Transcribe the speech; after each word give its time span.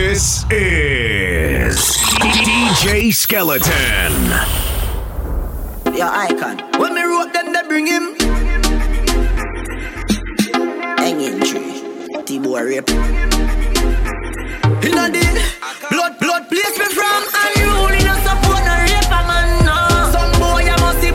This 0.00 0.46
is 0.52 1.76
DJ 2.22 3.12
Skeleton. 3.12 4.14
Your 5.92 6.06
icon. 6.06 6.62
When 6.78 6.94
me 6.94 7.02
wrote 7.02 7.32
them, 7.32 7.52
they 7.52 7.62
bring 7.66 7.88
him. 7.88 8.14
Hanging 10.98 11.40
tree. 11.40 11.82
T-boy 12.24 12.62
rape. 12.62 12.88
In 14.86 14.94
a. 14.94 15.10
Blood, 15.90 16.14
blood, 16.20 16.48
place 16.48 16.78
me 16.78 16.86
from. 16.94 17.22
And 17.34 17.56
you 17.58 17.66
only 17.66 17.98
not 18.04 18.22
support 18.22 18.62
no 18.64 18.74
rape 18.78 19.10
a 19.10 19.20
man, 19.26 19.48
no. 19.66 19.76
Some 20.14 20.32
boy, 20.38 20.62
I 20.62 20.76
must 20.78 21.00
see. 21.02 21.12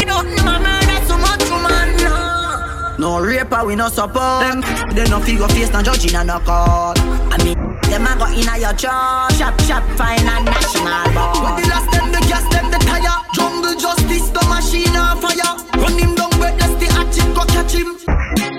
You 0.00 0.06
don't 0.06 0.28
know 0.36 0.42
my 0.42 0.58
murder 0.58 1.00
so 1.06 1.18
much, 1.18 1.44
man, 1.50 1.88
no. 1.98 2.96
No 2.98 3.20
raper, 3.20 3.62
we 3.66 3.76
no 3.76 3.88
support 3.88 4.40
them. 4.40 4.62
They 4.94 5.04
no 5.10 5.20
figure 5.20 5.48
face, 5.48 5.70
no 5.70 5.82
judging, 5.82 6.16
and 6.16 6.28
no 6.28 6.40
court. 6.40 6.98
I 7.30 7.36
mean, 7.44 7.57
them 7.98 8.06
a 8.06 8.18
go 8.18 8.26
in 8.30 8.48
a 8.48 8.54
your 8.58 8.74
church. 8.78 9.38
Shop, 9.38 9.54
shop, 9.66 9.84
fine 9.98 10.22
and 10.22 10.44
national 10.46 11.06
board. 11.14 11.42
When 11.42 11.54
the 11.58 11.64
last 11.68 11.90
them, 11.90 12.06
the 12.12 12.20
gas 12.30 12.46
them, 12.52 12.70
the 12.70 12.78
tire. 12.86 13.18
Jungle 13.34 13.74
justice, 13.74 14.28
the 14.30 14.42
machine 14.46 14.96
on 14.96 15.18
fire. 15.18 15.54
Run 15.74 15.98
him 15.98 16.14
down, 16.14 16.30
where 16.38 16.54
that's 16.56 16.74
the 16.78 16.86
hatchet, 16.94 17.28
go 17.34 17.42
catch 17.50 17.74
him. 17.74 17.98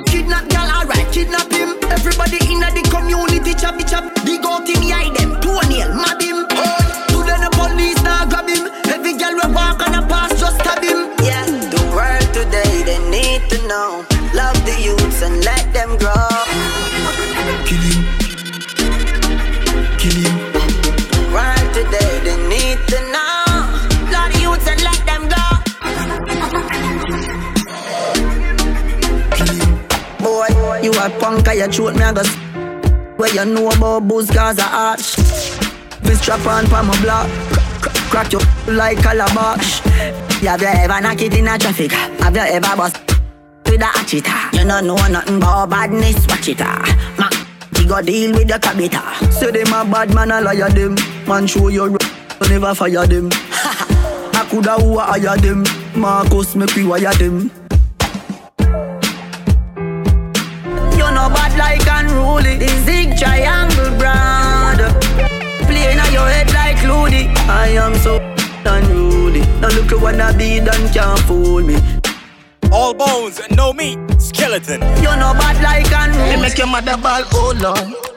Kidnap 0.06 0.50
girl, 0.50 0.70
alright, 0.70 1.08
kidnap 1.12 1.52
him. 1.52 1.76
Everybody 1.90 2.40
in 2.52 2.60
the 2.60 2.84
community, 2.92 3.54
chop, 3.56 3.80
chop. 3.88 4.04
Big 4.26 4.46
out 4.46 4.68
him, 4.68 4.84
hide 4.92 5.19
punk, 31.30 31.48
I 31.48 31.54
you 31.54 31.68
throat 31.68 31.96
me 31.96 32.04
a 32.04 32.14
go 32.14 32.24
Where 33.18 33.34
you 33.34 33.46
know 33.46 33.70
about 33.70 34.08
booze, 34.08 34.30
cause 34.30 34.60
I 34.60 34.94
arch 34.94 35.16
This 36.02 36.22
trap 36.24 36.46
on 36.46 36.66
for 36.66 36.84
my 36.84 37.02
block 37.02 37.30
Crack 38.10 38.34
you 38.34 38.40
like 38.68 38.98
calabash 39.00 39.80
Have 40.42 40.62
you 40.62 40.68
ever 40.68 41.02
knock 41.02 41.22
it 41.22 41.34
in 41.36 41.48
a 41.48 41.58
traffic? 41.58 41.92
Have 41.92 42.36
you 42.36 42.42
ever 42.42 42.76
bust 42.76 42.98
with 43.66 43.82
a 43.82 43.86
hatcheta? 43.86 44.54
You 44.54 44.68
don't 44.68 44.88
know 44.88 44.96
nothing 44.96 45.38
about 45.38 45.70
badness, 45.70 46.26
watch 46.28 46.48
it 46.48 46.62
ah. 46.62 47.16
Ma, 47.20 47.30
you 47.80 47.88
go 47.88 48.02
deal 48.02 48.32
with 48.34 48.50
your 48.50 48.60
cabita 48.60 49.32
Say 49.32 49.52
them 49.52 49.74
a 49.74 49.90
bad 49.90 50.14
man, 50.14 50.32
I 50.32 50.40
liar 50.40 50.70
them. 50.70 50.96
Man 51.28 51.46
show 51.46 51.68
your 51.68 51.96
never 52.50 52.74
fire 52.74 53.06
them. 53.06 53.30
I 53.32 54.48
coulda 54.50 54.74
who 54.82 54.98
hire 54.98 55.38
them. 55.38 55.64
Marcus 55.96 56.56
make 56.56 56.74
we 56.76 56.86
wire 56.86 57.14
them 57.14 57.52
unruly 62.40 62.58
The 62.58 62.68
zig 62.86 63.18
triangle 63.18 63.98
brand 63.98 64.80
Playing 65.68 66.00
on 66.00 66.12
your 66.14 66.28
head 66.28 66.52
like 66.54 66.82
Looney 66.84 67.28
I 67.48 67.70
am 67.70 67.96
so 67.96 68.20
unruly 68.66 69.42
Now 69.62 69.70
look 69.70 69.92
at 69.92 70.02
what 70.02 70.20
I 70.20 70.36
be 70.38 70.60
done 70.60 70.92
can't 70.94 71.20
fool 71.22 71.62
me 71.62 71.78
All 72.72 72.94
bones 72.94 73.40
and 73.40 73.56
no 73.58 73.74
meat. 73.74 73.98
Skeleton. 74.22 74.82
You 75.02 75.12
know 75.18 75.34
bad 75.34 75.58
like 75.64 75.92
an. 75.92 76.12
They 76.12 76.36
unruly 76.36 76.42
make 76.42 76.58
your 76.58 76.68
mother 76.68 76.98
ball, 76.98 77.24
oh 77.34 77.54
lord. 77.60 78.09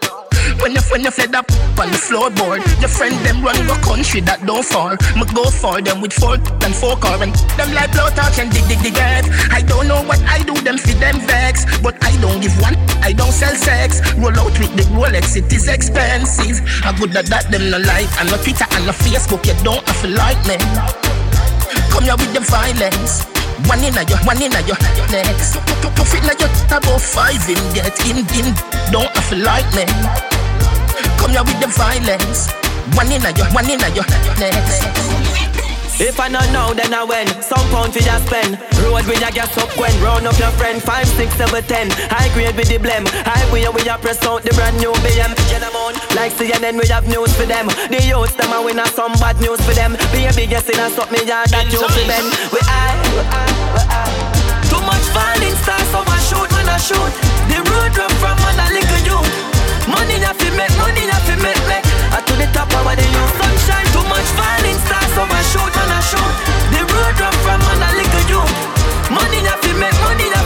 When 0.61 0.75
you 0.75 0.83
when 0.91 1.03
you 1.03 1.11
fed 1.11 1.34
up 1.34 1.50
on 1.78 1.89
the 1.89 1.97
floorboard, 1.97 2.61
your 2.81 2.91
friend 2.91 3.14
them 3.25 3.42
run 3.42 3.56
the 3.67 3.75
country 3.81 4.20
that 4.28 4.45
don't 4.45 4.64
fall. 4.64 4.95
Me 5.17 5.25
go 5.33 5.48
for 5.48 5.81
them 5.81 6.00
with 6.00 6.12
four 6.12 6.36
and 6.36 6.75
four 6.75 6.97
car 6.97 7.17
and 7.22 7.33
them 7.56 7.72
like 7.72 7.92
blow 7.92 8.11
touch 8.12 8.39
and 8.39 8.52
dig 8.52 8.67
dig 8.68 8.83
dig 8.83 8.98
earth. 8.98 9.27
I 9.51 9.62
don't 9.62 9.89
know 9.89 10.02
what 10.02 10.20
I 10.29 10.42
do 10.42 10.55
them 10.61 10.79
for 10.79 10.95
them 10.98 11.20
vex, 11.24 11.64
but 11.80 11.96
I 12.05 12.14
don't 12.20 12.41
give 12.41 12.55
one. 12.61 12.77
I 13.01 13.12
don't 13.12 13.33
sell 13.33 13.55
sex. 13.55 14.01
Roll 14.18 14.36
out 14.36 14.52
with 14.58 14.74
the 14.77 14.85
Rolex, 14.92 15.36
it 15.36 15.52
is 15.52 15.68
expensive. 15.68 16.61
I 16.85 16.92
good 16.98 17.17
at 17.17 17.27
that 17.27 17.51
them 17.51 17.70
no 17.70 17.79
like, 17.79 18.11
and 18.20 18.30
no 18.30 18.36
Twitter 18.36 18.67
and 18.77 18.86
no 18.86 18.92
Facebook. 18.92 19.46
You 19.46 19.57
don't 19.64 19.83
have 19.83 20.01
to 20.02 20.08
like 20.08 20.41
me. 20.46 20.58
Come 21.91 22.05
here 22.05 22.17
with 22.18 22.33
the 22.35 22.42
violence. 22.45 23.24
One 23.68 23.79
in 23.85 23.95
a 23.95 24.02
yo, 24.05 24.17
one 24.27 24.42
in 24.42 24.52
a 24.52 24.61
yo, 24.67 24.74
next. 25.11 25.57
Puff 25.95 26.14
it 26.14 26.23
na 26.24 26.35
yo, 26.41 26.48
about 26.74 27.01
five 27.01 27.42
in 27.48 27.61
get 27.74 27.95
in, 28.07 28.18
in. 28.35 28.55
Don't 28.91 29.11
have 29.14 29.29
to 29.30 29.36
like 29.36 29.68
me. 29.74 30.32
Come 31.23 31.31
here 31.31 31.47
with 31.47 31.61
the 31.63 31.71
violence. 31.71 32.51
One 32.99 33.07
in 33.07 33.23
a 33.23 33.31
yo, 33.31 33.47
one 33.55 33.71
in 33.71 33.79
a 33.79 33.89
yo, 33.95 34.03
next. 34.43 34.83
If 36.03 36.19
I 36.19 36.27
not 36.27 36.51
know, 36.51 36.75
then 36.75 36.91
I 36.91 37.07
win. 37.07 37.31
Some 37.39 37.63
pound 37.71 37.95
for 37.95 38.03
just 38.03 38.27
spend. 38.27 38.59
Road 38.83 39.07
with 39.07 39.23
your 39.23 39.31
gas 39.31 39.55
up 39.55 39.71
when. 39.79 39.95
Round 40.03 40.27
up 40.27 40.35
your 40.35 40.51
friend. 40.59 40.83
Five, 40.83 41.07
six, 41.07 41.31
seven, 41.39 41.63
ten. 41.71 41.95
High 42.11 42.27
grade 42.35 42.59
with 42.59 42.67
the 42.67 42.83
blem. 42.83 43.07
High 43.23 43.47
way 43.55 43.63
we 43.71 43.87
a 43.87 43.95
press 44.03 44.19
out 44.27 44.43
the 44.43 44.51
brand 44.59 44.83
new 44.83 44.91
BM. 45.07 45.31
Get 45.47 45.63
on. 45.63 45.95
Like 46.19 46.35
CNN, 46.35 46.75
we 46.81 46.91
have 46.91 47.07
news 47.07 47.31
for 47.39 47.47
them. 47.47 47.71
The 47.87 48.03
youths, 48.03 48.35
them 48.35 48.51
a 48.51 48.59
win 48.59 48.83
a 48.83 48.87
some 48.91 49.15
bad 49.23 49.39
news 49.39 49.63
for 49.63 49.79
them. 49.79 49.95
Be 50.11 50.27
a 50.27 50.35
biggest 50.35 50.67
in 50.75 50.81
a 50.83 50.91
something 50.91 51.23
yard 51.23 51.55
that 51.55 51.71
you 51.71 51.79
for 51.79 52.05
them. 52.11 52.27
We 52.51 52.59
I, 52.67 52.99
we 53.15 53.23
I, 53.23 53.47
we 53.71 53.83
I. 53.87 54.43
Too 54.67 54.83
much 54.83 55.07
violence 55.15 55.61
stars, 55.63 55.87
so 55.95 56.03
I 56.03 56.19
shoot 56.27 56.51
when 56.51 56.67
I 56.67 56.83
shoot. 56.83 57.13
The 57.47 57.63
road 57.71 57.95
run 57.95 58.11
from 58.19 58.37
man 58.43 58.59
a 58.59 58.67
little 58.75 59.03
youth. 59.07 59.52
Money 59.91 60.20
ya 60.23 60.33
fi 60.39 60.48
make, 60.55 60.75
money 60.79 61.07
ya 61.11 61.19
fi 61.27 61.35
make, 61.43 61.63
make. 61.67 61.87
I 62.15 62.20
to 62.27 62.35
the 62.37 62.47
top 62.53 62.70
of 62.70 62.85
the 62.95 63.07
youth. 63.07 63.33
Sunshine, 63.41 63.87
too 63.95 64.05
much 64.07 64.29
violence 64.39 64.83
stars, 64.87 65.11
so 65.17 65.23
I 65.27 65.41
shoot 65.51 65.73
when 65.75 65.91
I 65.91 66.01
shoot. 66.05 66.35
The 66.75 66.81
road 66.87 67.17
run 67.20 67.35
from 67.45 67.61
man 67.67 67.83
a 67.83 67.91
little 67.98 68.25
youth. 68.31 68.55
Money 69.11 69.41
fi 69.63 69.73
make, 69.81 69.98
money 70.05 70.27
ya 70.31 70.41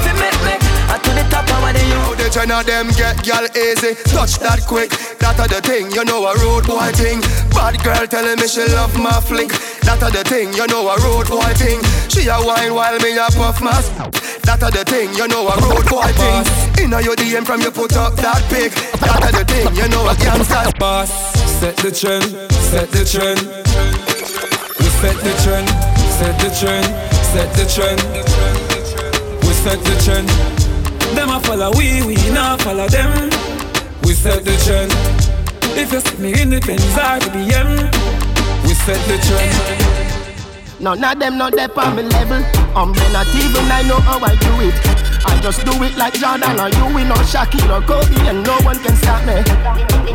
fi 1.02 1.14
make, 1.14 1.24
make. 1.24 1.24
To 1.24 1.24
the 1.24 1.24
top 1.30 1.48
of 1.50 1.72
the 1.74 1.82
youth. 1.84 2.04
How 2.06 2.14
the 2.14 2.26
China 2.30 2.58
them 2.64 2.86
get 2.96 3.16
gal 3.24 3.44
easy, 3.56 3.94
touch 4.10 4.38
that 4.40 4.64
quick. 4.66 4.90
That 5.20 5.38
a 5.40 5.46
the 5.48 5.60
thing, 5.60 5.90
you 5.92 6.04
know 6.04 6.26
a 6.26 6.34
road 6.42 6.66
boy 6.66 6.90
thing. 6.92 7.20
Bad 7.52 7.82
girl 7.84 8.06
telling 8.06 8.38
me 8.40 8.46
she 8.48 8.64
love 8.74 8.94
my 8.98 9.20
flick. 9.20 9.50
That 9.86 10.02
a 10.02 10.08
the 10.10 10.22
thing, 10.24 10.52
you 10.54 10.66
know 10.66 10.88
a 10.88 10.96
road 11.02 11.28
boy 11.28 11.52
thing. 11.56 11.80
She 12.08 12.28
a 12.28 12.36
wine 12.42 12.74
while 12.74 12.98
me 12.98 13.16
a 13.16 13.26
puff 13.36 13.60
my. 13.60 13.72
s- 13.78 13.90
That 14.46 14.62
a 14.62 14.70
the 14.70 14.84
thing, 14.84 15.12
you 15.14 15.26
know 15.28 15.46
a 15.48 15.54
road 15.62 15.86
boy 15.88 16.10
thing. 16.16 16.42
Inna 16.84 17.00
your 17.00 17.16
DM 17.16 17.44
from 17.44 17.60
you 17.60 17.70
put 17.70 17.96
up 17.96 18.14
that 18.16 18.42
pic. 18.50 18.72
That 19.00 19.22
a 19.26 19.30
the 19.32 19.44
thing, 19.44 19.74
you 19.76 19.88
know 19.88 20.06
a 20.08 20.14
gangster. 20.16 20.70
Boss, 20.78 21.10
set 21.60 21.76
the 21.78 21.90
trend, 21.90 22.24
set 22.70 22.90
the 22.90 23.04
trend. 23.04 23.40
We 24.78 24.86
set 25.00 25.16
the 25.24 25.32
trend, 25.42 25.68
set 26.18 26.34
the 26.40 26.50
trend, 26.54 26.86
set 27.32 27.48
the 27.56 27.64
trend. 27.66 28.00
We 29.44 29.52
set 29.52 29.80
the 29.84 29.94
trend. 30.04 30.55
Them 31.16 31.30
a 31.30 31.40
follow 31.40 31.70
we, 31.78 32.04
we 32.04 32.14
not 32.30 32.60
follow 32.60 32.86
them. 32.88 33.30
We 34.04 34.12
set 34.12 34.44
the 34.44 34.52
trend. 34.68 34.92
If 35.72 35.90
you 35.90 36.00
see 36.00 36.18
me 36.22 36.42
in 36.42 36.50
the 36.50 36.60
Benz 36.60 36.84
or 36.92 37.16
the 37.24 37.32
BM, 37.32 37.88
we 38.64 38.74
set 38.74 39.00
the 39.08 39.16
trend. 39.24 40.78
None 40.78 41.02
of 41.02 41.18
them 41.18 41.38
not 41.38 41.54
there 41.56 41.72
on 41.80 41.96
me 41.96 42.02
level. 42.02 42.44
I'm 42.76 42.92
not 42.92 43.26
even 43.32 43.64
I 43.72 43.80
know 43.88 43.98
how 44.04 44.20
I 44.20 44.36
do 44.36 44.52
it. 44.68 44.76
I 45.24 45.40
just 45.40 45.64
do 45.64 45.72
it 45.82 45.96
like 45.96 46.12
Jordan 46.20 46.60
or 46.60 46.68
you, 46.68 46.94
we 46.94 47.02
know 47.08 47.16
Shaquille 47.24 47.72
or 47.72 47.80
Kobe, 47.80 48.28
and 48.28 48.44
no 48.44 48.52
one 48.60 48.78
can 48.84 48.94
stop 48.96 49.24
me. 49.24 49.40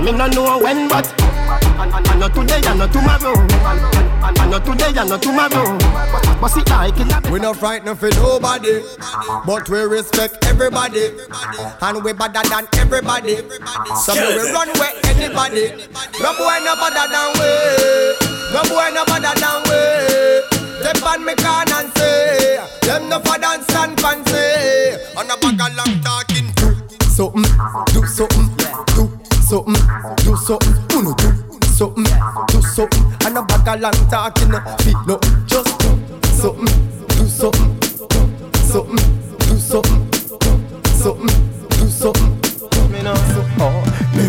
Me 0.05 0.11
no 0.11 0.27
know 0.27 0.59
when, 0.61 0.87
but 0.87 1.11
I, 1.19 2.15
know 2.19 2.29
today, 2.29 2.61
I 2.63 2.77
know 2.77 2.87
tomorrow. 2.87 3.33
I 4.21 4.47
know 4.47 4.59
today, 4.59 4.93
I 4.95 5.03
know 5.03 5.17
tomorrow. 5.17 6.30
But, 6.41 6.53
but 6.55 6.69
like 6.69 6.99
it. 6.99 7.31
We 7.31 7.39
not 7.39 7.57
frightened 7.57 7.99
for 7.99 8.09
nobody, 8.09 8.81
but 9.45 9.69
we 9.69 9.79
respect 9.81 10.43
everybody, 10.45 11.11
and 11.81 12.03
we 12.03 12.13
better 12.13 12.41
than 12.49 12.67
everybody. 12.77 13.35
So 14.03 14.13
we 14.13 14.51
run 14.51 14.69
where 14.79 14.91
anybody. 15.05 15.85
No 16.19 16.33
boy 16.33 16.57
no 16.65 16.75
better 16.75 17.07
than 17.13 17.29
we. 17.37 17.51
No 18.51 18.61
boy 18.67 18.89
no 18.91 19.05
better 19.05 19.39
than 19.39 19.61
we. 19.69 20.61
Step 20.81 21.03
on 21.03 21.23
me 21.23 21.35
can 21.35 21.71
and 21.71 21.93
say, 21.95 22.57
them 22.81 23.07
no 23.07 23.19
for 23.19 23.37
dance 23.37 23.69
and 23.75 23.99
fancy. 24.01 24.97
On 25.15 25.29
a 25.29 25.37
bag 25.37 25.61
of 25.61 25.75
long 25.77 26.01
talking. 26.01 26.51
Do 26.57 26.73
something, 27.07 27.43
do 27.93 28.05
something, 28.07 28.49
do 28.97 29.05
something, 29.45 29.77
do 30.25 30.35
something. 30.35 30.73
Uno 30.97 31.13
do 31.13 31.29
something, 31.77 32.05
do 32.47 32.61
something. 32.63 33.03
And 33.25 33.37
a 33.37 33.43
bag 33.43 33.67
of 33.67 33.79
long 33.81 34.09
talking. 34.09 34.51
Feet 34.83 34.97
no, 35.05 35.19
just 35.45 35.80
something, 36.41 36.65
do 37.07 37.27
something, 37.27 37.81
something, 38.55 38.95
do 39.37 39.59
something, 39.59 40.13
something, 40.85 41.69
do 41.69 41.87
something. 41.87 42.40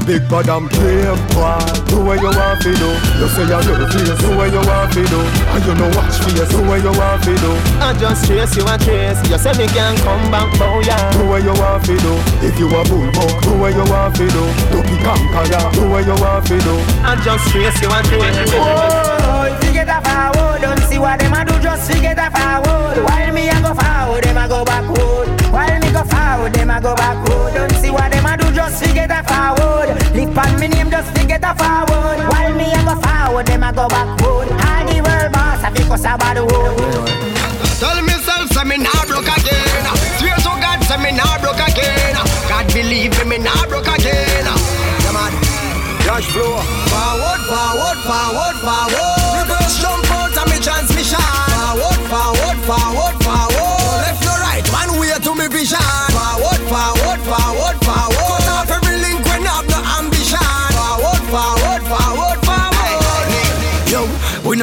Big 0.04 0.22
bad 0.28 0.48
and 0.48 0.68
brave 0.70 1.18
boy. 1.34 1.58
Do 1.88 2.04
what 2.04 2.18
you 2.20 2.30
want 2.30 2.60
to 2.62 2.70
do. 2.74 2.90
You 3.18 3.28
say 3.30 3.46
you 3.46 3.60
do 3.62 3.74
face. 3.90 4.18
Do 4.20 4.36
what 4.36 4.50
you 4.52 4.62
want 4.62 4.92
to 4.92 5.02
do. 5.06 5.20
And 5.20 5.62
you 5.64 5.74
know 5.74 5.90
watch 5.96 6.16
face. 6.22 6.48
Do 6.50 6.60
what 6.66 6.82
you 6.82 6.92
want 6.92 7.22
to 7.24 7.32
do. 7.36 7.52
I 7.78 7.94
just 7.98 8.26
trace 8.26 8.54
you 8.56 8.66
and 8.66 8.80
trace. 8.82 9.18
You 9.28 9.38
say 9.38 9.54
me 9.58 9.66
can 9.70 9.96
come 10.02 10.24
back, 10.30 10.48
oh, 10.56 10.58
bow 10.58 10.80
ya. 10.82 10.96
Do 11.12 11.28
what 11.28 11.42
you 11.42 11.54
want 11.54 11.84
to 11.86 11.94
do. 11.96 12.12
If 12.42 12.58
you 12.58 12.68
a 12.68 12.80
bull 12.86 13.08
buck, 13.14 13.34
do 13.42 13.52
what 13.58 13.72
you 13.74 13.86
want 13.90 14.16
to 14.16 14.26
do. 14.26 14.44
Do 14.70 14.78
be 14.82 14.96
conqueror. 15.02 15.64
Do 15.72 15.82
what 15.88 16.04
you 16.06 16.16
want 16.18 16.46
to 16.46 16.56
do. 16.58 16.74
I 17.06 17.16
just 17.22 17.48
trace 17.50 17.78
you 17.82 17.90
and 17.90 18.06
trace. 18.06 18.50
Oh, 18.58 19.48
if 19.48 19.64
you 19.64 19.72
get 19.72 19.88
a 19.88 19.98
forward, 20.02 20.60
don't 20.62 20.82
see 20.90 20.98
what 20.98 21.18
them 21.18 21.34
a 21.34 21.44
do. 21.44 21.54
Just 21.62 21.90
forget 21.90 22.18
a 22.18 22.28
forward. 22.30 23.04
While 23.04 23.32
me 23.32 23.48
a 23.48 23.56
go 23.62 23.72
forward, 23.74 24.24
them 24.24 24.36
a 24.36 24.48
go 24.48 24.64
backward. 24.64 25.28
While 25.52 25.71
forward, 26.04 26.52
them 26.54 26.70
a 26.70 26.80
go 26.80 26.94
backward. 26.94 27.54
Don't 27.54 27.72
see 27.80 27.90
what 27.90 28.10
them 28.12 28.26
a 28.26 28.36
do. 28.36 28.50
Just 28.52 28.84
forget 28.84 29.10
a 29.10 29.22
forward. 29.26 29.88
Live 30.14 30.36
on 30.38 30.60
me 30.60 30.68
name, 30.68 30.90
just 30.90 31.10
forget 31.16 31.42
a 31.44 31.54
forward. 31.54 32.18
While 32.30 32.54
me 32.54 32.72
a 32.72 32.80
go 32.84 32.94
forward, 33.00 33.46
them 33.46 33.62
a 33.62 33.72
go 33.72 33.88
back 33.88 34.06
backward. 34.18 34.48
All 34.52 34.84
the 34.86 34.98
world 35.02 35.32
boss, 35.32 35.62
I 35.64 35.70
think 35.70 35.90
us 35.90 36.04
about 36.04 36.34
the 36.34 36.44
world. 36.44 37.08
Tell 37.80 37.98
myself, 38.02 38.50
say 38.52 38.64
me 38.64 38.78
nah 38.78 39.02
broke 39.06 39.28
again. 39.28 39.84
Swear 40.18 40.36
to 40.46 40.52
God, 40.62 40.78
say 40.84 40.98
me 41.02 41.10
nah 41.12 41.38
broke 41.40 41.62
again. 41.62 42.14
God 42.48 42.66
believe 42.72 43.12
me, 43.18 43.24
me 43.30 43.38
nah 43.38 43.66
broke 43.66 43.88
again. 43.88 44.44
Come 45.04 45.16
on, 45.16 45.32
Josh 46.04 46.28
flow. 46.30 46.58
Forward, 46.90 47.40
forward, 47.50 47.98
forward, 48.06 48.56
forward. 48.62 49.01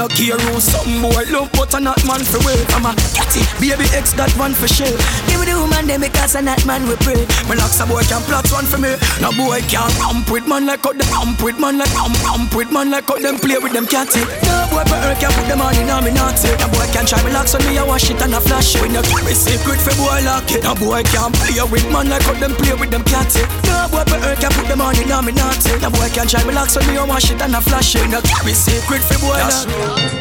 Care 0.10 0.38
who 0.38 0.60
some 0.60 1.02
boy 1.02 1.24
love, 1.30 1.52
but 1.54 1.74
I 1.76 1.80
not 1.80 1.99
man 2.06 2.22
for 2.24 2.40
wait. 2.46 2.62
I'm 2.76 2.86
a 2.86 2.94
catty, 3.16 3.44
baby 3.60 3.88
X 3.96 4.14
that 4.14 4.32
one 4.38 4.54
for 4.54 4.68
shell. 4.68 4.94
Give 5.28 5.40
me 5.40 5.46
the 5.50 5.58
woman 5.58 5.88
them 5.88 6.02
because 6.02 6.36
a 6.36 6.42
not 6.42 6.64
man 6.66 6.88
we 6.88 6.96
pray. 7.02 7.26
My 7.48 7.56
locks 7.56 7.80
a 7.80 7.86
boy 7.86 8.04
can 8.08 8.22
plot 8.28 8.46
one 8.52 8.66
for 8.66 8.78
me. 8.78 8.96
No 9.20 9.32
boy 9.34 9.60
can 9.68 9.90
ramp 10.00 10.30
with 10.30 10.48
man 10.48 10.66
like 10.66 10.84
how 10.84 10.94
them 10.94 11.10
ramp 11.12 11.42
with 11.42 11.60
man 11.60 11.78
like 11.78 11.92
ramp 11.96 12.16
ramp 12.24 12.52
with 12.56 12.72
man 12.72 12.92
like 12.92 13.08
how 13.08 13.18
them 13.18 13.38
play 13.40 13.58
with 13.58 13.74
them 13.74 13.88
catty. 13.88 14.22
No 14.46 14.68
boy 14.72 14.84
for 14.86 15.00
her 15.00 15.16
can 15.18 15.32
put 15.34 15.46
them 15.48 15.62
on 15.62 15.76
in 15.76 15.90
a 15.90 15.98
me 16.02 16.12
not 16.12 16.38
say. 16.38 16.54
No 16.60 16.68
boy 16.70 16.88
can 16.92 17.06
try 17.06 17.22
me 17.24 17.32
locks 17.32 17.56
on 17.56 17.64
me 17.66 17.78
I 17.78 17.84
wash 17.84 18.10
it 18.10 18.22
and 18.22 18.34
a 18.34 18.42
flash 18.42 18.76
it. 18.76 18.82
We 18.82 18.90
no 18.90 19.02
carry 19.02 19.34
secret 19.34 19.82
for 19.82 19.96
boy 19.98 20.22
lock 20.24 20.50
it. 20.52 20.64
No 20.64 20.76
boy 20.76 21.04
can 21.10 21.32
play 21.34 21.58
with 21.66 21.88
man 21.92 22.10
like 22.10 22.24
how 22.24 22.36
them 22.38 22.54
play 22.56 22.76
with 22.76 22.92
them 22.92 23.04
catty. 23.04 23.44
No 23.66 23.88
boy 23.90 24.06
for 24.06 24.20
her 24.20 24.36
can 24.38 24.52
put 24.54 24.68
them 24.68 24.82
on 24.82 24.96
in 25.00 25.12
a 25.12 25.20
me 25.22 25.34
not 25.34 25.58
say. 25.60 25.78
No 25.80 25.90
boy 25.90 26.10
can 26.14 26.28
try 26.28 26.44
me 26.46 26.54
locks 26.54 26.78
on 26.78 26.86
me 26.88 26.98
I 26.98 27.04
wash 27.04 27.32
it 27.32 27.42
and 27.42 27.56
a 27.56 27.62
flash 27.62 27.96
it. 27.96 28.02
We 28.04 28.08
no 28.10 28.22
carry 28.22 28.54
secret 28.54 29.02
for 29.04 29.20
boy 29.20 29.40
lock 29.40 29.68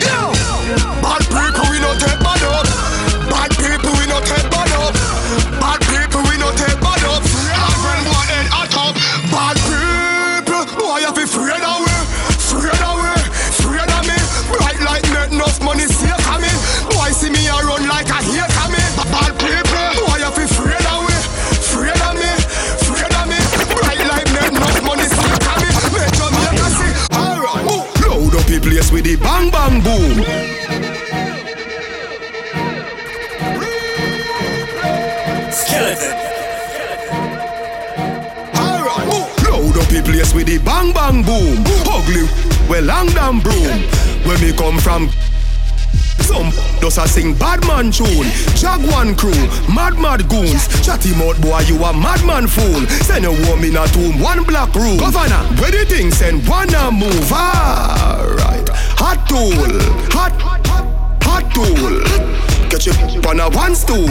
Yo! 0.02 0.27
Bad 0.76 1.24
people 1.32 1.64
we 1.72 1.80
no 1.80 1.96
take 1.96 2.20
bad 2.20 2.42
up. 2.44 2.68
Bad 3.32 3.50
people 3.56 3.92
we 3.96 4.04
no 4.04 4.20
take 4.20 4.48
bad 4.52 4.68
up. 4.76 4.92
Bad 5.56 5.80
people 5.88 6.20
we 6.28 6.36
no 6.36 6.52
take 6.52 6.76
bad 6.84 7.04
up. 7.08 7.24
Hard 7.24 7.78
when 7.80 8.00
boy 8.04 8.24
head 8.28 8.48
hot 8.52 8.76
up. 8.76 8.94
Bad 9.32 9.56
people, 9.64 10.68
why 10.84 11.00
you 11.00 11.12
be 11.16 11.24
afraid 11.24 11.64
of 11.64 11.80
we? 11.80 11.94
Afraid 12.36 12.84
of 12.84 13.00
we? 13.00 13.08
Afraid 13.48 13.88
of 13.96 14.04
me? 14.04 14.16
Bright 14.52 14.80
like 14.84 15.04
net, 15.08 15.32
enough 15.32 15.56
money 15.64 15.88
of 15.88 16.36
me. 16.36 16.52
Why 16.92 17.16
see 17.16 17.32
me 17.32 17.48
a 17.48 17.56
run 17.64 17.88
like 17.88 18.12
a 18.12 18.20
of 18.20 18.68
me? 18.68 18.82
Bad 19.08 19.32
people, 19.40 20.04
why 20.04 20.20
you 20.20 20.30
be 20.36 20.44
afraid 20.44 20.84
of 20.84 21.00
we? 21.08 21.16
Afraid 21.56 21.96
of 21.96 22.12
me? 22.12 22.28
Afraid 22.76 23.14
of 23.16 23.24
me? 23.24 23.40
Bright 23.72 24.04
like 24.04 24.28
net, 24.36 24.52
enough 24.52 24.80
money 24.84 25.08
of 25.08 25.56
me. 25.64 25.68
Make 25.96 26.12
Jamaica 26.12 26.68
see. 26.76 26.92
Alright, 27.16 27.64
load 28.04 28.36
up 28.36 28.44
the 28.44 28.60
place 28.60 28.92
with 28.92 29.04
the 29.08 29.16
bang 29.16 29.48
bang 29.48 29.80
boom. 29.80 30.47
With 40.34 40.46
the 40.46 40.58
bang 40.58 40.92
bang 40.92 41.22
boom. 41.22 41.64
Ugly, 41.86 42.28
well 42.68 42.84
long 42.84 43.08
damn 43.08 43.40
broom. 43.40 43.78
Where 44.26 44.38
me 44.38 44.52
come 44.52 44.78
from. 44.78 45.10
Some 46.20 46.50
does 46.80 46.98
a 46.98 47.08
sing 47.08 47.34
bad 47.34 47.64
man 47.66 47.90
tune. 47.90 48.28
Jaguan 48.54 49.14
crew, 49.16 49.32
mad 49.72 49.96
mad 49.98 50.28
goons. 50.28 50.68
Chatty 50.84 51.14
mouth 51.14 51.40
boy, 51.40 51.60
you 51.60 51.76
a 51.82 51.92
madman 51.92 52.46
fool. 52.46 52.84
Send 53.06 53.24
a 53.24 53.32
woman 53.32 53.64
in 53.64 53.76
a 53.76 53.86
tomb, 53.88 54.20
one 54.20 54.44
black 54.44 54.74
room. 54.74 54.98
Governor, 54.98 55.42
where 55.60 55.70
the 55.70 55.84
thing 55.86 56.10
send 56.10 56.46
one 56.46 56.68
a 56.74 56.90
move. 56.90 57.32
Alright, 57.32 58.68
hot 58.98 59.24
tool, 59.28 59.56
hot, 60.12 60.32
hot, 60.40 61.22
hot 61.22 61.54
tool. 61.54 62.02
Catch 62.68 62.86
you 62.86 62.92
on 63.28 63.40
a 63.40 63.48
one 63.56 63.74
stool. 63.74 64.08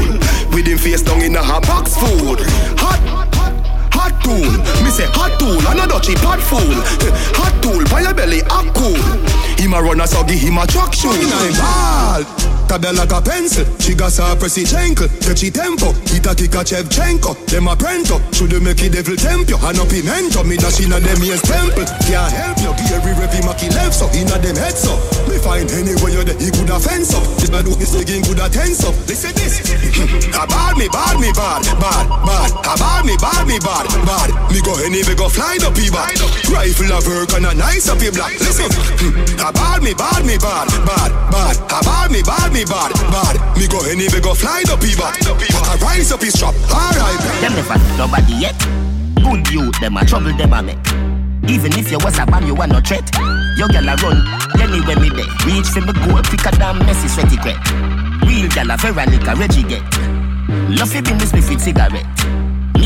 With 0.52 0.66
him 0.66 0.78
face 0.80 1.04
down 1.04 1.22
in 1.22 1.36
a 1.36 1.44
hot 1.44 1.68
box 1.68 1.96
food. 1.96 2.40
Hot, 2.80 3.27
hot, 4.18 4.24
tool. 4.24 4.84
Me 4.84 4.90
say 4.90 5.06
hot 5.12 5.38
tool, 5.40 5.60
and 5.68 5.80
a 5.80 5.88
dutchy 5.88 6.16
pot 6.16 6.40
fool. 6.40 6.60
Hot 7.38 7.54
tool, 7.62 7.84
by 7.90 8.02
your 8.02 8.14
belly, 8.14 8.42
up 8.50 8.66
cool. 8.74 8.98
Him 9.58 9.74
a 9.74 9.82
runner, 9.82 10.08
so 10.08 10.24
give 10.24 10.40
him 10.40 10.58
a 10.58 10.68
truck 10.68 10.94
shoe. 10.94 11.10
Ball. 11.10 12.58
Tabia 12.68 12.92
like 12.92 13.16
a 13.16 13.22
pencil, 13.24 13.64
she 13.80 13.96
got 13.96 14.12
her 14.20 14.36
pressy 14.36 14.68
chankle. 14.68 15.08
Catchy 15.24 15.50
tempo, 15.50 15.96
hit 16.12 16.28
a 16.28 16.36
kick 16.36 16.52
a 16.52 16.68
Shevchenko 16.68 17.32
Them 17.48 17.72
a 17.72 17.76
prento, 17.80 18.20
should 18.36 18.52
you 18.52 18.60
make 18.60 18.84
it 18.84 18.92
devil 18.92 19.16
temp 19.16 19.48
you. 19.48 19.56
And 19.56 19.80
up 19.80 19.88
in 19.96 20.04
ento, 20.04 20.44
me 20.44 20.60
dash 20.60 20.84
inna 20.84 21.00
them 21.00 21.24
ears 21.24 21.42
temple. 21.48 21.88
Can't 22.04 22.28
help 22.28 22.60
you, 22.60 22.76
Gary 22.92 23.16
Revy 23.16 23.40
Maki 23.48 23.72
left 23.72 23.96
so 23.96 24.12
Inna 24.12 24.36
them 24.44 24.60
heads 24.60 24.84
up, 24.84 25.00
me 25.32 25.40
find 25.40 25.72
anywhere 25.72 26.12
you 26.12 26.24
there 26.28 26.36
He 26.36 26.52
coulda 26.52 26.76
fence 26.76 27.16
up, 27.16 27.24
this 27.40 27.50
man 27.50 27.64
do 27.64 27.72
his 27.80 27.96
digging 27.96 28.24
coulda 28.28 28.52
tense 28.52 28.84
up. 28.84 28.92
Listen 29.08 29.32
this, 29.40 29.64
a 30.36 30.44
bad 30.44 30.76
me, 30.76 30.92
bad 30.92 31.16
me, 31.24 31.32
bad, 31.32 31.64
bad, 31.80 32.04
bad. 32.28 32.52
A 32.68 32.74
bad 32.76 33.06
me, 33.08 33.16
bad 33.16 33.48
me, 33.48 33.64
bad, 33.64 33.88
bad 34.04 34.17
Me 34.50 34.60
go 34.62 34.74
any, 34.82 35.04
me 35.04 35.14
go 35.14 35.28
fly 35.30 35.58
up 35.62 35.78
he 35.78 35.90
bad 35.90 36.18
Rifle 36.50 36.92
a 36.92 37.00
work 37.06 37.32
and 37.38 37.46
a 37.46 37.54
nice 37.54 37.88
he 37.88 38.10
black 38.10 38.34
Listen, 38.40 38.72
hmm, 39.02 39.44
a 39.44 39.52
bad 39.52 39.84
me, 39.84 39.94
bad 39.94 40.26
me, 40.26 40.38
bad, 40.38 40.68
bad, 40.86 41.12
bad 41.30 41.56
A 41.70 41.80
bad 41.84 42.10
me, 42.12 42.22
bad 42.24 42.50
me, 42.54 42.64
bad, 42.66 42.92
bad 43.12 43.36
Me 43.58 43.68
go 43.68 43.80
any, 43.86 44.08
me 44.10 44.20
go 44.20 44.34
fly 44.34 44.64
the 44.66 44.76
he 44.82 44.96
bad 44.96 45.20
I 45.68 45.76
rise 45.82 46.12
up 46.12 46.22
his 46.22 46.34
strap, 46.34 46.56
alright 46.72 47.20
Them 47.42 47.54
never 47.54 47.78
nobody 47.98 48.34
yet. 48.34 48.58
Good 49.24 49.50
youth, 49.52 49.80
them 49.82 49.98
a 49.98 50.06
trouble 50.06 50.34
them 50.38 50.54
a 50.54 50.62
make. 50.64 50.78
Even 51.50 51.74
if 51.74 51.92
you 51.92 51.98
was 52.00 52.18
a 52.20 52.26
bam, 52.26 52.46
you 52.46 52.56
are 52.56 52.68
no 52.68 52.80
threat. 52.80 53.10
Your 53.58 53.68
gal 53.68 53.90
a 53.90 53.96
run 53.98 54.24
anywhere 54.62 55.00
me 55.00 55.10
there. 55.10 55.28
Reach 55.46 55.68
for 55.68 55.82
me 55.82 55.94
goal 56.06 56.22
quicker 56.24 56.52
than 56.56 56.80
Messi 56.86 57.10
sweaty 57.10 57.38
crep. 57.38 57.58
Real 58.24 58.50
gal 58.50 58.72
a 58.72 58.78
very 58.78 58.94
like 58.94 59.28
a 59.28 59.36
Reggie 59.36 59.64
get. 59.64 59.84
Love 60.70 60.94
you 60.94 61.02
business 61.02 61.34
me 61.34 61.42
fit 61.42 61.60
cigarette. 61.60 62.06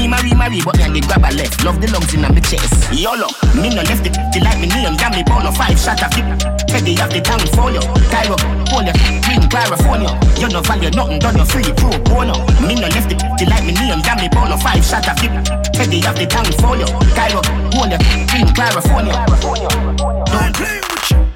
Me 0.01 0.07
marry 0.07 0.33
marry, 0.33 0.59
but 0.65 0.75
me 0.77 0.83
and 0.89 0.95
the 0.97 1.01
grab 1.05 1.21
a 1.21 1.29
left. 1.37 1.61
Love 1.63 1.77
the 1.77 1.85
lungs 1.93 2.11
in 2.17 2.25
my 2.25 2.33
chest. 2.41 2.89
YOLO, 2.89 3.29
me 3.53 3.69
no 3.69 3.85
left 3.85 4.01
it. 4.01 4.17
They 4.33 4.41
like 4.41 4.57
me 4.57 4.65
name, 4.65 4.97
damn 4.97 5.13
me 5.13 5.21
ball 5.21 5.45
no 5.45 5.53
five 5.53 5.77
shot 5.77 6.01
of 6.01 6.09
it. 6.17 6.25
Teddy 6.65 6.97
have 6.97 7.13
the 7.13 7.21
town 7.21 7.37
for 7.53 7.69
you. 7.69 7.85
Cairo, 8.09 8.33
hold 8.73 8.89
you, 8.89 8.97
green 9.21 9.45
California. 9.45 10.09
You 10.41 10.49
no 10.49 10.65
value 10.65 10.89
nothing, 10.89 11.21
done 11.21 11.37
you 11.37 11.45
free 11.45 11.69
pro 11.77 11.93
bono. 12.09 12.33
Me 12.65 12.73
no 12.81 12.89
left 12.89 13.13
it. 13.13 13.21
They 13.37 13.45
like 13.45 13.61
me 13.61 13.77
name, 13.77 14.01
damn 14.01 14.17
me 14.17 14.25
ball 14.33 14.49
no 14.49 14.57
five 14.57 14.81
shot 14.81 15.05
of 15.05 15.21
it. 15.21 15.29
Teddy 15.69 16.01
have 16.01 16.17
the 16.17 16.25
town 16.25 16.49
for 16.57 16.73
you. 16.73 16.89
Cairo, 17.13 17.45
hold 17.77 17.93
you, 17.93 18.01
green 18.25 18.49
California. 18.57 19.13
Don't 19.37 20.49
play 20.57 20.81
with 20.81 21.11
you. 21.13 21.29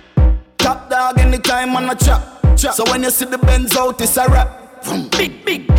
Top 0.57 0.89
dog 0.89 1.21
anytime 1.21 1.77
on 1.77 1.85
a 1.85 1.93
chop. 1.93 2.57
chop. 2.57 2.73
So 2.73 2.81
when 2.89 3.05
you 3.05 3.13
see 3.13 3.29
the 3.29 3.37
Benz 3.37 3.77
out, 3.77 4.01
it's 4.01 4.17
a 4.17 4.25
rap. 4.25 4.81
Big, 5.13 5.45
big. 5.45 5.69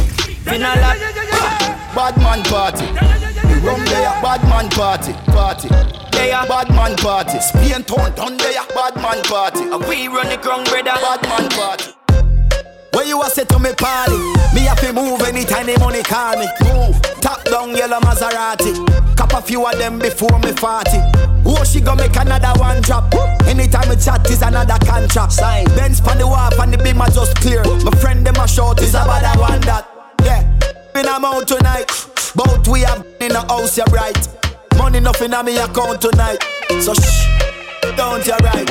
Bad 1.96 2.18
man 2.18 2.42
party. 2.44 2.84
The 2.84 3.56
rum 3.64 3.82
there, 3.86 4.12
bad 4.20 4.42
man 4.52 4.68
party. 4.68 5.14
Party. 5.32 5.68
There, 6.12 6.44
bad 6.44 6.68
man 6.68 6.94
party. 6.96 7.40
Spain 7.40 7.84
town 7.84 8.14
down 8.14 8.36
there, 8.36 8.60
bad 8.76 8.96
man 8.96 9.22
party. 9.24 9.62
And 9.64 9.82
we 9.88 10.06
run 10.06 10.28
the 10.28 10.36
ground, 10.36 10.68
brother. 10.68 10.92
Bad 10.92 11.22
man 11.24 11.48
party. 11.48 11.96
Where 12.92 13.06
you 13.06 13.22
a 13.22 13.30
say 13.30 13.44
to 13.46 13.58
me 13.58 13.72
party? 13.72 14.12
Me 14.54 14.68
have 14.68 14.78
to 14.80 14.92
move 14.92 15.22
anytime 15.22 15.64
the 15.64 15.78
money 15.80 16.02
call 16.02 16.36
me. 16.36 16.46
Move. 16.68 17.00
Top 17.22 17.42
down 17.44 17.74
yellow 17.74 18.00
Maserati. 18.00 18.76
Cop 19.16 19.32
a 19.32 19.40
few 19.40 19.64
of 19.64 19.78
them 19.78 19.98
before 19.98 20.38
me 20.40 20.52
party. 20.52 21.00
Oh, 21.46 21.64
she 21.64 21.80
gon' 21.80 21.96
make 21.96 22.14
another 22.14 22.52
one 22.60 22.82
drop. 22.82 23.08
Anytime 23.46 23.88
we 23.88 23.96
chat 23.96 24.28
is 24.30 24.42
another 24.42 24.76
contract. 24.84 25.32
Sign. 25.32 25.64
Benz 25.72 26.02
pan 26.02 26.18
the 26.18 26.26
wharf 26.26 26.60
and 26.60 26.74
the 26.74 26.78
beam 26.78 27.00
are 27.00 27.08
just 27.08 27.34
clear. 27.36 27.64
My 27.64 27.90
friend 28.02 28.26
them 28.26 28.36
a 28.36 28.46
short 28.46 28.82
is 28.82 28.90
about 28.90 29.22
that 29.22 29.38
one 29.40 29.62
that. 29.62 29.95
Been 30.96 31.08
a 31.08 31.20
mount 31.20 31.46
tonight. 31.46 31.92
Both 32.34 32.68
we 32.68 32.80
have 32.80 33.04
in 33.20 33.28
the 33.28 33.44
house, 33.50 33.76
yeah 33.76 33.84
right. 33.92 34.16
Money 34.78 34.98
nothing 34.98 35.34
on 35.34 35.44
me 35.44 35.58
account 35.58 36.00
tonight. 36.00 36.38
So 36.80 36.94
shh, 36.94 37.28
don't 38.00 38.24
you 38.24 38.32
right. 38.40 38.64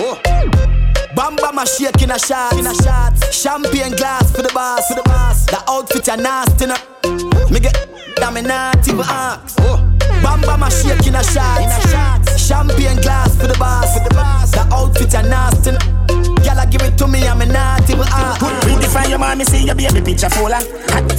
Bam 1.15 1.35
bam 1.35 1.59
a 1.59 1.67
shake 1.67 2.01
in 2.01 2.09
a 2.09 2.17
shot, 2.17 2.57
in 2.57 2.65
a 2.65 2.73
shot. 2.81 3.13
Champagne 3.31 3.95
glass 3.95 4.35
for 4.35 4.41
the 4.41 4.49
boss, 4.55 4.87
for 4.87 4.95
the 4.95 5.03
boss. 5.03 5.45
The 5.45 5.61
outfit 5.69 6.07
a 6.07 6.17
nasty, 6.17 6.65
no. 6.65 6.73
Me 7.51 7.59
get, 7.59 7.77
me 8.33 8.41
not 8.41 8.87
even 8.87 9.05
ask. 9.05 9.57
Bam 10.23 10.41
bam 10.41 10.63
a 10.63 10.71
shake 10.71 11.05
in 11.05 11.13
a 11.13 11.23
shot. 11.23 11.61
Champagne 12.39 12.99
glass 13.01 13.35
for 13.39 13.45
the 13.45 13.55
boss. 13.59 13.99
for 13.99 14.03
The 14.03 14.15
boss. 14.15 14.49
The 14.49 14.61
outfit 14.73 15.13
are 15.13 15.21
nasty. 15.21 16.04
Gyal 16.55 16.71
give 16.71 16.81
it 16.81 16.97
to 16.97 17.07
me, 17.07 17.27
I'm 17.27 17.41
a 17.41 17.45
naughty 17.45 17.95
but 17.95 18.07
ah. 18.11 18.37
Pretty 18.61 18.87
from 18.87 19.09
your 19.09 19.19
mommy, 19.19 19.43
see 19.43 19.65
your 19.65 19.75
baby 19.75 20.01
picture 20.01 20.29
fuller. 20.29 20.59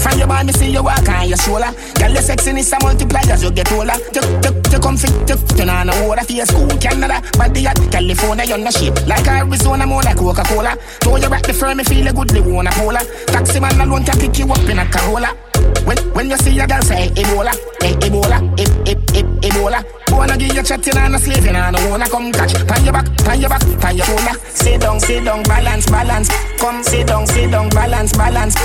From 0.01 0.19
your 0.19 0.27
mommy, 0.27 0.53
see 0.53 0.71
you 0.71 0.83
walk 0.83 1.09
on 1.09 1.29
your 1.29 1.37
shoulder. 1.37 1.71
Girl, 1.99 2.11
your 2.11 2.23
sexiness 2.23 2.73
a 2.73 2.83
multiply 2.83 3.21
as 3.31 3.43
you 3.43 3.51
get 3.51 3.71
older. 3.73 3.93
You, 4.15 4.23
you, 4.45 4.63
you 4.73 4.79
come 4.81 4.97
fit, 4.97 5.13
you, 5.29 5.37
you 5.57 5.65
know 5.67 5.83
no 5.85 6.09
water 6.09 6.25
for 6.25 6.33
your 6.33 6.47
school, 6.47 6.69
Canada, 6.79 7.21
body 7.37 7.67
at 7.67 7.77
California, 7.91 8.45
you're 8.45 8.59
no 8.59 8.71
shape. 8.71 8.97
Like 9.07 9.27
Arizona, 9.27 9.87
more 9.87 10.03
like 10.03 10.17
Coca-Cola. 10.17 10.77
Throw 11.01 11.17
you 11.17 11.29
back 11.29 11.43
the 11.43 11.53
firm, 11.53 11.77
me 11.79 11.85
feel 11.85 12.07
a 12.07 12.13
good, 12.13 12.31
they 12.31 12.41
wanna 12.41 12.71
polar. 12.73 13.05
Taxi 13.27 13.61
man 13.61 13.81
alone 13.81 14.05
can 14.05 14.19
pick 14.19 14.39
you 14.39 14.51
up 14.51 14.69
in 14.69 14.79
a 14.79 14.87
Corolla. 14.91 15.37
When, 15.85 15.99
when 16.15 16.31
you 16.31 16.37
see 16.39 16.59
a 16.59 16.67
girl 16.67 16.83
say 16.83 17.09
Ebola, 17.11 17.53
hey, 17.81 17.95
Ebola, 18.07 18.39
hey, 18.59 18.67
hey, 18.85 18.97
hey, 19.13 19.49
Ebola. 19.49 19.85
Wanna 20.11 20.37
give 20.37 20.55
you 20.55 20.63
chatting 20.63 20.97
and 20.97 21.15
a 21.15 21.19
slaving 21.19 21.55
and 21.55 21.77
I 21.77 21.91
wanna 21.91 22.09
come 22.09 22.33
catch. 22.33 22.55
Pan 22.67 22.85
your 22.85 22.93
back, 22.93 23.07
pan 23.19 23.41
your 23.41 23.51
back, 23.51 23.63
pan 23.81 23.97
your 23.97 24.07
shoulder. 24.07 24.39
Sit 24.49 24.81
down, 24.81 24.99
sit 25.01 25.25
down, 25.25 25.43
balance, 25.43 25.87
balance. 25.87 26.29
Come 26.59 26.83
sit 26.83 27.07
down, 27.07 27.27
sit 27.27 27.51
down, 27.51 27.69
balance, 27.71 28.13
balance. 28.17 28.57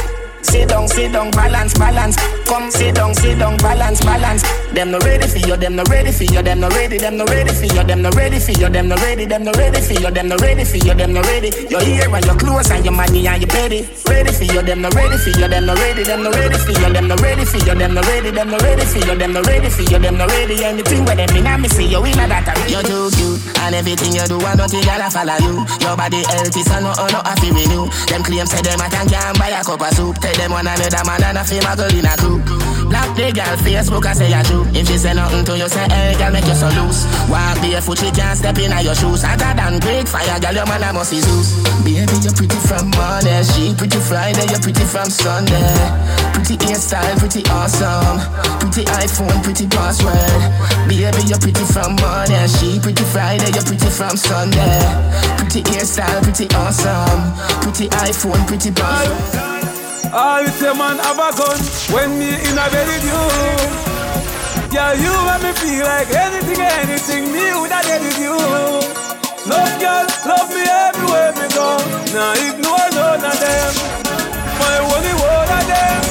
Sit 0.41 0.69
down, 0.69 0.87
sit 0.87 1.11
down, 1.11 1.31
balance, 1.31 1.73
balance. 1.77 2.15
Come 2.45 2.69
sit 2.71 2.95
down, 2.95 3.13
sit 3.15 3.39
down, 3.39 3.57
balance, 3.57 4.01
balance. 4.03 4.43
Them 4.73 4.91
no 4.91 4.99
ready 4.99 5.27
for 5.27 5.37
you, 5.39 5.55
them 5.55 5.75
no 5.75 5.83
ready 5.83 6.11
for 6.11 6.23
you, 6.23 6.41
them 6.41 6.59
no 6.59 6.69
ready, 6.69 6.97
them 6.97 7.17
no 7.17 7.25
ready 7.25 7.53
for 7.53 7.65
you, 7.65 7.83
them 7.83 8.01
no 8.01 8.09
ready 8.11 8.39
for 8.39 8.51
you, 8.51 8.69
them 8.69 8.87
no 8.87 8.95
ready, 8.95 9.25
them 9.25 9.43
no 9.43 9.51
ready 9.53 9.81
for 9.81 9.93
you, 9.93 10.11
them 10.11 10.27
no 10.27 10.35
ready 10.37 10.63
for 10.63 10.77
you, 10.77 10.93
them 10.93 11.13
no 11.13 11.21
ready. 11.21 11.51
You're 11.69 11.83
here 11.83 12.09
when 12.09 12.23
you're 12.23 12.37
close 12.37 12.71
and 12.71 12.83
your 12.83 12.93
money 12.93 13.27
and 13.27 13.41
your 13.41 13.49
petty. 13.49 13.87
Ready 14.07 14.31
for 14.31 14.43
you, 14.43 14.61
them 14.61 14.81
no 14.81 14.89
ready 14.89 15.17
for 15.17 15.29
you, 15.29 15.47
them 15.47 15.65
no 15.65 15.75
ready, 15.75 16.03
them 16.03 16.23
no 16.23 16.31
ready 16.31 16.57
for 16.57 16.71
you, 16.71 16.89
them 16.91 17.07
no 17.07 17.15
ready 17.17 17.45
for 17.45 17.57
you, 17.57 17.75
them 17.75 17.93
no 17.93 18.01
ready, 18.01 18.31
them 18.31 18.49
no 18.49 18.57
ready 18.59 18.85
for 18.85 18.99
you, 18.99 19.15
them 19.15 19.33
no 19.33 19.41
ready 19.43 19.69
for 19.69 19.83
you, 19.83 19.99
them 19.99 20.17
no 20.17 20.25
ready. 20.27 20.63
Anything 20.63 21.05
where 21.05 21.15
them 21.15 21.35
in 21.35 21.61
me 21.61 21.67
see 21.67 21.87
you 21.87 22.03
in 22.03 22.15
that 22.15 22.47
You're 22.69 22.83
too 22.83 23.11
cute 23.11 23.39
and 23.59 23.75
everything 23.75 24.15
you 24.15 24.25
do, 24.27 24.39
I 24.39 24.55
don't 24.55 24.69
think 24.71 24.87
I'll 24.87 25.09
follow 25.11 25.37
you. 25.43 25.63
Your 25.83 25.95
body 25.95 26.23
healthy, 26.27 26.63
so 26.63 26.79
no, 26.79 26.91
no, 26.95 27.19
I 27.23 27.35
feel 27.39 27.53
renew. 27.53 27.87
Them 28.07 28.23
claims 28.23 28.51
say 28.51 28.61
them 28.61 28.79
I 28.79 28.89
can't 28.89 29.11
buy 29.37 29.51
a 29.51 29.63
cup 29.63 29.81
of 29.81 29.91
soup. 29.93 30.15
Tell 30.31 30.47
them 30.47 30.51
one 30.51 30.67
another 30.67 31.03
man 31.03 31.23
and 31.27 31.37
a 31.37 31.43
feel 31.43 31.59
my 31.67 31.75
girl 31.75 31.91
in 31.91 32.07
a 32.07 32.15
crew. 32.15 32.39
Black 32.87 33.11
the 33.19 33.35
girl 33.35 33.51
Facebook 33.59 34.05
I 34.07 34.15
say 34.15 34.31
I 34.31 34.39
true. 34.47 34.63
If 34.71 34.87
she 34.87 34.95
say 34.95 35.11
nothing 35.11 35.43
to 35.43 35.59
you, 35.59 35.67
say 35.67 35.83
hey 35.91 36.15
girl 36.15 36.31
make 36.31 36.47
you 36.47 36.55
so 36.55 36.71
loose. 36.71 37.03
Walk 37.27 37.59
barefoot, 37.59 37.99
she 37.99 38.15
can't 38.15 38.39
step 38.39 38.55
in 38.55 38.71
your 38.71 38.95
shoes. 38.95 39.27
I 39.27 39.35
got 39.35 39.59
than 39.59 39.83
great 39.83 40.07
fire, 40.07 40.39
girl 40.39 40.55
your 40.55 40.67
man 40.71 40.87
I 40.87 40.95
must 40.95 41.11
is 41.11 41.27
Zeus. 41.27 41.59
Baby 41.83 42.15
you're 42.23 42.31
pretty 42.31 42.55
from 42.63 42.95
Monday, 42.95 43.43
she 43.43 43.75
pretty 43.75 43.99
Friday, 43.99 44.47
you're 44.47 44.63
pretty 44.63 44.87
from 44.87 45.11
Sunday. 45.11 45.75
Pretty 46.31 46.55
hairstyle, 46.63 47.19
pretty 47.19 47.43
awesome. 47.51 48.23
Pretty 48.63 48.87
iPhone, 49.03 49.35
pretty 49.43 49.67
password. 49.67 50.15
Baby 50.87 51.27
you're 51.27 51.43
pretty 51.43 51.65
from 51.75 51.99
Monday, 51.99 52.47
she 52.55 52.79
pretty 52.79 53.03
Friday, 53.11 53.51
you're 53.51 53.67
pretty 53.67 53.91
from 53.91 54.15
Sunday. 54.15 54.79
Pretty 55.43 55.59
hairstyle, 55.67 56.23
pretty 56.23 56.47
awesome. 56.55 57.19
Pretty 57.67 57.91
iPhone, 57.99 58.39
pretty 58.47 58.71
password. 58.71 59.50
All 60.09 60.41
with 60.43 60.61
your 60.61 60.73
man 60.75 60.97
have 60.97 61.21
a 61.21 61.29
gun 61.37 61.59
when 61.93 62.17
me 62.17 62.33
in 62.33 62.57
a 62.57 62.65
bed 62.73 62.87
with 62.89 63.05
you. 63.05 63.21
Yeah, 64.73 64.93
you 64.97 65.13
make 65.27 65.43
me 65.45 65.51
feel 65.61 65.85
like 65.85 66.09
anything, 66.09 66.59
anything, 66.59 67.23
me 67.31 67.43
would 67.59 67.71
have 67.71 67.85
dead 67.85 68.01
with 68.01 68.17
you. 68.17 68.35
Love 69.45 69.73
girl, 69.79 70.05
love 70.25 70.49
me 70.49 70.63
everywhere 70.65 71.31
me 71.37 71.47
go. 71.53 71.77
Now 72.15 72.33
ignore 72.39 72.87
none 72.95 73.23
of 73.23 73.35
them. 73.39 73.73
My 74.59 74.75
only 74.79 75.13
one 75.19 75.51
of 75.59 75.63
them, 75.69 76.01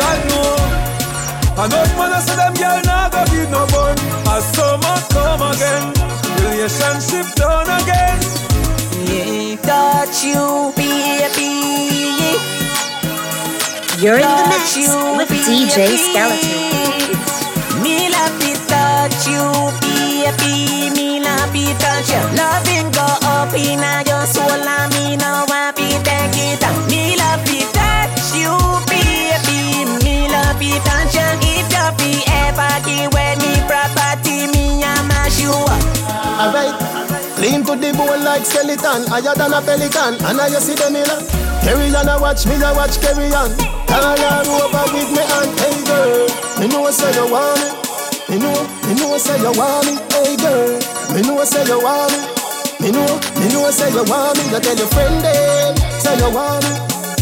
God. 0.00 0.10
I 0.10 0.16
know. 0.28 1.64
Enough 1.64 1.92
man 1.96 2.12
I 2.12 2.20
say 2.20 2.36
them 2.36 2.54
girl 2.54 2.80
now 2.84 3.08
go 3.08 3.24
give 3.30 3.50
no 3.50 3.64
bun. 3.72 3.96
As 4.32 4.44
summer 4.56 4.98
come 5.14 5.42
again, 5.52 5.84
relationship 6.44 7.26
done 7.36 7.70
again. 7.80 8.18
Yeah, 9.06 9.56
got 9.62 10.12
you, 10.24 10.72
baby. 10.76 11.33
You're 13.98 14.16
in 14.16 14.22
the 14.22 14.46
mix 14.50 14.76
with 15.16 15.30
DJ 15.46 15.96
Skeleton. 15.96 17.82
Me 17.82 18.10
love 18.10 18.42
it 18.42 18.58
touch 18.68 19.26
you, 19.26 19.44
baby. 19.80 20.90
Me 20.94 21.20
love 21.20 21.54
it 21.54 21.78
touch 21.78 22.10
you. 22.10 22.20
Loving 22.36 22.90
go 22.90 23.06
up 23.22 23.54
in 23.54 23.80
your 24.06 24.26
soul, 24.26 24.50
and 24.50 24.92
me 24.94 25.16
no 25.16 25.46
want 25.48 25.76
to 25.76 25.86
take 26.02 26.36
it 26.36 26.60
down. 26.60 26.74
Me 26.88 27.16
love 27.16 27.46
it 27.46 27.70
touch 27.72 28.34
you, 28.34 28.52
baby. 28.90 29.86
Me 30.04 30.28
love 30.28 30.60
it 30.60 30.82
touch 30.84 31.14
you. 31.14 31.28
If 31.54 31.70
you 31.72 31.86
be 31.96 32.24
ever 32.26 32.74
give 32.84 33.14
me 33.14 33.52
property, 33.68 34.50
me 34.52 34.82
a 34.82 35.02
mash 35.06 35.40
you 35.40 35.50
up. 35.50 35.82
Alright. 36.40 37.23
Clean 37.44 37.60
to 37.60 37.76
the 37.76 37.92
bone 37.92 38.24
like 38.24 38.40
skeleton, 38.40 39.04
higher 39.04 39.36
than 39.36 39.52
a 39.52 39.60
pelican, 39.60 40.16
and 40.16 40.40
I 40.40 40.48
see 40.56 40.72
the 40.72 40.88
mirror. 40.88 41.20
Carry 41.60 41.92
on, 41.92 42.08
I 42.08 42.16
watch 42.16 42.48
me, 42.48 42.56
I 42.56 42.72
watch 42.72 42.96
carry 43.04 43.28
on. 43.36 43.52
Call 43.84 44.00
her 44.00 44.48
over 44.48 44.84
with 44.96 45.12
me 45.12 45.20
and 45.20 45.52
hey 45.60 45.76
girl, 45.84 46.24
me 46.56 46.72
know 46.72 46.88
say 46.88 47.12
you 47.12 47.28
want 47.28 47.60
me. 47.60 47.68
Me 48.32 48.36
know, 48.40 48.56
me 48.88 48.96
know 48.96 49.20
say 49.20 49.36
you 49.36 49.52
want 49.60 49.84
me. 49.84 50.00
Hey 50.08 50.40
girl, 50.40 50.72
me 51.12 51.20
know 51.20 51.44
say 51.44 51.68
you 51.68 51.76
want 51.84 52.16
me. 52.16 52.24
Me 52.80 52.88
know, 52.96 53.12
me 53.36 53.46
know 53.52 53.68
say 53.68 53.92
you 53.92 54.08
want 54.08 54.40
me. 54.40 54.48
You 54.48 54.60
tell 54.64 54.80
your 54.80 54.88
friend 54.88 55.20
them, 55.20 55.76
say 56.00 56.16
you 56.16 56.32
want 56.32 56.64
me. 56.64 56.72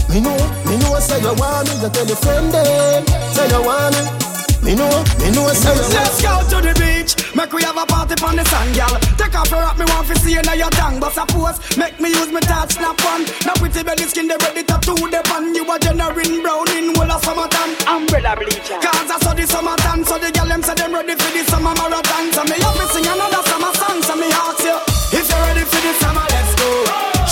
Me 0.06 0.18
know, 0.22 0.38
me 0.70 0.78
know 0.86 1.02
say 1.02 1.18
you 1.18 1.34
want 1.34 1.66
me. 1.66 1.82
You 1.82 1.90
tell 1.90 2.06
your 2.06 2.20
friend 2.22 2.46
them, 2.46 3.02
say 3.34 3.50
you 3.50 3.58
want 3.58 3.98
me. 3.98 4.70
Me 4.70 4.78
know, 4.78 4.86
me 5.18 5.34
know 5.34 5.50
say 5.50 5.74
you 5.74 5.82
want 5.82 5.90
me. 5.90 5.98
Let's 5.98 6.22
go 6.22 6.46
to 6.46 6.58
the 6.62 6.72
beach 6.78 7.21
Make 7.34 7.52
we 7.52 7.62
have 7.64 7.76
a 7.76 7.86
party 7.86 8.14
on 8.20 8.36
the 8.36 8.44
sand, 8.44 8.76
girl 8.76 8.92
Take 9.16 9.34
off 9.34 9.48
your 9.50 9.64
hat, 9.64 9.78
me 9.78 9.84
want 9.88 10.06
to 10.08 10.14
see 10.20 10.36
you 10.36 10.42
now 10.42 10.52
your 10.52 10.68
tongue 10.76 11.00
But 11.00 11.12
suppose, 11.16 11.56
make 11.76 11.98
me 11.98 12.10
use 12.12 12.30
my 12.30 12.40
touch 12.40 12.76
snap 12.76 13.00
one 13.04 13.24
Now 13.48 13.56
pretty 13.56 13.82
belly 13.82 14.04
skin, 14.04 14.28
they 14.28 14.36
ready 14.36 14.62
to 14.62 14.76
do 14.84 14.94
the 15.08 15.20
pan. 15.24 15.54
You 15.54 15.64
a 15.64 15.78
generating 15.80 16.42
brown 16.44 16.68
in 16.76 16.92
whole 16.94 17.08
of 17.08 17.24
summertime. 17.24 17.72
Umbrella 17.88 18.36
bleacher. 18.36 18.76
Cause 18.84 19.08
I 19.08 19.16
saw 19.24 19.32
the 19.32 19.46
summertime 19.48 20.04
So 20.04 20.18
the 20.20 20.28
girl 20.30 20.46
them 20.46 20.62
say 20.62 20.74
them 20.76 20.92
ready 20.92 21.16
for 21.16 21.30
the 21.32 21.42
summer 21.48 21.72
marathon. 21.72 22.24
So 22.36 22.44
me 22.44 22.56
have 22.60 22.76
to 22.76 22.84
sing 22.92 23.06
another 23.08 23.42
summer 23.48 23.72
song 23.80 23.98
So 24.04 24.14
me 24.16 24.28
ask 24.28 24.60
you 24.60 24.76
If 25.16 25.24
you're 25.24 25.40
ready 25.48 25.64
for 25.64 25.80
the 25.80 25.92
summer, 26.04 26.26
let's 26.28 26.52
go. 26.60 26.68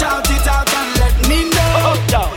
Shout 0.00 0.24
it 0.32 0.46
out 0.48 0.64
and 0.64 0.90
let 0.96 1.14
me 1.28 1.44
know. 1.52 1.72
Oh, 1.76 1.92
oh, 1.92 1.98
girl, 2.08 2.30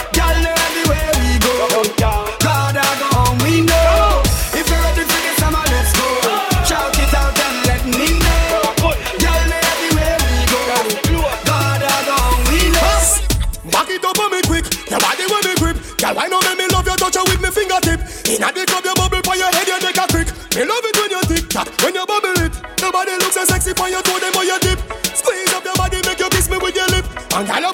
you, 17.23 17.31
with 17.31 17.41
me 17.41 17.49
fingertip. 17.49 17.99
Inna 18.27 18.51
the 18.51 18.63
club, 18.67 18.83
you 18.85 18.93
bubble 18.95 19.23
for 19.23 19.35
your 19.35 19.51
head, 19.51 19.67
you 19.67 19.79
make 19.79 19.97
a 19.97 20.05
crick. 20.07 20.27
Me 20.55 20.63
love 20.67 20.83
it 20.83 20.95
when 20.99 21.11
you 21.11 21.21
tick 21.27 21.49
tock, 21.49 21.67
when 21.83 21.95
you 21.95 22.05
bubble 22.05 22.35
it. 22.43 22.53
Your 22.81 22.91
body 22.91 23.15
looks 23.19 23.35
so 23.35 23.45
sexy 23.45 23.73
for 23.73 23.87
your 23.87 24.01
toe, 24.03 24.19
them 24.19 24.35
on 24.35 24.45
your 24.45 24.59
dip. 24.59 24.79
Squeeze 25.15 25.53
up 25.53 25.63
your 25.63 25.75
body, 25.75 26.01
make 26.05 26.19
you 26.19 26.29
kiss 26.29 26.49
me 26.49 26.57
with 26.57 26.75
your 26.75 26.87
lip. 26.91 27.05
And 27.33 27.47
girl, 27.47 27.72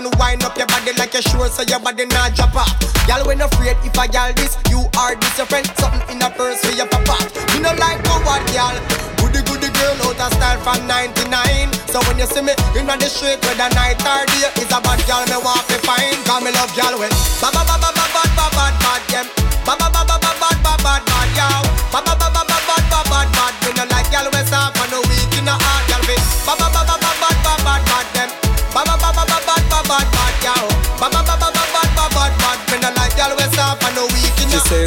and 0.00 0.08
wind 0.16 0.42
up 0.44 0.56
your 0.56 0.66
body 0.66 0.92
like 0.96 1.12
you 1.12 1.22
sure 1.22 1.48
so 1.48 1.62
your 1.68 1.80
body 1.80 2.06
not 2.06 2.34
drop 2.34 2.56
off. 2.56 2.72
Y'all 3.08 3.20
when 3.26 3.40
afraid 3.40 3.76
if 3.84 3.96
I 3.98 4.08
y'all 4.08 4.32
this, 4.32 4.56
you 4.72 4.80
are 4.96 5.14
this 5.16 5.36
your 5.36 5.46
friend. 5.46 5.66
Something 5.76 6.16
in 6.16 6.22
a 6.22 6.30
purse 6.32 6.64
for 6.64 6.72
your 6.72 6.88
papa. 6.88 7.16
Me 7.52 7.60
no 7.60 7.72
like 7.76 8.00
no 8.08 8.16
what 8.24 8.40
y'all. 8.56 8.72
Goody 9.20 9.44
goody 9.44 9.68
girl 9.76 10.08
out 10.08 10.20
of 10.20 10.32
style 10.32 10.60
from 10.64 10.80
99. 10.88 11.72
So 11.92 12.00
when 12.08 12.16
you 12.16 12.26
see 12.26 12.40
me 12.40 12.56
in 12.76 12.88
the 12.88 13.08
street 13.12 13.40
whether 13.44 13.68
night 13.76 14.00
or 14.00 14.24
day, 14.32 14.48
it's 14.56 14.72
a 14.72 14.80
bad 14.80 15.00
girl 15.04 15.24
me 15.28 15.36
want 15.44 15.64
to 15.68 15.76
find. 15.84 16.16
Cause 16.24 16.40
me 16.44 16.50
love 16.56 16.72
y'all 16.76 16.96
when 16.96 17.12
ba 17.44 17.52
ba 17.52 17.69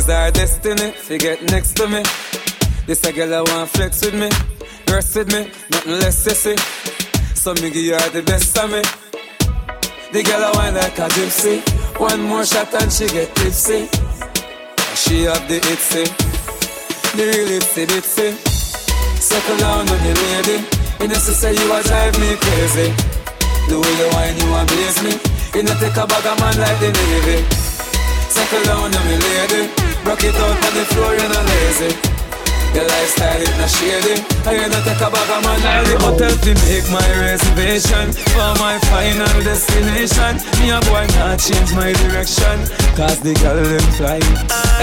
She 0.04 0.08
says 0.08 0.20
our 0.20 0.32
destiny, 0.32 0.94
she 1.08 1.18
get 1.18 1.42
next 1.44 1.78
to 1.78 1.88
me. 1.88 2.04
This 2.86 3.02
a 3.06 3.14
girl 3.14 3.36
I 3.36 3.42
want 3.42 3.70
flex 3.70 4.04
with 4.04 4.14
me, 4.14 4.28
rest 4.92 5.16
with 5.16 5.32
me, 5.32 5.50
nothing 5.72 5.94
less 5.94 6.28
sissy. 6.28 6.60
So 7.38 7.54
me 7.54 7.72
give 7.72 7.96
her 7.96 8.10
the 8.10 8.22
best 8.22 8.52
of 8.60 8.70
me. 8.70 8.82
The 10.12 10.24
girl 10.28 10.44
a 10.44 10.52
wine 10.60 10.76
like 10.76 11.00
a 11.00 11.08
gypsy. 11.08 11.64
One 12.02 12.20
more 12.24 12.44
shot 12.44 12.74
and 12.74 12.92
she 12.92 13.08
get 13.08 13.34
tipsy. 13.34 13.88
She 15.00 15.24
have 15.24 15.48
the 15.48 15.64
itsy, 15.72 16.04
the 17.16 17.24
real 17.24 17.64
itsy 17.64 17.88
bitsy. 17.88 18.36
Settle 19.24 19.56
down 19.56 19.88
on 19.88 20.00
the 20.04 20.14
lady. 20.20 20.68
You 21.00 21.08
know 21.08 21.16
say 21.16 21.56
you 21.56 21.72
a 21.72 21.80
drive 21.82 22.20
me 22.20 22.36
crazy. 22.44 22.92
The 23.72 23.80
way 23.80 23.94
you 23.96 24.10
wine, 24.12 24.36
you 24.36 24.52
amaze 24.52 25.00
me. 25.00 25.14
You 25.56 25.64
know 25.64 25.80
take 25.80 25.96
a 25.96 26.04
bag 26.06 26.28
of 26.28 26.40
man 26.44 26.60
like 26.60 26.80
the 26.84 26.92
Navy. 26.92 27.40
Settle 28.28 28.64
down 28.66 28.92
on 28.92 29.08
me 29.08 29.16
lady. 29.16 29.83
Rock 30.06 30.24
it 30.24 30.36
out 30.36 30.66
on 30.66 30.74
the 30.76 30.86
floor, 30.92 31.16
you're 31.16 31.30
not 31.30 31.46
lazy. 31.46 31.96
Your 32.76 32.88
lifestyle 32.88 33.42
is 33.42 33.58
not 33.58 33.70
shady 33.70 34.33
I 34.46 34.60
ain't 34.60 34.72
not 34.76 34.84
take 34.84 35.00
a 35.00 35.08
bag 35.08 35.30
of 35.32 35.40
man 35.48 35.64
I'll 35.64 35.88
the 35.88 35.96
hotel 36.04 36.36
to 36.36 36.52
make 36.68 36.84
my 36.92 37.08
reservation 37.16 38.12
For 38.36 38.52
my 38.60 38.76
final 38.92 39.32
destination. 39.40 40.36
Me 40.60 40.68
a 40.76 40.84
boy 40.84 41.08
not 41.16 41.40
change 41.40 41.72
my 41.72 41.96
direction 42.04 42.60
Cause 43.00 43.24
the 43.24 43.34
girl 43.40 43.58
them 43.58 43.88
fly. 43.96 44.20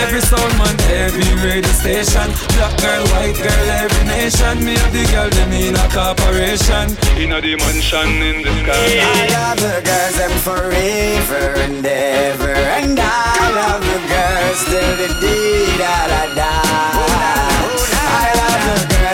Every 0.01 0.21
sound 0.21 0.57
man, 0.59 0.75
every 0.91 1.31
radio 1.45 1.71
station. 1.71 2.27
Black 2.57 2.75
girl, 2.81 3.05
white 3.15 3.37
girl, 3.37 3.67
every 3.71 4.05
nation. 4.09 4.65
Me 4.65 4.75
have 4.75 4.93
the 4.93 5.05
girl 5.13 5.31
them 5.31 5.53
in 5.53 5.77
a 5.77 5.87
corporation. 5.95 6.97
In 7.21 7.31
a 7.31 7.41
dimension 7.41 8.11
in 8.19 8.43
the 8.43 8.53
sky. 8.65 8.99
I 8.99 9.29
love 9.31 9.61
the 9.61 9.79
girls 9.85 10.17
them 10.19 10.35
forever 10.43 11.61
and 11.61 11.87
ever. 11.87 12.57
And 12.81 12.99
I 12.99 13.47
love 13.55 13.83
the 13.85 14.01
girls 14.09 14.61
till 14.65 14.95
the 14.99 15.11
day 15.21 15.77
that 15.79 16.09
I 16.11 16.35
die 16.35 16.81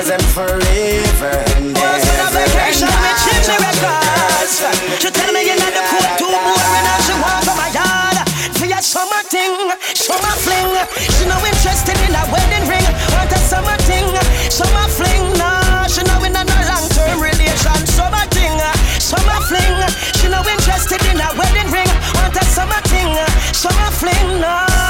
girls 0.07 0.11
and 0.11 0.25
forever 0.33 1.35
and 1.57 1.77
ever. 1.77 2.39
Me 2.39 2.47
change 2.55 3.47
the 3.47 3.57
records. 3.59 4.63
She 5.03 5.11
tell 5.11 5.33
me 5.33 5.47
you're 5.47 5.59
not 5.59 5.73
the 5.75 5.83
cool 5.91 6.07
too 6.19 6.31
boring 6.31 6.87
and 6.87 7.03
she 7.03 7.15
want 7.19 7.45
from 7.45 7.57
my 7.57 7.71
yard. 7.75 8.17
For 8.59 8.67
your 8.67 8.83
summer 8.83 9.23
thing, 9.27 9.55
summer 9.95 10.35
fling. 10.45 10.71
She 11.15 11.27
no 11.27 11.37
interested 11.43 11.99
in 12.07 12.15
a 12.15 12.23
wedding 12.31 12.67
ring. 12.69 12.87
Want 13.15 13.33
a 13.33 13.39
summer 13.39 13.77
thing, 13.89 14.07
summer 14.51 14.87
fling. 14.89 15.39
Nah, 15.39 15.87
she 15.87 16.03
no 16.03 16.23
in 16.25 16.37
a 16.37 16.43
no 16.45 16.59
long 16.71 16.87
term 16.95 17.21
relation. 17.21 17.79
Summer 17.87 18.25
thing, 18.31 18.55
summer 19.01 19.41
fling. 19.49 19.77
She 20.19 20.29
no 20.29 20.41
interested 20.47 21.03
in 21.11 21.19
a 21.19 21.29
wedding 21.35 21.71
ring. 21.73 21.91
Want 22.15 22.37
a 22.37 22.45
summer 22.45 22.81
thing, 22.93 23.11
summer 23.53 23.91
fling. 23.91 24.41
Nah. 24.41 24.86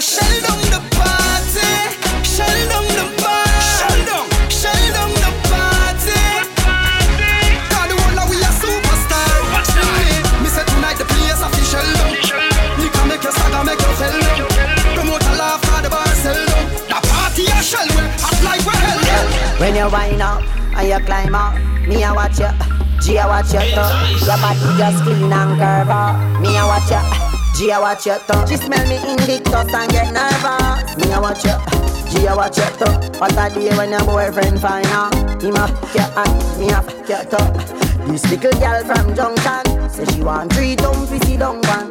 Mine. 0.00 0.10
We 0.10 0.16
are 0.16 0.40
down 0.40 0.60
the 0.72 0.80
party. 0.96 1.68
Shell 2.24 2.68
down 2.68 2.88
the 2.96 3.04
party. 3.20 3.60
Shell 3.76 3.98
down. 4.08 4.26
Shell 4.48 4.82
down 4.96 5.12
the 5.12 5.30
party. 5.48 6.20
Cause 7.68 7.88
the 7.88 7.96
whole 8.00 8.28
we 8.28 8.36
a 8.40 8.50
superstar. 8.50 9.28
Me 10.42 10.48
say 10.48 10.64
tonight 10.64 10.96
the 10.96 11.04
place 11.04 11.42
official 11.42 11.84
down. 12.00 12.16
Liquor 12.80 13.06
make 13.06 13.24
you 13.24 13.32
stagger, 13.32 13.64
make 13.64 13.80
you 13.80 13.92
fell 14.00 14.16
down. 14.20 14.48
Promote 14.94 15.24
a 15.24 15.32
laugh 15.36 15.64
at 15.68 15.82
the 15.82 15.90
bar, 15.90 16.06
sell 16.16 16.46
down. 16.48 16.66
The 16.88 16.98
party 17.08 17.44
a 17.46 17.62
shell, 17.62 17.86
we 17.88 18.02
hot 18.20 18.40
like 18.44 18.64
we 18.64 18.72
hell. 18.72 19.28
When 19.60 19.76
you 19.76 19.88
wind 19.90 20.22
up 20.22 20.42
and 20.76 20.88
you 20.88 21.00
climb 21.04 21.34
up, 21.34 21.54
me 21.86 22.02
a 22.04 22.14
watch 22.14 22.40
you. 22.40 22.48
G 23.00 23.16
a 23.16 23.26
watch 23.26 23.52
you 23.52 23.60
too. 23.60 24.24
Your 24.24 24.38
body 24.40 24.78
just 24.78 25.04
clean 25.04 25.32
and 25.32 25.58
curve 25.60 25.90
up. 25.90 26.40
Me 26.40 26.56
a 26.56 26.64
watch 26.64 26.90
you. 26.90 27.19
G 27.60 27.68
a 27.68 27.78
watch 27.78 28.06
you 28.06 28.16
too. 28.26 28.46
She 28.46 28.56
smell 28.56 28.88
me 28.88 28.96
invictus 28.96 29.74
and 29.74 29.92
get 29.92 30.10
nervous. 30.14 30.96
Me 30.96 31.12
a 31.12 31.20
watch 31.20 31.44
you. 31.44 31.52
G 32.08 32.24
a 32.24 32.34
watch 32.34 32.56
you 32.56 32.64
too. 32.80 32.90
What 33.20 33.32
a 33.36 33.54
day 33.54 33.68
when 33.76 33.90
your 33.90 34.02
boyfriend 34.06 34.58
find 34.58 34.86
out. 34.86 35.12
Him 35.42 35.56
a 35.56 35.68
fuck 35.68 35.94
you 35.94 36.00
and 36.00 36.58
me 36.58 36.70
a 36.70 36.80
fuck 36.80 37.06
you 37.06 37.20
too. 37.28 38.10
This 38.10 38.24
little 38.30 38.58
girl 38.58 38.82
from 38.82 39.14
Junction 39.14 39.90
say 39.90 40.06
she 40.06 40.22
want 40.22 40.54
three 40.54 40.74
dumb 40.74 41.06
pussy 41.06 41.36
dung 41.36 41.60
one. 41.68 41.90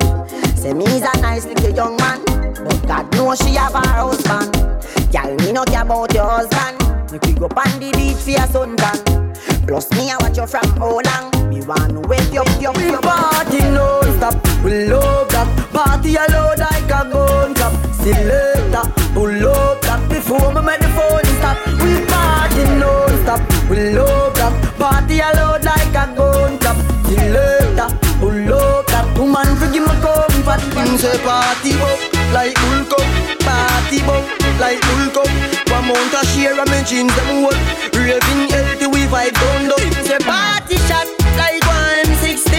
Say 0.58 0.74
me's 0.74 1.04
a 1.04 1.22
nice 1.22 1.46
little 1.46 1.70
young 1.70 1.96
man, 1.98 2.24
but 2.26 2.88
God 2.88 3.14
knows 3.14 3.38
she 3.38 3.54
have 3.54 3.74
her 3.74 3.88
husband. 3.88 4.52
Girl, 5.14 5.36
me 5.36 5.52
no 5.52 5.66
care 5.66 5.84
about 5.84 6.12
your 6.16 6.28
husband. 6.28 7.12
Make 7.12 7.22
we 7.28 7.34
go 7.34 7.46
on 7.46 7.80
the 7.80 7.92
beach 7.94 8.18
for 8.18 8.32
your 8.32 8.40
suntan. 8.50 9.29
Plus 9.70 9.88
me 9.92 10.10
I 10.10 10.18
watch 10.18 10.36
you 10.36 10.48
from 10.48 10.66
how 10.82 10.98
long. 10.98 11.30
Me 11.48 11.62
want 11.62 11.94
to 11.94 12.02
wake 12.10 12.34
you 12.34 12.42
up, 12.42 12.50
you 12.60 12.74
We 12.74 12.90
party 13.06 13.62
non-stop, 13.70 14.34
we 14.66 14.90
love 14.90 15.30
that 15.30 15.46
Party 15.70 16.16
alone 16.18 16.58
like 16.58 16.90
a 16.90 17.06
gun 17.06 17.54
club 17.54 17.74
Selector, 17.94 18.90
pull 19.14 19.30
up 19.30 19.80
that 19.86 20.02
Before 20.10 20.50
me 20.58 20.62
make 20.66 20.82
the 20.82 20.90
phone 20.98 21.22
stop. 21.38 21.58
We 21.86 22.02
party 22.10 22.66
non-stop, 22.82 23.42
we 23.70 23.94
love 23.94 24.34
that 24.42 24.58
Party 24.82 25.22
alone 25.22 25.62
like 25.62 25.94
a 25.94 26.18
gun 26.18 26.58
club 26.58 26.78
Selector, 27.06 27.94
pull 28.18 28.54
up 28.54 28.88
that 28.88 29.06
Woman 29.20 29.54
forgive 29.62 29.86
me 29.86 29.94
comfort. 30.02 30.66
Him 30.74 30.98
say 30.98 31.14
party 31.22 31.78
up 31.78 32.00
like 32.34 32.58
Hulk 32.58 32.94
up. 32.98 33.06
Party 33.46 34.02
up 34.10 34.26
like 34.58 34.82
Hulk 34.82 35.18
up. 35.22 35.30
One 35.70 35.94
mount 35.94 36.14
a 36.18 36.26
share 36.34 36.58
of 36.58 36.66
me 36.72 36.82
jeans 36.88 37.14
them 37.14 37.46
hold 37.46 37.54
Raving 37.94 38.50
healthy 38.50 38.89
we 39.10 39.16
vibe 39.16 39.34
down 39.34 39.70
low 39.70 39.78
Him 39.78 39.94
say 40.06 40.20
party 40.20 40.78
shot 40.88 41.08
like 41.38 41.62
one 41.66 42.06
M16 42.06 42.54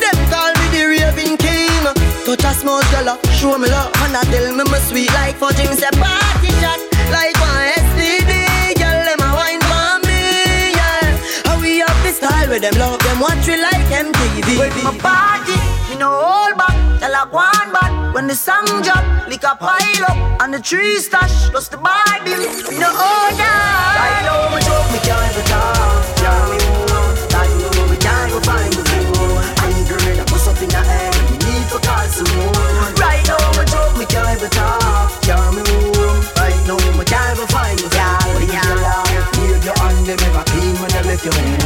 Them 0.00 0.16
call 0.32 0.52
me 0.56 0.66
the 0.72 0.82
raving 0.88 1.36
king. 1.36 1.84
Touch 2.24 2.44
a 2.44 2.52
small 2.54 2.82
girl, 2.90 3.18
show 3.32 3.58
me 3.58 3.68
love. 3.68 3.92
And 4.02 4.16
I 4.16 4.22
tell 4.30 4.52
me 4.52 4.64
me 4.64 4.78
sweet 4.88 5.12
like 5.14 5.36
fudge 5.36 5.56
Him 5.58 5.74
say 5.74 5.90
party 5.92 6.50
shot 6.60 6.80
like 7.12 7.36
one 7.40 7.68
STD 7.92 8.32
Girl, 8.80 9.00
them 9.04 9.20
a 9.20 9.30
wine 9.36 9.62
for 9.68 10.06
me, 10.06 10.72
yeah. 10.72 11.18
How 11.44 11.60
we 11.60 11.78
have 11.78 12.00
the 12.02 12.12
style 12.12 12.48
with 12.48 12.62
them 12.62 12.74
love 12.78 12.98
them 13.00 13.20
Watch 13.20 13.46
we 13.46 13.60
like 13.60 13.86
MTV 13.92 14.58
When 14.58 14.84
my 14.84 14.98
party, 14.98 15.56
me 15.90 15.98
no 15.98 16.10
hold 16.10 16.56
back 16.58 16.85
Tell 16.98 17.12
a 17.12 17.28
go 17.30 17.38
on 17.38 17.72
back 17.72 18.14
When 18.14 18.26
the 18.26 18.34
song 18.34 18.64
drop, 18.82 19.04
lick 19.28 19.44
a 19.44 19.54
pile 19.54 20.04
up 20.08 20.40
And 20.40 20.54
the 20.54 20.60
tree 20.60 20.98
stash, 20.98 21.50
plus 21.50 21.68
the 21.68 21.76
Bible. 21.76 22.40
Me 22.72 22.78
no 22.80 22.88
hold 22.88 23.36
back 23.36 24.00
Right 24.00 24.22
now 24.24 24.48
me 24.48 24.60
joke, 24.64 24.88
me 24.92 24.98
can't 25.04 25.28
even 25.28 25.44
talk. 25.44 26.02
Yeah, 26.24 26.40
me 26.50 26.56
move 26.64 27.20
Like 27.36 27.52
you 27.52 27.68
know 27.76 27.86
me 27.92 27.96
can't 28.00 28.32
go 28.32 28.40
find 28.40 28.72
the 28.72 28.82
fool 28.82 29.36
And 29.36 29.76
girl, 29.84 30.20
I 30.20 30.24
bust 30.24 30.48
up 30.48 30.60
in 30.64 30.70
the 30.72 30.80
air 30.80 31.12
Me 31.28 31.36
need 31.44 31.66
to 31.68 31.78
call 31.84 32.06
some 32.08 32.32
more. 32.32 32.96
Right 32.96 33.22
now 33.28 33.44
me 33.54 33.64
joke, 33.68 33.94
me 34.00 34.06
can't 34.08 34.32
even 34.32 34.50
talk. 34.56 35.12
Yeah, 35.28 35.44
me 35.52 35.62
move 35.68 36.24
Right 36.40 36.60
now 36.64 36.80
me 36.96 37.04
can't 37.04 37.36
even 37.36 37.48
find 37.52 37.76
the 37.76 37.88
fool 37.92 38.40
Yeah, 38.48 38.72
yeah 38.80 39.36
Leave 39.36 39.64
your 39.68 39.76
hand, 39.76 40.00
them 40.08 40.20
ever 40.32 40.44
clean 40.48 40.74
when 40.80 40.90
they 40.96 41.02
left 41.04 41.24
your 41.28 41.34
hand 41.36 41.60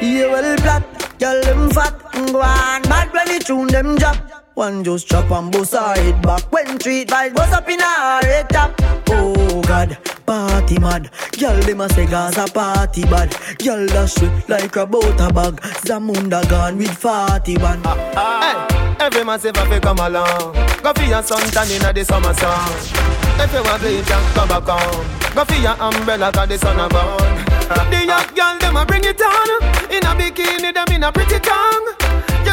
Yeah, 0.00 0.26
well, 0.32 0.56
black 0.64 0.82
Girl, 1.20 1.36
them 1.44 1.68
fat, 1.68 1.92
go 2.32 2.40
on. 2.40 2.80
Bad 2.88 3.12
when 3.12 3.28
they 3.28 3.38
tune 3.40 3.68
them 3.68 3.96
drop 4.00 4.39
One 4.54 4.84
just 4.84 5.08
chop 5.08 5.30
and 5.30 5.50
bust 5.50 5.72
her 5.72 5.94
head 5.94 6.20
back 6.22 6.50
When 6.52 6.78
treat 6.78 7.08
vibes 7.08 7.34
bust 7.34 7.52
up 7.52 7.68
in 7.68 7.80
her 7.80 8.20
head 8.22 8.48
top 8.50 8.74
Oh 9.08 9.62
God, 9.62 9.96
party 10.26 10.78
mad 10.78 11.10
Girl, 11.38 11.58
them 11.62 11.80
a 11.80 11.88
say 11.88 12.06
Gaza 12.06 12.46
party 12.52 13.02
bad 13.04 13.34
Girl, 13.58 13.86
dash 13.86 14.14
sweet 14.14 14.48
like 14.48 14.76
a 14.76 14.86
butter 14.86 15.32
bag 15.32 15.60
Zamunda 15.86 16.48
gone 16.50 16.76
with 16.78 16.90
41 16.96 17.80
ah, 17.84 18.12
ah. 18.16 18.66
Hey, 18.98 19.04
every 19.06 19.24
massive 19.24 19.56
have 19.56 19.70
to 19.70 19.80
come 19.80 19.98
along. 19.98 20.52
Go 20.82 20.92
for 20.92 21.04
your 21.04 21.22
suntan 21.22 21.70
in 21.70 21.94
the 21.94 22.04
summer 22.04 22.34
sun. 22.34 22.70
If 23.40 23.52
you 23.54 23.62
want 23.62 23.80
bleach, 23.80 24.04
come 24.06 24.48
back 24.48 24.68
home. 24.68 25.06
Go 25.34 25.44
for 25.44 25.54
your 25.54 25.76
umbrella, 25.80 26.30
cause 26.32 26.48
the 26.48 26.58
sun 26.58 26.78
a 26.78 26.88
burn. 26.88 27.36
The 27.90 28.04
young 28.04 28.26
girl, 28.34 28.58
them 28.58 28.76
a 28.76 28.84
bring 28.84 29.04
it 29.04 29.20
on. 29.20 29.62
In 29.90 30.04
a 30.04 30.12
bikini, 30.14 30.74
them 30.74 30.94
in 30.94 31.02
a 31.04 31.12
pretty 31.12 31.38
tongue. 31.38 31.94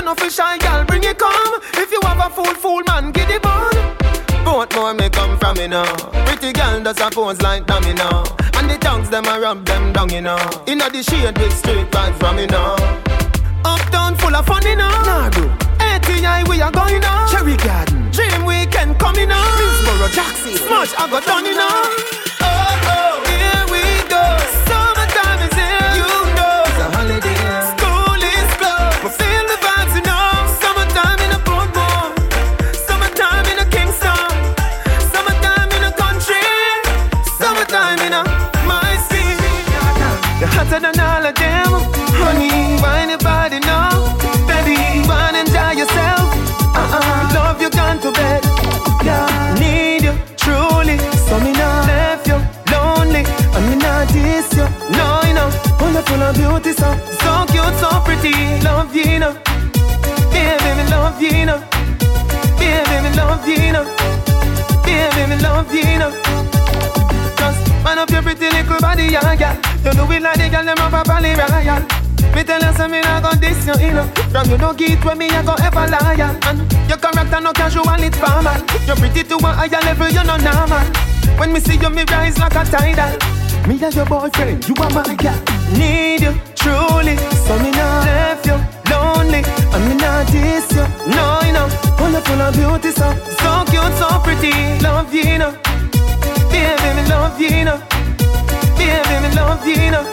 You 0.08 0.16
know 0.16 0.24
for 0.24 0.30
shy 0.30 0.58
girl, 0.60 0.86
bring 0.86 1.04
it 1.04 1.20
come. 1.20 1.60
If 1.74 1.92
you 1.92 2.00
have 2.04 2.18
a 2.26 2.34
fool, 2.34 2.46
fool 2.46 2.82
man, 2.88 3.12
get 3.12 3.30
it 3.30 3.46
on. 3.46 3.74
Both 4.46 4.74
more 4.74 4.94
may 4.94 5.10
come 5.10 5.38
from 5.38 5.58
me 5.58 5.68
now. 5.68 5.84
Pretty 6.26 6.54
girl 6.54 6.82
does 6.82 7.02
a 7.02 7.10
pose 7.10 7.42
like 7.42 7.66
dummy 7.66 7.94
now. 7.94 8.24
And 8.54 8.70
the 8.70 8.78
tongues 8.80 9.10
them 9.10 9.26
a 9.26 9.38
rub 9.38 9.66
them 9.66 9.92
down, 9.92 10.08
you 10.08 10.22
know. 10.22 10.40
Inna 10.66 10.90
the 10.90 11.04
shade 11.04 11.38
with 11.38 11.52
straight 11.52 11.92
vibes 11.92 12.18
from 12.22 12.38
me 12.38 12.46
now. 12.46 12.76
Uptown 13.66 14.16
full 14.16 14.34
of 14.34 14.46
fun, 14.46 14.64
you 14.64 14.78
know. 14.78 14.88
Nah, 15.04 15.30
bro. 15.30 15.44
ATI, 15.82 16.50
we 16.50 16.62
are 16.62 16.72
going 16.72 17.04
on. 17.04 17.30
Cherry 17.30 17.58
Garden. 17.58 18.10
Dream 18.12 18.46
Weekend 18.46 18.98
coming 19.00 19.30
on. 19.30 19.58
Greensboro, 19.58 20.08
Jackson. 20.08 20.56
Smash, 20.56 20.94
I 20.98 21.10
got 21.12 21.26
done, 21.26 21.44
you 21.44 21.54
know. 21.54 21.84
Oh, 22.40 22.80
oh, 22.96 23.24
here 23.28 23.66
we 23.74 23.84
go. 24.08 24.24
hotter 40.68 40.80
than 40.80 41.00
all 41.00 41.26
of 41.26 41.36
them. 41.36 41.68
Honey, 42.20 42.80
Why 42.82 43.02
anybody 43.02 43.60
know. 43.60 43.90
Baby, 44.48 44.78
wanna 45.08 45.40
enjoy 45.40 45.72
yourself. 45.82 46.28
Uh-uh, 46.76 47.32
love 47.34 47.62
you 47.62 47.70
gone 47.70 48.00
to 48.00 48.12
bed. 48.12 48.44
Yeah, 49.04 49.56
need 49.60 50.04
you 50.04 50.14
truly. 50.36 50.98
So 51.28 51.40
me 51.40 51.52
not 51.54 51.88
left 51.88 52.28
you 52.28 52.38
lonely. 52.72 53.24
I 53.56 53.60
me 53.68 53.76
not 53.76 54.08
diss 54.12 54.52
you, 54.60 54.68
no, 54.98 55.22
you 55.28 55.34
know. 55.34 55.50
Full 55.80 55.96
of, 55.98 56.06
full 56.06 56.22
of 56.24 56.36
beauty, 56.36 56.74
so, 56.74 56.90
so 57.22 57.46
cute, 57.52 57.76
so 57.82 57.90
pretty. 58.06 58.34
Love 58.64 58.96
you, 58.96 59.04
you 59.04 59.20
know. 59.20 59.34
Yeah, 60.34 60.58
baby, 60.64 60.84
love 60.90 61.22
you, 61.22 61.30
you 61.30 61.46
know. 61.46 61.60
Yeah, 62.60 62.84
baby, 62.90 63.16
love 63.16 63.48
you, 63.48 63.56
you 63.66 63.72
know. 63.72 63.86
Yeah, 64.86 65.10
baby, 65.16 65.42
love 65.42 65.74
you, 65.74 65.82
you 65.82 66.00
know. 66.00 66.12
Man 67.88 68.00
up 68.00 68.10
your 68.10 68.22
pretty 68.22 68.50
little 68.50 68.82
body, 68.82 69.06
yeah, 69.16 69.32
yeah. 69.40 69.56
You 69.86 69.96
know 69.96 70.12
it 70.12 70.22
like 70.22 70.36
the 70.36 70.50
girl 70.52 70.66
them 70.66 70.78
up 70.78 70.92
a 70.92 71.08
Bali 71.08 71.32
Royal. 71.40 71.80
Me 72.36 72.44
tell 72.44 72.60
you 72.60 72.76
something, 72.76 73.00
I 73.00 73.22
got 73.24 73.40
this, 73.40 73.64
you 73.64 73.96
know. 73.96 74.04
From 74.28 74.52
you 74.52 74.58
no 74.58 74.74
get 74.74 75.00
with 75.06 75.18
me, 75.18 75.30
I 75.32 75.40
go 75.40 75.56
ever 75.56 75.88
liar. 75.88 76.36
And 76.52 76.68
your 76.92 77.00
character 77.00 77.40
no 77.40 77.54
casual, 77.54 77.88
it's 78.04 78.20
formal. 78.20 78.60
You're 78.84 79.00
pretty 79.00 79.24
to 79.24 79.36
a 79.40 79.50
higher 79.56 79.80
level, 79.88 80.10
you're 80.12 80.28
not 80.28 80.44
normal. 80.44 80.84
When 81.40 81.54
me 81.54 81.62
see 81.62 81.80
you, 81.80 81.90
me 81.90 82.04
rise 82.12 82.38
like 82.38 82.60
a 82.60 82.66
tidal. 82.68 83.16
Me 83.64 83.80
as 83.80 83.96
your 83.96 84.06
boyfriend, 84.06 84.68
you 84.68 84.76
are 84.84 84.92
my 84.92 85.16
girl. 85.16 85.40
Need 85.72 86.28
you 86.28 86.36
truly, 86.60 87.16
so 87.48 87.56
me 87.64 87.72
not 87.72 88.04
left 88.04 88.48
you 88.52 88.60
lonely. 88.92 89.48
And 89.48 89.84
me 89.88 89.96
not 89.96 90.28
diss 90.28 90.76
you, 90.76 90.84
no, 91.16 91.40
you 91.40 91.56
know. 91.56 91.72
Full 91.96 92.12
of 92.12 92.52
beauty, 92.52 92.92
so 92.92 93.16
so 93.40 93.64
cute, 93.72 93.96
so 93.96 94.20
pretty. 94.28 94.52
Love 94.84 95.14
you, 95.14 95.24
you 95.24 95.38
know. 95.40 95.56
Baby, 96.58 96.90
me 96.98 97.04
love 97.10 97.40
you, 97.40 97.50
you 97.50 97.66
know. 97.70 97.78
Baby, 98.78 99.30
love 99.38 99.62
you, 99.68 99.76
you 99.78 99.92
know. 99.92 100.06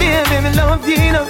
Baby, 0.00 0.48
love 0.56 0.88
you, 0.88 0.96
you 0.96 1.12
know. 1.12 1.26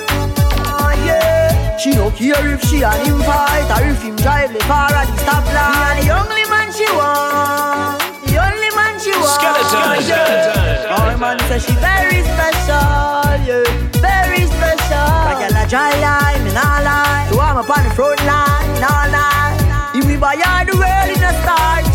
Oh 0.62 0.90
yeah. 1.06 1.76
She 1.76 1.90
don't 1.90 2.14
care 2.14 2.46
if 2.54 2.62
she 2.62 2.85
and 2.85 3.02
him 3.06 3.18
fight 3.26 3.66
or 3.74 3.82
if 3.90 4.00
him 4.00 4.14
drive 4.14 4.52
the 4.52 4.61
car 4.70 4.92
at 4.94 5.06
the 5.11 5.16
stoplight. 5.26 5.98
Me 5.98 6.06
the 6.06 6.14
only 6.14 6.44
man 6.46 6.70
she 6.70 6.87
want, 6.94 7.98
the 8.30 8.38
only 8.38 8.70
man 8.78 8.94
she 9.02 9.11
want. 9.11 9.35
Skeleton, 9.35 9.98
skeleton. 10.06 10.94
Oh 10.94 11.11
man 11.18 11.38
say 11.50 11.58
she 11.58 11.74
very 11.82 12.22
special, 12.22 13.26
yeah, 13.42 13.66
very 13.98 14.46
special. 14.46 15.11
Like 15.26 15.42
girl 15.42 15.58
a 15.58 15.66
dry 15.66 15.90
line, 15.98 16.44
me 16.46 16.54
nah 16.54 16.78
lie. 16.87 17.26
So 17.32 17.40
I'm 17.40 17.58
up 17.58 17.66
on 17.66 17.82
the 17.82 17.90
front 17.90 18.22
line, 18.22 18.70
nah 18.78 19.11
lie. 19.11 19.58
If 19.98 20.06
we 20.06 20.14
buy 20.16 20.37
her 20.38 20.64
the 20.64 20.78
world 20.78 21.11
in 21.11 21.18
a 21.18 21.32
starch, 21.42 21.85
the 21.90 21.91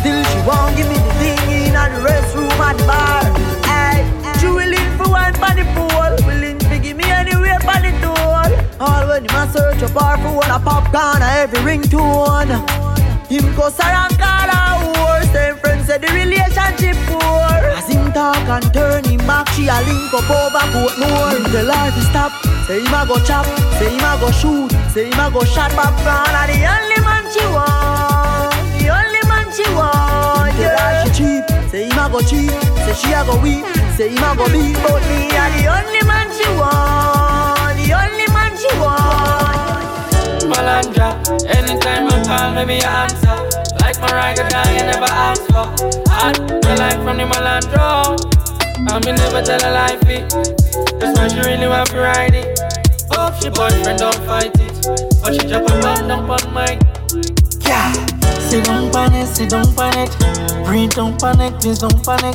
Still 0.00 0.24
she 0.24 0.38
won't 0.48 0.76
give 0.76 0.88
me 0.88 0.96
the 0.96 1.12
thing 1.20 1.44
in 1.50 1.72
the 1.74 2.00
restroom 2.06 2.50
at 2.58 2.76
the 2.78 2.84
bar. 2.88 3.24
Hey, 3.68 4.04
she 4.40 4.46
willing 4.46 4.90
for 4.98 5.10
one 5.10 5.34
for 5.34 5.52
the 5.58 5.64
pool, 5.76 6.12
willing 6.26 6.58
to 6.58 6.78
give 6.78 6.96
me 6.96 7.04
anywhere 7.04 7.60
for 7.60 7.78
the 7.84 7.92
tool. 8.00 8.80
All 8.80 9.06
when 9.08 9.24
him 9.24 9.36
a 9.36 9.44
search 9.52 9.82
up 9.82 9.90
for 9.92 10.32
one 10.32 10.50
a 10.50 10.58
popcorn, 10.58 11.22
a 11.22 11.44
every 11.44 11.60
ringtone. 11.60 12.52
Him 13.30 13.46
go 13.54 13.66
and 13.66 14.18
call 14.18 14.48
her 14.50 14.74
whore, 14.82 15.22
same 15.32 15.56
friends 15.58 15.86
say 15.86 15.98
the 15.98 16.08
relationship 16.08 16.96
poor. 17.06 17.46
As 17.78 17.86
him 17.86 18.10
talk 18.12 18.36
and 18.48 18.74
turn 18.74 19.04
him 19.04 19.18
back, 19.26 19.46
she 19.50 19.68
a 19.68 19.78
link 19.86 20.12
up 20.12 20.28
over 20.28 20.64
Portmore. 20.74 21.36
Him 21.36 21.52
the 21.52 21.62
life 21.62 21.96
is 21.96 22.08
stop, 22.08 22.32
say 22.66 22.80
him 22.80 22.92
a 22.92 23.06
go 23.06 23.22
chop, 23.22 23.46
say 23.78 23.90
him 23.90 24.00
a 24.02 24.18
go 24.18 24.30
shoot, 24.32 24.72
say 24.90 25.10
him 25.10 25.20
a 25.20 25.30
go 25.30 25.44
shot 25.44 25.70
popcorn. 25.72 26.34
And 26.34 26.50
the 26.50 26.58
only 26.74 27.00
man 27.06 27.24
she 27.30 27.44
want, 27.54 28.19
she 29.64 29.74
want. 29.74 30.54
Yeah, 30.58 31.04
she 31.04 31.10
cheap, 31.12 31.44
say 31.70 31.84
him 31.88 31.98
a 31.98 32.08
go 32.10 32.20
cheap, 32.20 32.50
say 32.84 32.94
she 32.94 33.12
a 33.12 33.24
go 33.24 33.40
weak, 33.40 33.64
say 33.96 34.08
him 34.08 34.24
a 34.24 34.34
go 34.36 34.46
beat, 34.48 34.76
but 34.84 35.00
me 35.08 35.28
a 35.36 35.44
the 35.56 35.68
only 35.68 36.02
man 36.06 36.28
she 36.32 36.48
want, 36.56 37.76
the 37.76 37.92
only 37.92 38.26
man 38.32 38.52
she 38.56 38.70
want. 38.80 39.20
Malandra. 40.50 41.08
Anytime 41.46 42.04
you 42.10 42.18
call 42.26 42.52
me, 42.54 42.64
me 42.64 42.82
answer. 42.82 43.36
Like 43.80 44.00
Mariah 44.00 44.48
down, 44.48 44.68
you 44.74 44.82
never 44.82 45.10
ask 45.10 45.42
for. 45.46 45.66
Hot, 46.10 46.36
the 46.36 46.76
life 46.78 47.00
from 47.04 47.18
the 47.18 47.24
Malandro. 47.24 48.16
And 48.90 49.04
me 49.04 49.12
never 49.12 49.42
tell 49.42 49.60
a 49.62 49.70
lie, 49.70 49.96
fit. 50.04 50.28
That's 50.98 51.18
why 51.18 51.28
she 51.28 51.40
really 51.48 51.68
want 51.68 51.90
to 51.90 51.98
ride 51.98 52.34
it. 52.34 52.58
Hope 53.12 53.34
she 53.40 53.48
boyfriend 53.50 53.98
don't 54.00 54.14
fight 54.26 54.50
it. 54.58 54.74
But 55.22 55.34
she 55.34 55.46
drop 55.46 55.62
a 55.70 55.80
bomb 55.80 56.08
down 56.08 56.30
on 56.30 56.54
my. 56.54 56.99
Sit 58.50 58.64
down 58.64 58.90
pan 58.90 59.14
it, 59.14 59.26
sit 59.28 59.50
down 59.50 59.74
pan 59.76 59.96
it. 59.96 60.66
Breathe, 60.66 60.90
don't 60.90 61.16
panic, 61.20 61.54
please 61.60 61.78
don't 61.78 62.04
panic. 62.04 62.34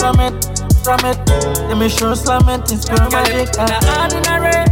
From 0.00 0.18
it, 0.18 0.32
from 0.82 1.04
it. 1.04 1.18
Let 1.68 1.76
me 1.76 1.90
show 1.90 2.14
slam 2.14 2.48
it, 2.48 2.72
it's 2.72 2.88
girl 2.88 3.10
magic. 3.10 3.52
In 3.52 3.66
the 3.68 3.78
ordinary, 4.00 4.64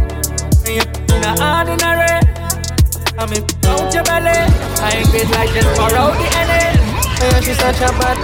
in 0.65 1.21
the 1.21 1.31
ordinary. 1.37 2.17
I 3.15 3.29
mean, 3.29 3.45
out 3.69 3.93
your 3.93 4.03
belly. 4.05 4.33
I 4.81 4.89
ain't 4.95 5.09
great 5.11 5.29
like 5.29 5.53
this 5.53 5.69
for 5.77 5.93
out 5.95 6.17
the 6.17 6.25
NA. 6.33 6.61
Yeah, 7.21 7.39
she's 7.41 7.59
such 7.59 7.81
a 7.81 7.93
bad. 7.93 8.17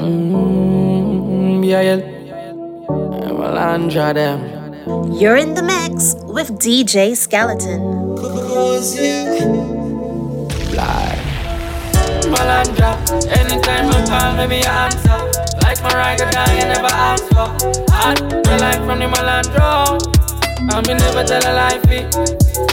Mm, 0.00 1.66
yeah, 1.66 1.82
yeah. 1.82 2.00
Malandra 3.36 4.14
them. 4.14 4.59
You're 4.86 5.36
in 5.36 5.52
the 5.52 5.62
mix 5.62 6.14
with 6.24 6.58
DJ 6.58 7.14
Skeleton. 7.14 7.80
Malandra. 12.32 12.96
Anytime 13.28 13.86
you 13.92 14.08
call 14.08 14.36
me, 14.36 14.46
me 14.46 14.64
answer. 14.64 15.20
Like 15.60 15.82
Mariah 15.82 16.30
down, 16.30 16.56
you 16.56 16.64
never 16.64 16.88
ask 16.88 17.24
for. 17.28 17.52
Hot, 17.92 18.16
the 18.18 18.56
life 18.58 18.82
from 18.86 19.00
the 19.00 19.06
Malandro. 19.06 20.00
And 20.72 20.86
me 20.88 20.94
never 20.94 21.24
tell 21.24 21.44
a 21.44 21.52
lie, 21.52 21.78
fit. 21.84 22.10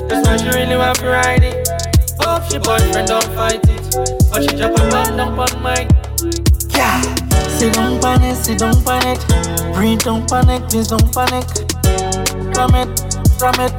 That's 0.07 0.25
why 0.27 0.37
she 0.37 0.47
really 0.57 0.77
want 0.77 0.99
to 0.99 1.07
ride 1.07 1.43
it. 1.43 1.67
Hope 2.21 2.43
she 2.49 2.57
boyfriend 2.59 3.09
don't 3.09 3.25
fight 3.35 3.59
it. 3.67 3.83
But 4.31 4.43
she 4.43 4.55
drop 4.55 4.79
a 4.79 4.89
bomb 4.89 5.17
down 5.17 5.37
on 5.37 5.61
my. 5.61 5.87
Yeah. 6.69 7.01
Sit 7.49 7.73
down 7.73 7.99
pan 7.99 8.23
it, 8.23 8.35
sit 8.35 8.59
down 8.59 8.81
pan 8.85 9.17
it. 9.17 9.73
Breathe, 9.73 9.99
don't 9.99 10.29
panic, 10.29 10.69
please 10.69 10.87
don't 10.87 11.11
panic. 11.13 11.76
From 12.57 12.73
it, 12.73 12.89
from 13.37 13.53
it. 13.61 13.69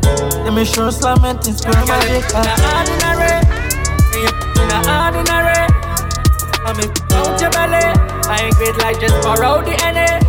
Let 0.47 0.55
me 0.55 0.65
show 0.65 0.89
slam 0.91 1.25
it, 1.25 1.43
it's 1.49 1.67
girl 1.67 1.83
magic. 1.91 2.23
In 2.31 2.47
the 2.47 2.55
ordinary, 2.79 3.43
in 4.15 4.71
ordinary. 4.87 5.67
I 6.63 6.71
mean, 6.79 6.87
out 7.11 7.41
your 7.43 7.51
belly. 7.51 7.83
I 8.31 8.47
ain't 8.47 8.55
great 8.55 8.79
like 8.79 9.01
just 9.01 9.19
for 9.19 9.43
out 9.43 9.67
the 9.67 9.75
NA. 9.83 10.23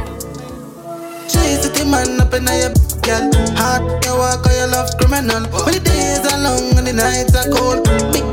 Chase 1.29 1.69
the 1.69 1.85
man 1.85 2.17
up 2.17 2.33
in 2.33 2.49
your 2.49 2.73
girl. 3.05 3.29
Hard, 3.53 3.85
you 4.01 4.17
walk 4.17 4.41
or 4.41 4.53
you 4.57 4.65
love 4.73 4.97
criminal. 4.97 5.45
When 5.53 5.77
the 5.77 5.81
days 5.85 6.25
are 6.25 6.41
long 6.41 6.73
and 6.73 6.87
the 6.89 6.93
nights 6.97 7.37
are 7.37 7.45
cold. 7.53 7.85
Big 8.09 8.25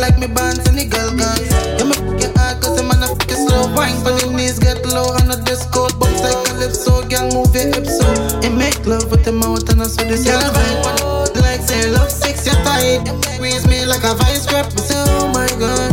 like 0.00 0.16
me 0.16 0.26
bands 0.26 0.64
and 0.72 0.78
the 0.78 0.88
girl 0.88 1.12
guns. 1.12 1.52
You 1.76 1.84
make 1.84 2.16
your 2.16 2.32
heart 2.32 2.64
cause 2.64 2.80
the 2.80 2.82
man 2.82 3.04
a 3.04 3.12
fuck 3.12 3.28
you 3.28 3.36
slow. 3.36 3.68
Wine 3.76 4.00
for 4.00 4.16
your 4.24 4.32
knees 4.32 4.58
get 4.58 4.80
low 4.86 5.12
on 5.20 5.28
the 5.28 5.36
disco. 5.44 5.90
Bounce 6.20 6.36
like 6.36 6.36
a 6.36 6.50
calypso, 6.52 7.02
girl 7.08 7.28
move 7.32 7.54
your 7.54 7.66
hips 7.72 7.98
so. 7.98 8.06
And 8.44 8.56
make 8.58 8.84
love 8.86 9.10
with 9.10 9.24
the 9.24 9.32
mouth 9.32 9.68
and 9.70 9.80
I 9.80 9.84
saw 9.86 10.04
this 10.04 10.24
girl 10.24 10.40
vibe 10.40 10.84
on 10.86 11.32
the 11.32 11.40
like 11.40 11.60
say 11.60 11.90
love 11.90 12.10
six 12.10 12.46
you 12.46 12.52
tight. 12.64 13.08
Squeeze 13.36 13.66
me 13.66 13.84
like 13.86 14.04
a 14.04 14.14
vice 14.14 14.46
grip. 14.46 14.66
Me 14.72 14.80
say 14.80 14.96
oh 14.96 15.28
my 15.32 15.48
god. 15.58 15.92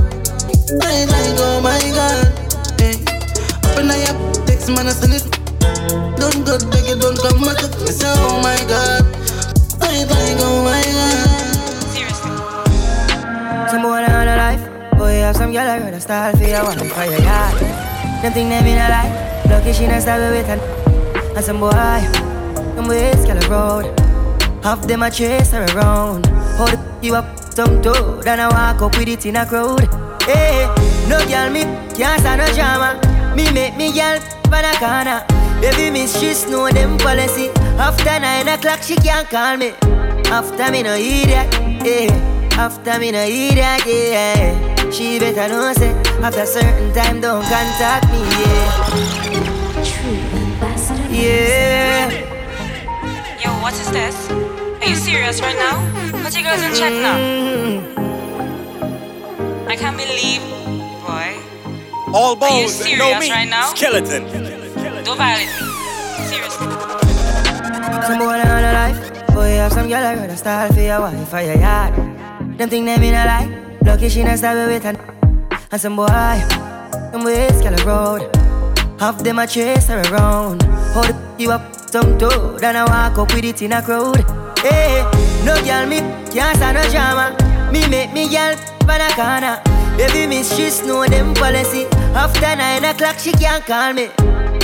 I 0.84 1.06
like 1.08 1.40
oh 1.40 1.62
my 1.64 1.80
god. 1.96 2.28
Hey. 2.80 3.00
Up 3.64 3.80
in 3.80 3.88
your 3.88 4.16
text 4.46 4.70
man 4.70 4.88
I 4.88 4.92
send 4.92 5.14
it. 5.16 5.24
Don't 6.20 6.44
go 6.44 6.58
beg 6.72 6.88
it, 6.92 7.00
don't 7.00 7.18
come 7.18 7.42
back. 7.44 7.62
Me 7.80 7.92
say 7.92 8.12
oh 8.12 8.42
my 8.44 8.58
god. 8.68 9.04
I 9.80 10.04
like 10.04 10.40
oh 10.44 10.64
my 10.64 10.84
god. 10.84 11.28
Some 13.72 13.82
boy 13.82 14.04
on 14.04 14.28
a 14.28 14.36
life. 14.36 14.64
Boy, 14.98 15.22
have 15.22 15.36
some 15.36 15.52
girl 15.52 15.68
I 15.68 15.78
rather 15.80 16.00
style 16.00 16.36
for 16.36 16.44
your 16.44 16.64
one 16.64 16.80
for 16.80 17.06
your 17.06 17.22
yard. 17.22 17.56
Them 18.22 18.34
think 18.34 18.50
them 18.50 18.66
in 18.66 18.78
a 18.78 18.90
lie. 18.90 19.27
Lucky 19.50 19.74
she 19.74 19.88
not 19.88 20.02
style 20.02 20.32
with 20.32 20.50
an 20.50 20.60
And 21.36 21.46
some 21.46 21.60
boy, 21.60 21.72
them 21.72 22.88
ways 22.88 23.26
girl 23.26 23.40
road. 23.50 24.00
Half 24.64 24.88
them 24.88 25.04
a 25.04 25.10
chase 25.10 25.52
her 25.52 25.66
around. 25.76 26.26
Hold 26.58 26.78
you 27.02 27.16
up 27.16 27.38
some 27.54 27.82
toe. 27.82 28.22
Then 28.22 28.40
I 28.40 28.48
walk 28.50 28.82
up 28.82 28.98
with 28.98 29.08
it 29.08 29.26
in 29.26 29.36
a 29.38 29.46
crowd. 29.46 29.88
Hey, 30.24 30.68
no 31.08 31.20
girl 31.28 31.50
me 31.50 31.64
can't 31.96 32.20
stand 32.20 32.42
no 32.42 32.48
drama. 32.54 33.00
Me 33.36 33.52
make 33.52 33.78
me 33.78 33.94
girl 33.94 34.20
pan 34.52 34.66
a 34.66 34.74
corner. 34.78 35.26
Baby 35.62 36.08
she 36.08 36.34
know 36.50 36.70
them 36.70 36.98
policy. 36.98 37.50
After 37.80 38.20
nine 38.20 38.48
o'clock 38.48 38.82
she 38.84 38.96
can't 38.96 39.30
call 39.30 39.58
me. 39.58 39.72
After 40.30 40.72
me 40.72 40.84
no 40.84 40.96
idiot. 40.96 41.48
Yeah. 41.86 42.38
After 42.58 42.98
me 43.00 43.12
no 43.12 43.24
idiot, 43.24 43.86
yeah 43.86 44.90
She 44.90 45.20
better 45.20 45.48
know 45.48 45.72
say 45.74 45.92
After 46.24 46.44
certain 46.44 46.92
time 46.92 47.22
don't 47.22 47.44
contact 47.44 48.12
me, 48.12 48.18
yeah. 48.18 49.17
Yeah 51.18 52.10
Yo, 53.44 53.50
what 53.64 53.74
is 53.74 53.90
this? 53.92 54.30
Are 54.30 54.86
you 54.88 54.96
serious 54.96 55.42
right 55.42 55.56
now? 55.58 55.82
Put 56.24 56.34
your 56.36 56.44
girls 56.44 56.62
in 56.62 56.74
check 56.78 56.94
now. 56.94 57.18
I 59.68 59.76
can't 59.76 59.98
believe, 59.98 60.42
boy. 61.02 61.34
All 62.14 62.38
Are 62.38 62.50
you 62.50 62.66
bones, 62.66 62.74
serious 62.74 63.00
no 63.00 63.20
meat. 63.20 63.32
right 63.32 63.50
now? 63.50 63.74
Skeleton. 63.74 64.24
Don't 65.04 65.18
violate 65.18 65.48
me. 65.48 65.68
Seriously. 66.30 66.68
Some 68.08 68.20
boy 68.20 68.38
on 68.38 68.64
a 68.64 68.74
life 68.74 69.28
Boy, 69.34 69.50
have 69.58 69.74
some 69.74 69.88
girl 69.90 70.04
I 70.06 70.14
rather 70.16 70.36
style 70.36 70.72
for 70.72 70.80
your 70.82 71.02
wife 71.02 71.34
or 71.34 71.42
your 71.42 71.58
yard 71.58 71.96
Them 72.58 72.70
think 72.70 72.86
them 72.86 73.02
in 73.04 73.14
a 73.16 73.26
lie 73.26 73.78
Lucky 73.82 74.08
she 74.10 74.24
not 74.24 74.38
stab 74.38 74.68
with 74.68 74.86
an 74.86 74.98
And 75.72 75.82
some 75.82 75.96
boy 75.96 76.06
Them 76.08 77.24
ways, 77.26 77.60
girl, 77.62 77.76
road. 77.86 78.47
Half 79.00 79.24
them 79.24 79.38
a 79.38 79.46
chase 79.46 79.88
her 79.88 80.02
around. 80.12 80.64
Hold 80.94 81.16
you 81.38 81.52
up 81.52 81.76
some 81.76 82.18
toe, 82.18 82.58
then 82.58 82.76
I 82.76 82.84
walk 82.84 83.20
up 83.20 83.34
with 83.34 83.46
it 83.46 83.62
in 83.62 83.74
a 83.74 83.82
crowd. 83.82 84.26
Hey, 84.60 85.04
no 85.46 85.54
girl, 85.64 85.86
me 85.86 86.00
can't 86.34 86.58
stand 86.58 86.78
no 86.78 86.90
drama. 86.90 87.38
Me 87.72 87.88
make 87.90 88.12
me 88.12 88.28
girl 88.28 88.56
pan 88.88 89.02
a 89.02 89.14
corner. 89.14 89.62
Baby 89.98 90.26
miss, 90.26 90.56
she 90.56 90.88
know 90.88 91.06
them 91.06 91.36
policy. 91.36 91.86
After 92.16 92.56
nine 92.56 92.86
o'clock, 92.86 93.20
she 93.20 93.32
can't 93.34 93.64
call 93.64 93.94
me. 93.94 94.10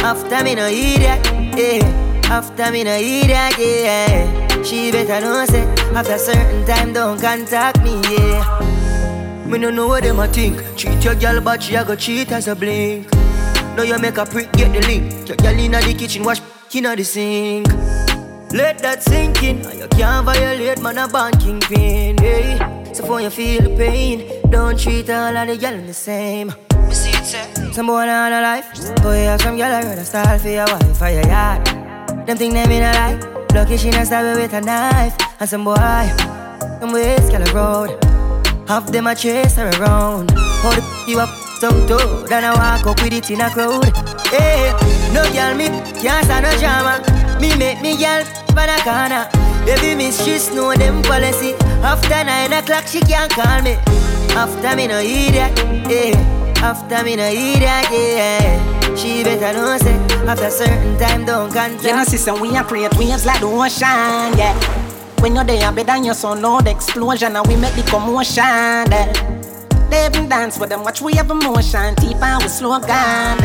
After 0.01 0.43
me 0.43 0.55
no 0.55 0.65
idiot, 0.67 1.23
yeah. 1.55 1.85
After 2.25 2.71
me 2.71 2.83
no 2.83 2.95
idiot, 2.95 3.53
yeah. 3.59 4.63
She 4.63 4.91
better 4.91 5.21
know 5.21 5.45
say 5.45 5.63
after 5.93 6.17
certain 6.17 6.65
time 6.65 6.91
don't 6.91 7.21
contact 7.21 7.83
me, 7.83 8.01
yeah. 8.09 9.45
Me 9.45 9.59
no 9.59 9.69
know 9.69 9.89
what 9.89 10.03
them 10.03 10.19
a 10.19 10.27
think. 10.27 10.59
Cheat 10.75 11.03
your 11.03 11.13
girl, 11.13 11.39
but 11.39 11.61
she 11.61 11.75
a 11.75 11.85
go 11.85 11.95
cheat 11.95 12.31
as 12.31 12.47
a 12.47 12.55
blink. 12.55 13.07
Now 13.75 13.83
you 13.83 13.97
make 13.97 14.17
a 14.17 14.25
prick, 14.25 14.51
get 14.53 14.71
the 14.71 14.81
link. 14.87 15.27
Your 15.27 15.37
girl 15.37 15.57
inna 15.57 15.81
the 15.81 15.93
kitchen, 15.93 16.23
wash 16.23 16.41
inna 16.73 16.95
the 16.95 17.03
sink. 17.03 17.67
Let 18.53 18.77
that 18.79 19.01
sink 19.01 19.41
in. 19.41 19.65
and 19.65 19.79
You 19.79 19.87
can't 19.87 20.25
violate 20.25 20.79
man 20.79 20.99
a 20.99 21.07
banking 21.07 21.59
pain. 21.59 22.15
Hey. 22.19 22.57
So 22.93 23.03
for 23.03 23.19
you 23.19 23.31
feel 23.31 23.63
the 23.63 23.75
pain, 23.75 24.29
don't 24.51 24.79
treat 24.79 25.09
all 25.09 25.35
of 25.35 25.47
the 25.47 25.57
girl 25.57 25.81
the 25.81 25.93
same. 25.93 26.53
See 26.91 27.09
it, 27.09 27.25
sir. 27.25 27.71
Some 27.71 27.87
boy 27.87 28.07
on 28.07 28.31
a 28.31 28.41
life. 28.41 28.69
Oh, 28.75 28.93
boy, 29.01 29.23
have 29.25 29.41
some 29.41 29.57
girl 29.57 29.73
I 29.73 29.81
rather 29.81 30.03
style 30.03 30.37
for 30.37 30.49
your 30.49 30.65
wife 30.67 31.01
or 31.01 31.09
your 31.09 31.25
yard. 31.25 31.65
Them 32.27 32.37
think 32.37 32.53
them 32.53 32.69
in 32.69 32.83
a 32.83 32.93
life. 32.93 33.25
Lucky 33.55 33.77
she 33.77 33.89
not 33.89 34.05
stab 34.05 34.37
with 34.37 34.53
a 34.53 34.61
knife. 34.61 35.17
And 35.39 35.49
some 35.49 35.63
boy, 35.63 35.73
them 36.79 36.91
ways 36.93 37.27
girl 37.31 37.51
road. 37.55 37.97
Half 38.67 38.91
them 38.91 39.07
a 39.07 39.15
chase 39.15 39.55
her 39.55 39.71
around. 39.81 40.29
Hold 40.35 40.75
the 40.77 41.11
you 41.11 41.19
up 41.19 41.42
some 41.63 41.87
toe, 41.87 42.25
then 42.27 42.43
I 42.43 42.51
walk 42.51 42.85
up 42.85 43.01
with 43.01 43.13
it 43.13 43.31
in 43.31 43.39
a 43.39 43.49
crowd. 43.49 43.85
Hey, 44.27 44.75
no 45.13 45.23
girl 45.31 45.55
me 45.55 45.67
can't 46.03 46.25
stand 46.25 46.43
no 46.43 46.51
drama. 46.59 46.99
Me 47.39 47.55
make 47.55 47.79
me 47.81 47.95
girl 47.95 48.19
pan 48.51 48.67
a 48.67 48.75
corner. 48.83 49.31
Baby 49.63 50.11
she 50.11 50.35
know 50.53 50.75
them 50.75 51.01
policy. 51.03 51.53
After 51.79 52.21
nine 52.21 52.51
o'clock 52.51 52.85
she 52.85 52.99
can't 52.99 53.31
call 53.31 53.61
me. 53.61 53.79
After 54.35 54.75
me 54.75 54.87
no 54.87 54.99
idiot, 54.99 55.55
yeah. 55.87 56.19
After 56.59 57.01
me 57.01 57.15
no 57.15 57.29
idiot, 57.31 57.87
yeah. 57.95 58.95
She 58.97 59.23
better 59.23 59.55
know 59.55 59.77
say 59.77 59.95
after 60.27 60.49
certain 60.49 60.99
time 60.99 61.23
don't 61.23 61.49
contact. 61.53 61.85
You 61.85 61.95
know, 61.95 62.03
sister, 62.03 62.33
we 62.33 62.57
are 62.57 62.65
create 62.65 62.93
waves 62.97 63.25
like 63.25 63.39
the 63.39 63.45
ocean, 63.47 64.37
yeah. 64.37 64.53
When 65.21 65.35
you're 65.35 65.45
there, 65.45 65.71
better 65.71 65.85
than 65.85 66.03
your 66.03 66.13
son, 66.13 66.41
loud 66.41 66.67
explosion, 66.67 67.37
and 67.37 67.47
we 67.47 67.55
make 67.55 67.73
the 67.75 67.83
commotion. 67.83 68.43
Yeah. 68.43 69.42
They 69.89 70.05
even 70.05 70.29
dance 70.29 70.59
with 70.59 70.69
them, 70.69 70.83
watch 70.83 71.01
we 71.01 71.13
have 71.13 71.29
emotion, 71.29 71.95
deep 71.95 72.21
and 72.21 72.41
we 72.41 72.49
slow 72.49 72.79
down. 72.79 73.37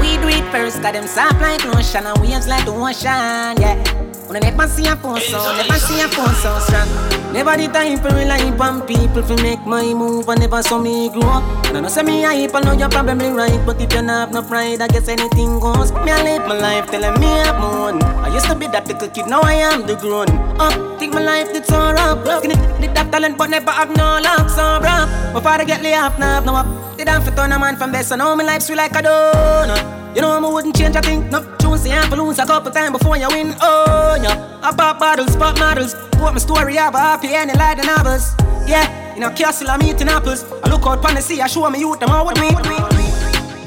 We 0.00 0.16
do 0.18 0.28
it 0.28 0.50
first, 0.52 0.80
got 0.82 0.94
them 0.94 1.06
soft 1.06 1.40
like 1.40 1.64
lotion, 1.64 2.06
and 2.06 2.18
waves 2.18 2.46
like 2.46 2.64
the 2.64 2.72
ocean, 2.72 3.60
yeah. 3.60 4.07
I 4.30 4.40
never 4.40 4.68
see 4.68 4.86
a 4.86 4.94
so, 4.94 5.40
never 5.56 5.78
see 5.80 6.00
a 6.00 6.08
so 6.08 6.58
strong. 6.60 6.88
Never 7.32 7.56
the 7.56 7.68
time 7.68 7.98
for 7.98 8.08
rely 8.08 8.44
on 8.60 8.86
people 8.86 9.22
to 9.22 9.42
make 9.42 9.64
my 9.64 9.94
move, 9.94 10.28
and 10.28 10.40
never 10.40 10.62
saw 10.62 10.78
me 10.78 11.08
grow 11.08 11.22
up. 11.22 11.72
Now 11.72 11.80
know 11.80 11.88
say 11.88 12.02
me 12.02 12.22
hype, 12.22 12.54
I 12.54 12.60
know 12.60 12.72
you're 12.72 12.90
probably 12.90 13.30
right, 13.30 13.60
but 13.64 13.80
if 13.80 13.92
you 13.92 14.02
not 14.02 14.28
have 14.28 14.32
no 14.32 14.42
pride, 14.42 14.82
I 14.82 14.88
guess 14.88 15.08
anything 15.08 15.58
goes. 15.60 15.92
Me 15.92 16.12
I 16.12 16.22
live 16.22 16.46
my 16.46 16.58
life 16.58 16.90
telling 16.90 17.18
me 17.18 17.26
I'm 17.26 17.56
moon. 17.60 18.02
I 18.02 18.28
used 18.32 18.46
to 18.46 18.54
be 18.54 18.66
that 18.68 18.86
little 18.86 19.08
kid, 19.08 19.26
now 19.28 19.40
I 19.40 19.54
am 19.54 19.86
the 19.86 19.96
grown 19.96 20.28
up. 20.60 20.98
Think 20.98 21.14
my 21.14 21.22
life 21.22 21.52
did 21.52 21.64
so 21.64 21.78
rough, 21.92 22.20
skinny, 22.38 22.56
did 22.80 22.94
that 22.94 23.10
talent, 23.10 23.38
but 23.38 23.48
never 23.48 23.70
have 23.70 23.96
no 23.96 24.20
luck, 24.20 24.50
so 24.50 24.78
rough. 24.80 25.08
My 25.32 25.40
father 25.40 25.64
get 25.64 25.82
laid 25.82 25.96
off, 25.96 26.18
now 26.18 26.40
no 26.40 26.54
up. 26.54 26.66
Did 26.98 27.08
I 27.08 27.20
for 27.20 27.34
turn 27.34 27.52
a 27.52 27.58
man 27.58 27.76
from 27.76 27.92
best, 27.92 28.12
I 28.12 28.16
know 28.16 28.36
my 28.36 28.44
life 28.44 28.62
sweet 28.62 28.76
like 28.76 28.92
a 28.92 29.00
donut. 29.00 30.14
You 30.14 30.20
know 30.20 30.32
I 30.32 30.52
wouldn't 30.52 30.76
change 30.76 30.96
a 30.96 31.00
thing. 31.00 31.30
No, 31.30 31.40
choose 31.68 31.82
the 31.82 31.90
amp 31.90 32.16
lose 32.16 32.38
a 32.38 32.46
couple 32.46 32.70
times 32.70 32.98
before 32.98 33.16
you 33.16 33.28
win. 33.28 33.54
Oh, 33.60 34.18
yeah. 34.22 34.60
I 34.62 34.74
pop 34.74 34.98
bottles, 34.98 35.36
pop 35.36 35.58
models. 35.58 35.94
What 36.18 36.32
my 36.32 36.38
story 36.38 36.76
a 36.76 36.90
happy 36.90 37.28
ending 37.34 37.56
like 37.56 37.78
the 37.78 37.84
novels. 37.84 38.34
Yeah, 38.66 39.14
in 39.14 39.22
a 39.22 39.32
castle 39.32 39.70
I'm 39.70 39.82
eating 39.82 40.08
apples. 40.08 40.44
I 40.62 40.70
look 40.70 40.86
out 40.86 41.02
pon 41.02 41.14
the 41.14 41.20
sea, 41.20 41.40
I 41.40 41.46
show 41.46 41.68
me 41.70 41.80
youth 41.80 42.00
them 42.00 42.10
all 42.10 42.26
with 42.26 42.38
me. 42.40 42.50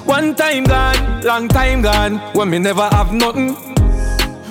One 0.06 0.36
time 0.36 0.64
gone, 0.66 1.22
long 1.22 1.48
time 1.48 1.82
gone, 1.82 2.18
when 2.34 2.50
me 2.50 2.60
never 2.60 2.88
have 2.90 3.14
nothing. 3.14 3.54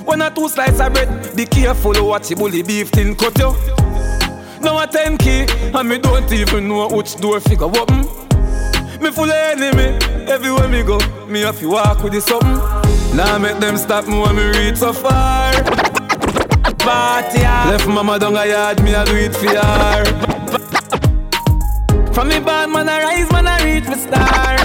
One 0.05 0.23
or 0.23 0.31
two 0.31 0.49
slices 0.49 0.81
of 0.81 0.93
bread, 0.93 1.37
be 1.37 1.45
careful 1.45 1.95
what 2.07 2.29
you 2.31 2.37
bully 2.37 2.63
beef 2.63 2.91
tin 2.91 3.15
cut 3.15 3.37
you. 3.39 3.55
Now 4.61 4.83
a 4.83 4.87
10 4.87 5.19
key, 5.19 5.47
and 5.75 5.89
me 5.89 5.99
don't 5.99 6.31
even 6.33 6.69
know 6.69 6.89
which 6.89 7.17
door 7.17 7.41
figure 7.41 7.65
open. 7.65 8.01
Me 9.01 9.11
full 9.11 9.25
of 9.25 9.31
enemy, 9.31 9.99
everywhere 10.29 10.69
me 10.69 10.83
go, 10.83 10.99
me 11.27 11.41
have 11.41 11.59
to 11.59 11.69
walk 11.69 12.03
with 12.03 12.13
the 12.13 12.21
something. 12.21 12.80
Now 13.15 13.39
make 13.39 13.59
them 13.59 13.77
stop 13.77 14.07
me 14.07 14.19
when 14.19 14.37
me 14.37 14.47
reach 14.59 14.77
so 14.77 14.93
far. 14.93 15.53
Party 16.79 17.41
Left 17.41 17.87
mama 17.87 18.19
down 18.19 18.37
a 18.37 18.47
yard, 18.47 18.83
me 18.83 18.95
a 18.95 19.05
do 19.05 19.17
it 19.17 19.35
for 19.35 19.49
her. 19.49 20.05
From 22.13 22.29
me 22.29 22.39
bad 22.41 22.71
man 22.71 22.89
I 22.89 23.03
rise, 23.03 23.31
man 23.33 23.47
I 23.47 23.65
reach 23.65 23.89
me 23.89 23.95
star. 23.97 24.59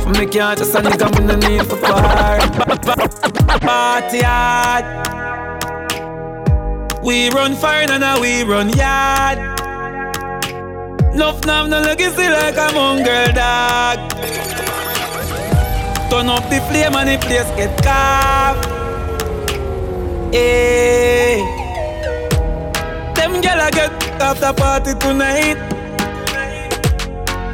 From 0.00 0.12
me 0.12 0.26
can't 0.26 0.58
just 0.58 0.74
a 0.74 0.80
nigga, 0.80 1.10
me 1.18 1.24
no 1.26 1.36
need 1.36 1.66
for 1.66 1.76
par. 1.76 2.38
Party 3.60 4.20
hard. 4.20 4.84
We 7.02 7.30
run 7.30 7.54
fire 7.54 7.86
and 7.90 8.00
now 8.00 8.20
we 8.20 8.42
run 8.44 8.70
yard. 8.70 9.38
Nuff 11.14 11.44
nav 11.44 11.68
no 11.68 11.80
legacy 11.80 12.28
like 12.28 12.56
a 12.56 12.72
mongrel 12.72 13.32
dog. 13.32 13.98
Turn 16.10 16.28
up 16.28 16.42
the 16.50 16.60
flame 16.68 16.96
and 16.96 17.08
the 17.08 17.18
place 17.24 17.48
get 17.56 17.70
carved. 17.84 18.66
Hey. 20.34 21.38
Them 23.14 23.40
gyal 23.40 23.70
get 23.70 23.92
after 24.20 24.52
party 24.52 24.94
tonight. 24.98 25.56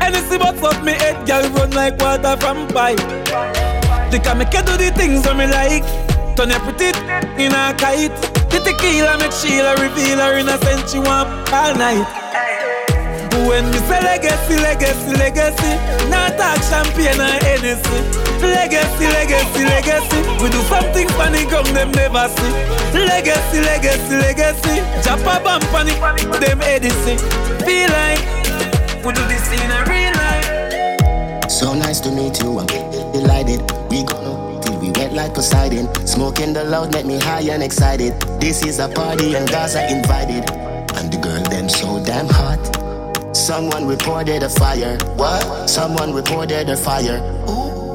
And 0.01 0.15
Anything 0.17 0.39
but 0.39 0.57
fuck 0.57 0.83
me 0.83 0.93
head, 0.93 1.27
gyal 1.27 1.55
run 1.55 1.71
like 1.73 2.01
water 2.01 2.35
from 2.41 2.67
pipe. 2.69 2.97
They 4.11 4.21
can 4.21 4.39
make 4.39 4.55
you 4.55 4.63
do 4.63 4.77
the 4.79 4.91
things 4.97 5.25
that 5.25 5.37
me 5.37 5.47
like. 5.47 5.85
Turn 6.35 6.49
your 6.49 6.61
pretty 6.61 6.97
in 7.37 7.53
a 7.53 7.75
kite. 7.77 8.17
The 8.49 8.59
tequila 8.65 9.19
make 9.19 9.33
Sheila 9.33 9.77
reveal 9.77 10.19
her 10.19 10.39
innocence. 10.39 10.93
She 10.93 10.99
want 10.99 11.29
all 11.53 11.75
night. 11.75 12.56
When 13.45 13.69
me 13.71 13.79
say 13.85 14.01
legacy, 14.01 14.57
legacy, 14.57 15.13
legacy, 15.21 15.73
not 16.09 16.37
talk 16.39 16.57
champagne 16.65 17.21
or 17.21 17.37
Hennessy. 17.45 18.01
Legacy, 18.41 19.07
legacy, 19.13 19.63
legacy, 19.65 20.21
we 20.41 20.49
do 20.49 20.61
something 20.73 21.09
funny 21.21 21.45
come 21.47 21.67
them 21.75 21.91
never 21.93 22.29
see. 22.29 22.53
Legacy, 22.97 23.61
legacy, 23.61 24.17
legacy, 24.17 24.77
jump 25.03 25.23
a 25.23 25.41
bump 25.45 25.65
on 25.75 25.87
them 26.41 26.61
Edison. 26.63 27.19
Feel 27.65 27.91
like 27.91 28.21
we 29.05 29.13
do 29.13 29.23
this 29.29 29.47
in 29.53 29.71
a 29.71 29.85
real 29.85 30.13
life. 30.17 31.51
So 31.51 31.75
nice 31.75 32.01
to 32.01 32.11
meet 32.11 32.41
you, 32.43 32.59
I'm 32.59 32.67
delighted. 33.13 33.61
We 33.91 34.05
gonna 34.05 34.47
we 34.81 34.91
wet 34.93 35.13
like 35.13 35.35
Poseidon. 35.35 35.93
Smoking 36.07 36.53
the 36.53 36.65
loud 36.65 36.93
make 36.93 37.07
me 37.07 37.19
high 37.19 37.43
and 37.51 37.63
excited. 37.63 38.19
This 38.41 38.65
is 38.65 38.79
a 38.79 38.89
party 38.89 39.35
and 39.35 39.49
guys 39.49 39.75
are 39.77 39.89
invited. 39.89 40.49
And 40.97 41.13
the 41.13 41.19
girl 41.19 41.43
them 41.45 41.69
so 41.69 42.03
damn 42.05 42.29
hot. 42.29 42.76
Someone 43.47 43.87
reported 43.87 44.43
a 44.43 44.49
fire. 44.49 44.99
What? 45.15 45.71
Someone 45.71 46.13
reported 46.13 46.69
a 46.69 46.77
fire. 46.77 47.23
Ooh. 47.49 47.95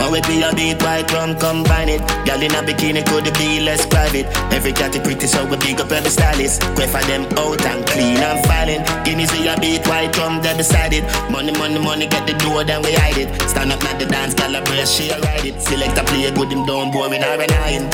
My 0.00 0.08
me 0.08 0.42
a 0.42 0.50
beat 0.56 0.80
white 0.80 1.12
rum 1.12 1.36
combine 1.36 1.90
it. 1.90 2.00
Girl 2.24 2.40
in 2.40 2.52
a 2.52 2.64
bikini 2.64 3.04
could 3.04 3.28
be 3.36 3.60
less 3.60 3.84
private. 3.84 4.24
Every 4.50 4.72
cat 4.72 4.94
is 4.94 5.02
pretty 5.02 5.26
so 5.26 5.44
we 5.44 5.58
big 5.58 5.78
up 5.78 5.92
every 5.92 6.08
stylist. 6.08 6.62
Quay 6.74 6.86
for 6.86 7.04
them 7.04 7.26
out 7.36 7.66
and 7.66 7.84
clean 7.84 8.16
and 8.16 8.40
filing. 8.46 8.80
Guineas 9.04 9.30
we 9.32 9.46
a 9.46 9.60
beat 9.60 9.86
white 9.86 10.16
rum 10.16 10.40
they 10.40 10.56
beside 10.56 10.94
it. 10.94 11.04
Money, 11.30 11.52
money, 11.52 11.78
money 11.78 12.06
get 12.06 12.26
the 12.26 12.32
door 12.32 12.64
then 12.64 12.80
we 12.80 12.94
hide 12.94 13.18
it. 13.18 13.28
Stand 13.42 13.72
up 13.72 13.84
at 13.84 13.98
the 13.98 14.06
dance, 14.06 14.32
girl 14.32 14.56
a 14.56 14.62
brace 14.64 14.90
she 14.90 15.10
a 15.10 15.20
ride 15.20 15.44
it. 15.44 15.60
Select 15.60 15.98
a 15.98 16.04
play 16.04 16.30
good 16.30 16.50
him 16.50 16.64
down 16.64 16.90
boring 16.90 17.22
or 17.22 17.42
an 17.44 17.52
iron. 17.52 17.90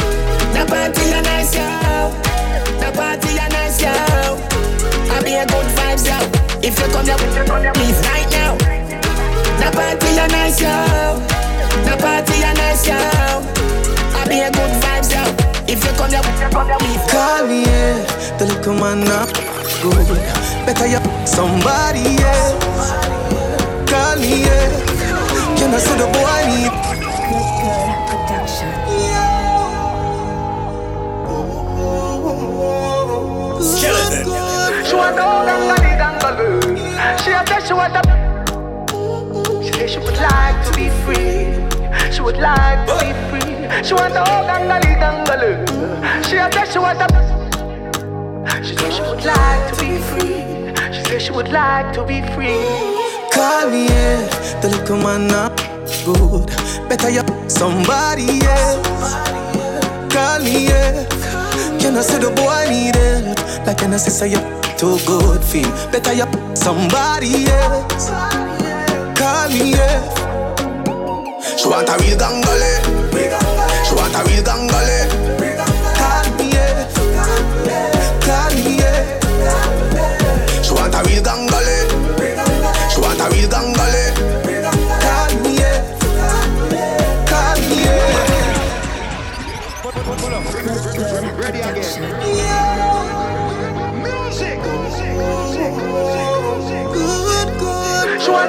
The 0.55 0.63
party 0.63 1.11
a 1.11 1.23
nice 1.23 1.53
yo. 1.53 2.15
The 2.79 2.93
party 2.95 3.35
a 3.35 3.49
nice 3.49 3.83
yo. 3.83 4.72
I 5.13 5.23
be 5.23 5.35
a 5.35 5.47
good 5.47 5.67
vibes, 5.77 6.07
yo. 6.09 6.17
If 6.63 6.79
you 6.81 6.89
come 6.93 7.07
here, 7.07 7.17
please 7.75 8.01
right 8.09 8.29
now. 8.31 8.57
The 9.61 9.71
party 9.77 10.11
a 10.19 10.27
nice, 10.29 10.61
yo. 10.61 10.73
The 11.85 11.95
party 12.01 12.43
a 12.43 12.53
nice, 12.55 12.87
yo. 12.89 12.97
I 12.97 14.25
be 14.29 14.41
a 14.41 14.51
good 14.51 14.73
vibes, 14.83 15.13
yo. 15.13 15.23
If 15.69 15.85
you 15.85 15.93
come 15.97 16.11
here, 16.11 16.23
please. 16.79 17.05
Call 17.11 17.47
me, 17.47 17.65
yeah. 17.65 18.37
The 18.39 18.47
little 18.47 18.75
man 18.75 19.07
up 19.09 19.29
good. 19.83 20.07
Better 20.65 20.87
you 20.87 21.01
somebody, 21.27 22.01
yeah. 22.23 22.57
Call 23.87 24.17
me, 24.17 24.43
yeah. 24.47 24.71
Can 25.59 25.75
I 25.75 25.79
see 25.79 25.97
the 25.99 26.07
boy 26.07 26.43
need? 26.49 27.92
She 34.93 34.97
want 34.97 35.17
dog 35.17 35.49
and 35.49 35.71
the 35.71 35.89
dangaloo. 35.97 36.61
She 37.25 37.31
a 37.31 37.41
a 37.41 37.47
said 37.47 37.67
she 37.67 37.73
want 37.73 37.97
a. 37.97 38.03
She 39.65 39.73
said 39.73 39.89
she 39.89 39.99
would 39.99 40.19
like 40.21 40.67
to 40.67 40.73
be 40.77 40.91
free. 41.01 42.13
She 42.13 42.21
would 42.21 42.37
like 42.37 42.87
to 42.87 42.95
be 43.01 43.11
free. 43.31 43.57
She 43.83 43.95
want 43.95 44.13
a 44.13 44.21
oh 44.21 44.45
gangali 44.45 44.93
gangalu. 45.01 45.65
She 46.29 46.37
a 46.37 46.53
said 46.53 46.69
she 46.69 46.79
want 46.79 47.01
a. 47.01 47.09
She 48.63 48.77
said 48.77 48.93
she 48.93 49.01
would 49.01 49.25
like 49.25 49.73
to 49.73 49.81
be 49.81 49.97
free. 49.97 50.45
She 50.93 51.03
said 51.05 51.23
she 51.23 51.33
would 51.33 51.49
like 51.49 51.95
to 51.95 52.05
be 52.05 52.21
free. 52.35 52.61
Call 53.33 53.71
me, 53.71 53.87
yeah. 53.87 54.61
The 54.61 54.69
little 54.69 54.99
man 54.99 55.27
not 55.27 55.57
good. 56.05 56.49
Better 56.91 57.09
you 57.09 57.23
somebody 57.49 58.45
else. 58.45 59.15
Call 60.13 60.41
me, 60.41 60.67
yeah. 60.69 61.07
Can 61.81 61.97
I 61.97 62.03
say 62.03 62.19
the 62.19 62.31
boy 62.37 62.67
need 62.69 62.95
it? 62.95 63.67
Like 63.67 63.79
can 63.79 63.95
I 63.95 63.97
say 63.97 64.29
you 64.29 64.62
too 64.83 64.99
good 65.07 65.45
feel? 65.45 65.71
Better 65.93 66.13
you 66.13 66.27
somebody 66.57 67.47
else. 67.47 68.11
Call 69.17 69.49
me, 69.51 69.71
yeah. 69.79 70.03
She 71.57 71.69
want 71.69 71.89
a 71.89 71.95
real 72.03 72.19
gangale. 72.19 72.63
Eh? 72.63 72.82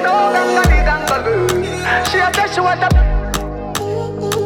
want 0.00 0.04
a 0.04 0.10
oh 0.10 0.32
gangali 0.34 0.78
gangalu. 0.88 1.36
She 2.10 2.18
a 2.18 2.32
said 2.34 2.50
she 2.54 2.60
want 2.60 2.82
a. 2.82 2.88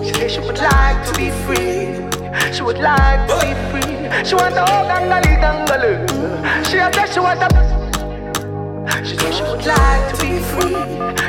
She 0.05 0.13
said 0.15 0.31
she 0.31 0.41
would 0.41 0.59
like 0.59 1.07
to 1.07 1.13
be 1.15 1.31
free. 1.45 2.53
She 2.53 2.63
would 2.63 2.79
like 2.79 3.29
to 3.29 3.35
be 3.41 3.53
free. 3.71 4.25
She 4.25 4.35
want 4.35 4.57
a 4.57 4.63
oh 4.63 4.85
gangali 4.89 5.35
gangalu. 5.41 5.93
She 6.69 6.79
a 6.79 6.93
said 6.93 7.09
she 7.13 7.21
want 7.21 7.43
a. 7.43 7.49
She 9.05 9.17
said 9.17 9.33
she 9.35 9.43
would 9.43 9.65
like 9.65 10.05
to 10.13 10.21
be 10.21 10.39
free. 10.51 10.77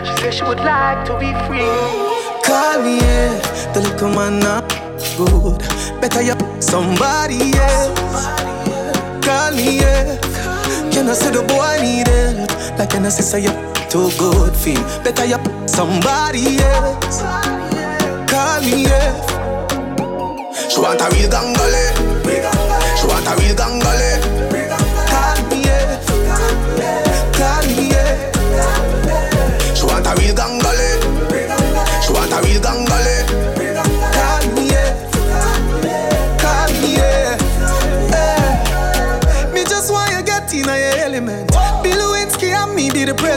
She 0.06 0.22
said 0.22 0.34
she 0.34 0.44
would 0.44 0.60
like 0.60 1.06
to 1.06 1.14
be 1.20 1.32
free. 1.48 1.70
Call 2.44 2.82
me, 2.84 2.98
yeah. 3.00 3.40
The 3.74 3.82
little 3.82 4.10
man 4.10 4.40
not 4.40 4.68
good. 5.18 5.60
Better 6.02 6.22
you 6.22 6.36
somebody 6.62 7.54
else. 7.56 8.26
Call 9.26 9.52
me, 9.52 9.80
yeah. 9.80 10.18
Can 10.92 11.08
I 11.08 11.14
say 11.14 11.32
the 11.32 11.44
boy 11.44 11.78
need 11.82 12.08
it? 12.08 12.50
Like 12.78 12.90
can 12.90 13.06
I 13.06 13.10
say 13.10 13.42
you 13.44 13.69
too 13.90 14.10
good 14.18 14.56
feel? 14.56 14.82
Better 15.04 15.26
you 15.26 15.38
somebody 15.68 16.60
else. 16.60 17.22
Call 18.30 18.62
me, 18.62 18.84
yeah. 18.84 19.14
She 20.70 20.80
want 20.80 21.02
a 21.02 21.10
real 21.10 21.30
gangale. 21.30 21.86
She 22.98 23.08
want 23.08 23.28
a 23.28 23.36
real 23.42 23.56
gangale. 23.56 24.29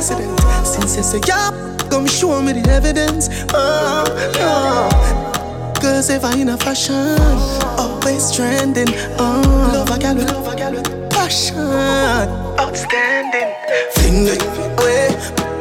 President. 0.02 0.66
Since 0.66 0.96
you 0.96 1.02
say 1.02 1.20
yeah, 1.28 1.50
come 1.88 2.06
show 2.06 2.42
me 2.42 2.52
the 2.52 2.68
evidence. 2.70 3.28
Oh, 3.54 4.04
oh. 4.38 5.74
Cause 5.80 6.10
if 6.10 6.24
in 6.34 6.48
a 6.48 6.56
fashion, 6.56 7.18
always 7.78 8.34
trending. 8.34 8.88
Oh, 9.18 9.70
love 9.72 9.90
a 9.90 9.98
gal 9.98 10.16
with 10.16 11.10
passion. 11.10 11.56
Outstanding. 12.58 13.54
Fling 13.94 14.26
it 14.26 14.42
away, 14.42 15.08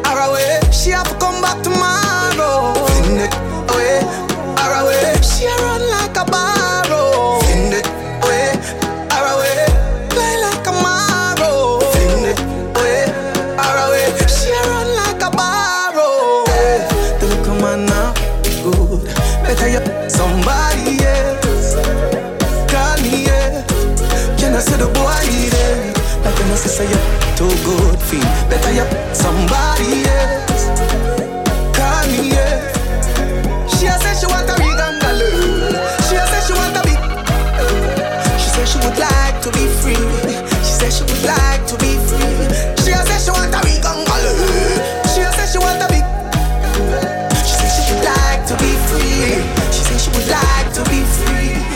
her 0.05 0.19
away. 0.29 0.59
She 0.71 0.89
have 0.91 1.07
to 1.07 1.15
come 1.19 1.30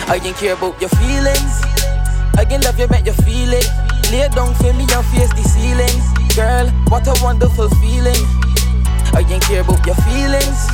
I 0.07 0.19
can 0.19 0.33
care 0.35 0.53
about 0.53 0.79
your 0.79 0.89
feelings. 1.01 1.61
I 2.37 2.45
can 2.45 2.61
love 2.61 2.79
you, 2.79 2.87
make 2.87 3.05
you 3.05 3.13
feel 3.25 3.51
it. 3.53 3.67
Lay 4.11 4.29
down 4.29 4.53
for 4.55 4.71
me 4.73 4.85
and 4.85 5.05
face 5.09 5.33
the 5.33 5.41
ceiling. 5.41 5.97
Girl, 6.37 6.69
what 6.93 7.07
a 7.07 7.15
wonderful 7.23 7.69
feeling. 7.81 8.21
I 9.17 9.23
can 9.25 9.39
care 9.41 9.61
about 9.61 9.81
your 9.85 9.97
feelings. 10.05 10.69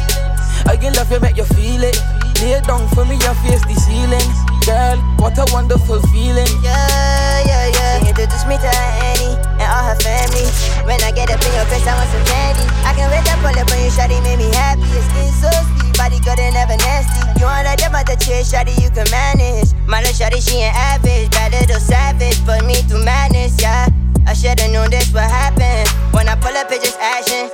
I 0.67 0.76
can 0.76 0.94
love 0.94 1.12
you, 1.12 1.20
make 1.20 1.38
you 1.38 1.48
feel 1.48 1.84
it. 1.84 1.96
Lay 2.44 2.60
down 2.67 2.88
for 2.91 3.06
me 3.06 3.15
and 3.24 3.38
face 3.48 3.63
the 3.63 3.76
ceiling. 3.80 4.28
Girl, 4.67 5.00
what 5.15 5.38
a 5.39 5.48
wonderful 5.54 6.02
feeling. 6.12 6.52
Yeah, 6.60 7.48
yeah, 7.48 7.72
yeah. 7.72 8.04
She 8.04 8.10
introduced 8.12 8.48
me 8.52 8.60
to 8.60 8.67
Annie 8.67 9.39
and 9.63 9.70
all 9.72 9.86
her 9.89 10.00
family. 10.04 10.44
When 10.84 11.00
I 11.08 11.12
get 11.15 11.32
up 11.32 11.39
in 11.39 11.52
your 11.56 11.65
face, 11.72 11.88
I 11.88 11.96
want 11.96 12.10
some 12.12 12.26
candy. 12.28 12.67
I 12.84 12.91
can 12.94 13.08
wait 13.08 13.24
up 13.32 13.39
pull 13.39 13.56
up 13.56 13.72
on 13.72 13.80
you, 13.80 13.91
shawty, 13.96 14.20
make 14.28 14.44
me 14.44 14.52
happy. 14.52 14.86
Your 14.91 15.02
skin 15.08 15.32
so 15.39 15.50
sweet, 15.50 15.81
body 15.97 16.19
good 16.21 16.39
and 16.39 16.54
never 16.54 16.77
nasty. 16.86 17.21
You 17.39 17.45
want 17.45 17.67
a 17.67 17.75
dip 17.75 17.93
out 17.93 18.06
the 18.06 18.15
chair, 18.15 18.43
shawty, 18.43 18.75
you 18.82 18.89
can 18.91 19.08
manage. 19.12 19.73
My 19.88 19.99
little 19.99 20.13
shawty, 20.13 20.39
she 20.39 20.63
ain't 20.63 20.75
average, 20.75 21.32
bad 21.32 21.51
little 21.54 21.80
savage. 21.80 22.38
Put 22.45 22.65
me 22.65 22.75
through 22.86 23.04
madness, 23.04 23.60
yeah. 23.62 23.88
I 24.27 24.34
should've 24.34 24.71
known 24.71 24.89
this 24.89 25.12
would 25.13 25.21
happen. 25.25 25.88
When 26.13 26.30
I 26.30 26.36
pull 26.36 26.56
up, 26.56 26.71
it's 26.71 26.84
just 26.84 26.99
action. 26.99 27.49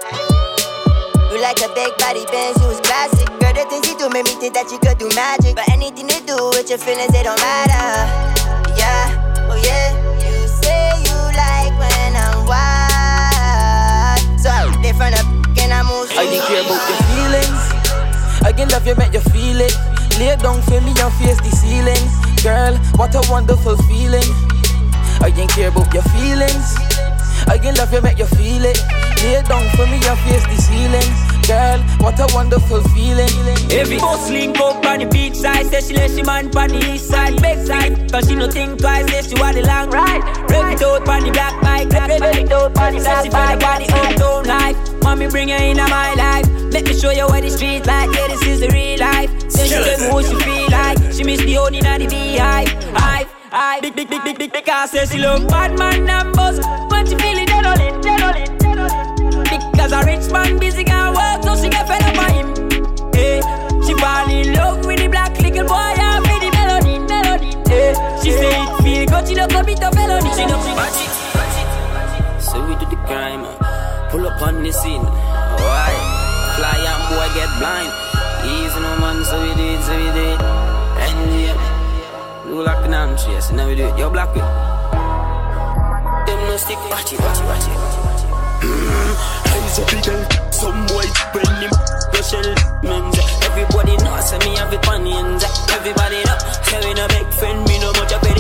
You 1.32 1.42
like 1.42 1.60
a 1.62 1.70
big 1.76 1.96
body 1.98 2.26
Benz, 2.32 2.60
you 2.62 2.68
was 2.68 2.80
classic. 2.82 3.28
Girl, 3.40 3.54
the 3.54 3.66
things 3.70 3.88
you 3.88 3.98
do 3.98 4.10
make 4.10 4.26
me 4.26 4.36
think 4.40 4.54
that 4.54 4.72
you 4.72 4.80
could 4.80 4.98
do 4.98 5.10
magic. 5.16 5.56
But 5.56 5.70
anything 5.70 6.08
to 6.08 6.20
do 6.26 6.38
with 6.56 6.70
your 6.70 6.80
feelings, 6.80 7.14
it 7.14 7.24
don't 7.24 7.40
matter. 7.40 8.08
Yeah, 8.76 9.48
oh 9.52 9.60
yeah. 9.60 9.94
You 10.24 10.48
say 10.48 10.98
you 11.04 11.18
like 11.36 11.74
when 11.80 12.12
I'm 12.16 12.46
wild. 12.48 14.20
So 14.40 14.52
in 14.82 14.96
front 14.96 15.20
of 15.20 15.38
and 15.60 15.74
I 15.74 15.84
move 15.84 16.10
I 16.12 16.24
can 16.26 16.42
care 16.48 16.62
about 16.64 16.80
your 16.88 17.02
feelings. 17.12 17.77
I 18.44 18.52
can 18.52 18.70
love 18.70 18.86
you, 18.86 18.96
make 18.96 19.14
you 19.14 19.22
feel 19.32 19.60
it. 19.62 19.76
Lay 20.20 20.36
down 20.38 20.62
for 20.64 20.82
me 20.82 20.94
and 20.98 21.14
face 21.22 21.40
the 21.42 21.52
ceiling. 21.54 22.04
Girl, 22.44 22.76
what 22.98 23.14
a 23.16 23.22
wonderful 23.30 23.78
feeling. 23.90 24.26
I 25.22 25.32
can 25.32 25.48
care 25.48 25.70
about 25.70 25.94
your 25.94 26.04
feelings. 26.16 26.76
I 27.48 27.58
can 27.58 27.76
love 27.76 27.94
you, 27.94 28.02
make 28.02 28.18
you 28.18 28.26
feel 28.26 28.66
it. 28.66 28.80
Lay 29.24 29.42
down 29.44 29.66
for 29.76 29.86
me 29.88 29.98
and 30.04 30.20
face 30.26 30.46
the 30.46 30.58
ceiling. 30.58 31.10
Girl, 31.48 31.80
what 32.04 32.20
a 32.20 32.28
wonderful 32.34 32.82
feeling. 32.92 33.32
Every 33.72 33.98
boss 33.98 34.30
link 34.30 34.60
up 34.60 34.86
on 34.86 35.00
the 35.00 35.06
beach 35.06 35.36
side, 35.36 35.66
say 35.68 35.82
she 35.82 35.94
let 35.94 36.12
she 36.12 36.22
man 36.24 36.56
on 36.56 36.70
the 36.70 36.94
east 36.94 37.08
side, 37.08 37.42
big 37.42 37.66
side. 37.66 38.12
Cause 38.12 38.28
she 38.28 38.36
no 38.36 38.50
think 38.50 38.80
twice, 38.80 39.10
say 39.10 39.22
she 39.22 39.40
want 39.40 39.56
the 39.56 39.64
long 39.64 39.90
ride. 39.90 40.24
Rev 40.50 40.74
it 40.74 40.82
out 40.82 41.08
on 41.08 41.24
the 41.24 41.32
black 41.32 41.62
bike, 41.62 41.90
rev 41.90 42.10
it 42.12 42.52
out 42.52 42.78
on 42.78 42.94
the 42.94 43.00
black 43.00 43.00
bike. 43.00 43.02
Say 43.02 43.24
she 43.24 43.30
feel 43.30 43.60
like 43.60 43.88
the 43.88 43.94
uptown 43.96 44.44
life. 44.46 45.04
Mommy 45.04 45.28
bring 45.30 45.50
her 45.50 45.56
into 45.56 45.88
my 45.88 46.14
life. 46.16 46.57
Let 46.72 46.86
me 46.86 46.94
show 46.94 47.12
you 47.12 47.26
what 47.28 47.42
the 47.42 47.50
street 47.50 47.86
like, 47.86 48.14
yeah, 48.14 48.28
this 48.28 48.44
is 48.46 48.60
the 48.60 48.70
real 48.70 49.00
life. 49.00 49.30
Say 49.50 49.68
she 49.68 49.74
tell 49.74 50.00
me 50.00 50.14
what 50.14 50.26
she 50.26 50.36
feel 50.44 50.70
like. 50.70 50.98
She 51.14 51.24
miss 51.24 51.40
the 51.42 51.54
honey 51.54 51.80
and 51.80 52.04
the 52.04 52.08
beehive. 52.08 52.68
Hive, 52.94 53.28
hive, 53.52 53.82
big, 53.82 53.96
big, 53.96 54.10
big, 54.10 54.24
big, 54.24 54.38
big, 54.38 54.52
because 54.52 54.92
say 54.92 55.06
she 55.06 55.18
love 55.18 55.48
bad 55.48 55.78
man 55.80 56.10
and 56.10 56.36
boss. 56.36 56.60
When 56.92 57.06
she 57.08 57.16
feel 57.16 57.38
it, 57.38 57.48
dead 57.48 57.66
all 57.66 57.80
in, 57.80 58.02
dead 58.02 58.22
all 58.22 58.36
in, 58.36 58.58
dead 58.58 58.78
all 58.78 58.92
in. 58.92 59.44
Because 59.44 59.92
a 59.92 60.04
rich 60.06 60.30
man 60.32 60.60
busy 60.60 60.84
can 60.84 61.14
work, 61.16 61.44
so 61.44 61.56
she 61.56 61.70
get 61.70 61.88
fed 61.88 62.04
up 62.04 62.18
on 62.20 62.32
him. 62.36 62.48
Hey, 63.14 63.40
she 63.88 63.94
fall 63.96 64.30
in 64.30 64.54
love 64.54 64.86
with 64.86 65.00
the 65.00 65.08
black 65.08 65.40
little 65.40 65.66
boy 65.66 65.96
and 65.98 66.22
with 66.28 66.42
the 66.44 66.52
melody, 66.52 67.00
melody. 67.00 67.52
Hey, 67.70 67.96
she 68.22 68.32
say 68.32 68.52
it 68.52 68.84
feel 68.84 69.06
good, 69.08 69.28
she 69.28 69.36
don't 69.36 69.50
commit 69.50 69.80
a 69.80 69.90
felony. 69.92 70.32
She 70.36 70.46
know 70.46 70.60
she 70.62 71.08
So 72.44 72.60
we 72.68 72.76
do 72.76 72.86
the 72.92 73.00
crime. 73.08 73.44
uh. 73.44 74.28
up 74.28 74.42
on 74.42 74.64
the 74.64 74.72
scene. 74.74 75.04
Why? 75.04 76.07
Fly 76.58 76.74
and 76.74 77.04
boy 77.14 77.30
get 77.38 77.54
blind. 77.62 77.94
Easy 78.42 78.80
no 78.82 78.98
man, 78.98 79.24
so 79.24 79.38
we 79.40 79.54
do 79.54 79.62
it, 79.62 79.82
so 79.86 79.94
we 79.94 80.10
do 80.10 80.26
it. 80.34 80.42
And 81.06 81.20
yeah, 81.40 82.44
do 82.46 82.64
like 82.64 82.84
an 82.84 82.94
arm 82.96 83.16
chase, 83.16 83.52
now 83.52 83.68
we 83.68 83.76
do 83.76 83.86
it. 83.86 83.98
Yo, 83.98 84.10
black 84.10 84.36
it. 84.36 84.42
Them 86.26 86.40
no 86.50 86.58
stick, 86.58 86.82
watch 86.90 87.14
it, 87.14 87.20
watch 87.20 87.38
it, 87.38 87.46
watch 87.46 87.68
it. 87.70 87.78
Mm-hmm. 88.66 89.14
Hands 89.54 89.80
up, 89.80 89.92
girl. 90.04 90.52
Some 90.52 90.88
boy 90.88 91.06
when 91.34 91.62
him 91.62 91.78
shell 92.28 92.56
men's. 92.84 93.18
Everybody 93.46 93.96
knows 94.04 94.32
me 94.44 94.56
have 94.58 94.74
it 94.74 94.88
on 94.88 95.08
ends. 95.08 95.44
Everybody 95.72 96.20
know, 96.26 96.38
say 96.66 96.80
we 96.84 96.94
no 96.94 97.08
big 97.08 97.28
friend, 97.40 97.64
me 97.68 97.80
no 97.80 97.92
much 97.94 98.14
of 98.14 98.24
it 98.24 98.37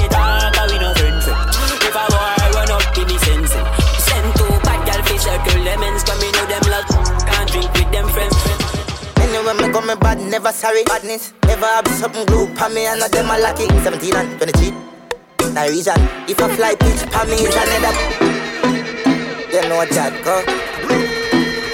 Anyway, 9.47 9.67
me 9.67 9.73
go 9.73 9.79
me 9.79 9.95
bad, 9.95 10.19
never 10.29 10.51
sorry. 10.51 10.83
Badness, 10.83 11.33
never 11.45 11.65
have 11.65 11.87
something 11.87 12.25
glue 12.25 12.53
pa 12.55 12.67
me 12.67 12.85
and 12.85 12.99
not 12.99 13.11
them 13.11 13.29
a 13.29 13.39
lucky. 13.39 13.65
17 13.79 14.15
and 14.15 14.37
23. 14.37 14.71
That 15.53 15.69
if 16.27 16.41
I 16.41 16.55
fly 16.55 16.75
pitch 16.75 17.09
pa 17.11 17.23
me 17.23 17.35
is 17.35 17.55
another. 17.55 17.95
You 19.53 19.69
know 19.69 19.77
what 19.77 19.89
that 19.91 20.11
go. 20.23 20.39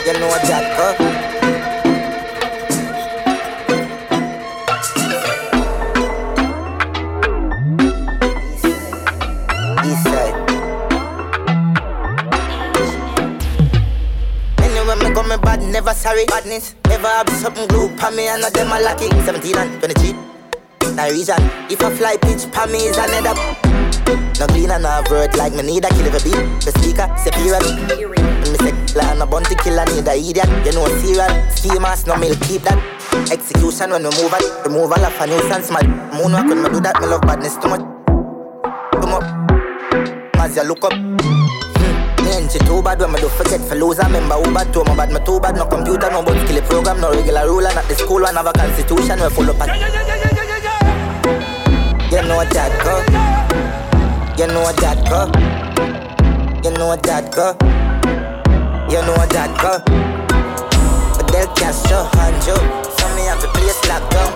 You 0.05 0.19
know 0.19 0.27
what 0.27 0.41
that 0.43 0.77
go. 0.77 1.12
Me 15.37 15.41
bad, 15.43 15.61
never 15.61 15.93
sorry. 15.93 16.25
Badness, 16.25 16.75
never 16.87 17.07
have 17.07 17.29
something 17.29 17.67
glue 17.67 17.89
pa 17.97 18.09
me 18.11 18.27
and 18.27 18.41
not 18.41 18.53
them 18.53 18.71
a 18.71 18.79
lucky. 18.79 19.09
17 19.09 19.57
and 19.57 19.79
23. 19.79 20.13
That 20.95 21.09
reason, 21.11 21.41
if 21.71 21.81
I 21.81 21.89
fly 21.95 22.17
pitch 22.17 22.45
pa 22.51 22.65
me 22.65 22.85
is 22.85 22.97
another. 22.97 23.33
No 24.39 24.47
clean 24.47 24.71
and 24.71 24.83
no 24.83 25.01
word 25.09 25.35
like 25.37 25.53
me 25.53 25.63
need 25.63 25.85
a 25.85 25.89
kill 25.89 26.07
of 26.07 26.15
a 26.15 26.21
beat. 26.21 26.37
The 26.61 26.71
speaker, 26.77 27.07
superior. 27.17 27.57
And 27.57 28.49
me 28.51 28.57
say, 28.61 28.73
like 28.93 29.17
a 29.17 29.25
bounty 29.25 29.55
killer 29.55 29.85
need 29.93 30.07
a 30.07 30.13
idiot. 30.13 30.49
You 30.65 30.73
know 30.73 30.85
serial, 31.01 31.31
steamers, 31.49 32.05
no 32.05 32.17
milk, 32.17 32.39
keep 32.41 32.61
that. 32.63 32.77
Execution 33.31 33.91
when 33.91 34.03
we 34.03 34.11
move 34.21 34.33
it, 34.37 34.45
remove 34.65 34.91
all 34.91 35.05
of 35.05 35.21
a 35.21 35.25
nuisance. 35.27 35.71
My 35.71 35.81
moonwalk 36.13 36.49
when 36.49 36.61
me 36.61 36.69
do 36.69 36.79
that, 36.81 36.99
me 37.01 37.07
love 37.07 37.21
badness 37.21 37.57
too 37.57 37.69
much. 37.69 37.81
Too 39.01 39.07
much. 39.09 39.27
As 40.37 40.55
you 40.57 40.63
look 40.63 40.83
up. 40.83 41.62
Me 42.33 42.49
too 42.49 42.81
bad 42.81 42.99
when 42.99 43.11
me 43.11 43.19
do 43.21 43.29
forget 43.29 43.61
for 43.61 43.75
lose. 43.75 43.99
I 43.99 44.07
remember 44.07 44.35
who 44.35 44.53
bad 44.53 44.73
to 44.73 44.83
me 44.83 44.95
bad, 44.95 45.11
me 45.11 45.19
too 45.25 45.39
bad. 45.39 45.55
No 45.55 45.65
computer, 45.65 46.09
no 46.09 46.23
but 46.23 46.37
skill 46.45 46.61
program, 46.63 46.99
no 46.99 47.11
regular 47.11 47.45
ruler. 47.45 47.73
Not 47.73 47.87
the 47.87 47.95
school 47.95 48.21
one 48.21 48.35
have 48.35 48.47
a 48.47 48.53
constitution 48.53 49.21
we 49.21 49.29
full 49.29 49.49
up. 49.49 49.61
And 49.61 49.69
you 52.11 52.21
know 52.21 52.35
what 52.35 52.49
that 52.51 52.73
go. 52.81 53.01
You 54.37 54.47
know 54.47 54.61
what 54.61 54.77
that 54.77 54.97
go. 55.09 55.29
You 56.63 56.77
know 56.77 56.87
what 56.87 57.03
that 57.03 57.31
go. 57.33 57.53
You 58.89 59.01
know 59.05 59.13
what 59.13 59.29
that 59.29 59.53
go. 59.61 59.81
But 61.17 61.27
they'll 61.31 61.47
catch 61.53 61.89
your 61.89 62.05
hand, 62.17 62.41
you. 62.45 62.57
So 62.97 63.05
me 63.13 63.29
have 63.29 63.41
the 63.41 63.47
place 63.53 63.77
locked 63.85 64.09
down. 64.09 64.33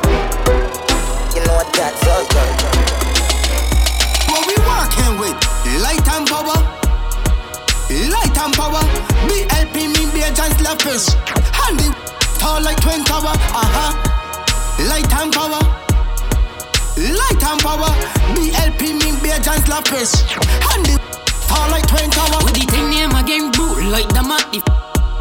You 1.34 1.42
know 1.46 1.54
what 1.54 1.74
that 1.74 1.94
go. 2.06 2.14
What 4.30 4.46
we 4.46 4.56
working 4.66 5.18
with? 5.18 5.38
Light 5.82 6.08
and 6.14 6.28
power. 6.28 6.77
Light 7.90 8.38
and 8.38 8.54
power. 8.54 8.84
BLP 9.32 9.88
me 9.96 10.12
be 10.12 10.20
a 10.20 10.32
giant 10.36 10.60
slappers. 10.60 11.08
Handy 11.56 11.88
tall 12.38 12.62
like 12.62 12.82
twin 12.82 13.04
tower. 13.06 13.32
Uh 13.56 13.64
huh. 13.64 13.92
Light 14.92 15.08
and 15.16 15.32
power. 15.32 15.64
Light 17.00 17.44
and 17.48 17.62
power. 17.64 17.88
BLP 18.36 18.92
me 18.92 19.16
be 19.24 19.32
a 19.32 19.40
giant 19.40 19.64
slappers. 19.64 20.20
Handy 20.68 21.00
tall 21.48 21.72
like 21.72 21.88
twin 21.88 22.12
tower. 22.12 22.44
With 22.44 22.60
the 22.60 22.68
thing 22.68 22.90
name 22.90 23.16
again, 23.16 23.52
boot 23.56 23.80
like 23.88 24.10
the 24.12 24.22
mat. 24.22 24.44
If 24.52 24.64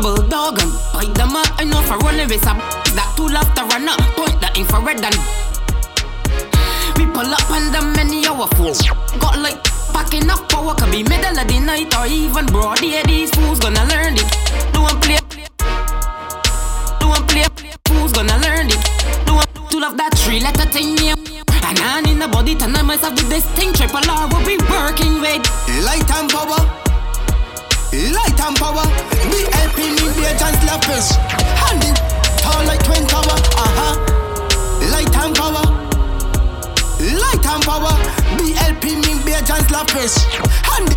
bulldog 0.03 0.59
and 0.59 0.73
bite 0.93 1.15
the 1.15 1.27
mat. 1.27 1.47
I 1.59 1.65
know 1.65 1.83
for 1.83 1.99
running 1.99 2.27
race 2.27 2.47
up. 2.47 2.59
That 2.99 3.15
two 3.17 3.29
to 3.31 3.63
run 3.71 3.87
up. 3.87 4.01
Point 4.19 4.41
the 4.43 4.51
infrared 4.59 5.07
and 5.07 5.15
we 6.99 7.07
pull 7.15 7.31
up 7.31 7.51
on 7.51 7.71
them 7.71 7.93
many 7.93 8.27
hour 8.27 8.49
fools. 8.59 8.83
Got 9.21 9.39
like 9.39 9.63
packing 9.93 10.29
up 10.29 10.49
power, 10.67 10.75
could 10.75 10.91
be 10.91 11.03
middle 11.03 11.39
of 11.39 11.47
the 11.47 11.61
night 11.61 11.95
or 11.97 12.07
even 12.07 12.47
broad 12.47 12.79
day. 12.79 13.03
These 13.07 13.31
fools 13.31 13.59
gonna 13.59 13.85
learn 13.87 14.15
it. 14.15 14.27
Don't 14.73 15.01
play, 15.03 15.19
don't 16.99 17.29
play. 17.29 17.45
Fools 17.87 18.13
gonna 18.13 18.39
learn 18.39 18.67
it. 18.67 18.83
Don't 19.27 19.47
to 19.71 19.79
love 19.79 19.97
that 19.97 20.15
three 20.19 20.41
letter 20.41 20.67
thing 20.67 20.95
name. 20.97 21.19
And 21.63 21.79
on 21.81 22.09
in 22.09 22.19
the 22.19 22.29
body, 22.29 22.55
turn 22.55 22.73
myself 22.87 23.15
with 23.15 23.29
this 23.29 23.47
thing. 23.55 23.73
Triple 23.73 24.09
R 24.11 24.29
will 24.29 24.45
be 24.47 24.59
working 24.71 25.21
with. 25.21 25.43
Light 25.85 26.11
and 26.19 26.31
power. 26.31 26.63
Light 27.93 28.41
and 28.41 28.57
power. 28.57 28.87
BLP 29.31 29.79
me 29.95 30.07
be 30.15 30.23
a 30.27 30.33
giant 30.39 30.59
slappers. 30.63 31.15
Handy 31.63 31.91
tall 32.43 32.65
like 32.67 32.83
twin 32.85 33.07
tower. 33.07 33.39
Uh 33.63 33.71
huh. 33.79 33.95
Light 34.91 35.17
and 35.17 35.35
power. 35.35 35.76
Light 36.99 37.45
and 37.45 37.63
power. 37.63 37.93
BLP 38.41 38.85
me 39.05 39.21
be 39.25 39.33
a 39.33 39.43
giant 39.45 39.69
slappers. 39.69 40.17
Handy 40.65 40.97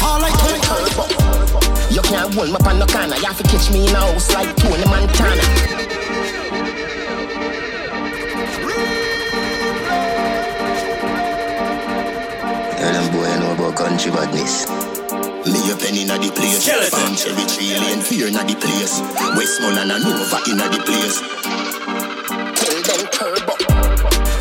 tall 0.00 0.20
like 0.20 0.32
twin 0.40 0.60
tower. 0.60 0.88
You 1.90 2.00
can't 2.02 2.32
hold 2.34 2.48
me 2.48 2.54
up 2.54 2.66
on 2.66 2.78
no 2.78 2.86
corner. 2.86 3.16
You 3.16 3.26
have 3.26 3.36
to 3.36 3.44
catch 3.44 3.70
me 3.70 3.86
in 3.86 3.94
a 3.94 4.00
house 4.00 4.32
like 4.32 4.56
Tony 4.56 4.84
Montana. 4.86 5.42
Tell 12.78 12.92
them 12.92 13.12
boy 13.12 13.24
I 13.24 13.38
know 13.38 13.52
about 13.52 13.76
country 13.76 14.10
badness. 14.12 14.66
Me 15.44 15.60
a 15.70 15.76
penny 15.76 16.02
inna 16.02 16.18
the 16.18 16.32
place. 16.32 16.66
Farm 16.88 17.14
cherry 17.16 17.44
tree 17.44 17.76
lane 17.78 18.00
fear 18.00 18.28
inna 18.28 18.44
the 18.44 18.56
place. 18.56 19.00
Westmoreland 19.36 19.92
and 19.92 20.04
Nova 20.04 20.40
inna 20.48 20.68
the 20.72 20.80
place. 20.84 21.73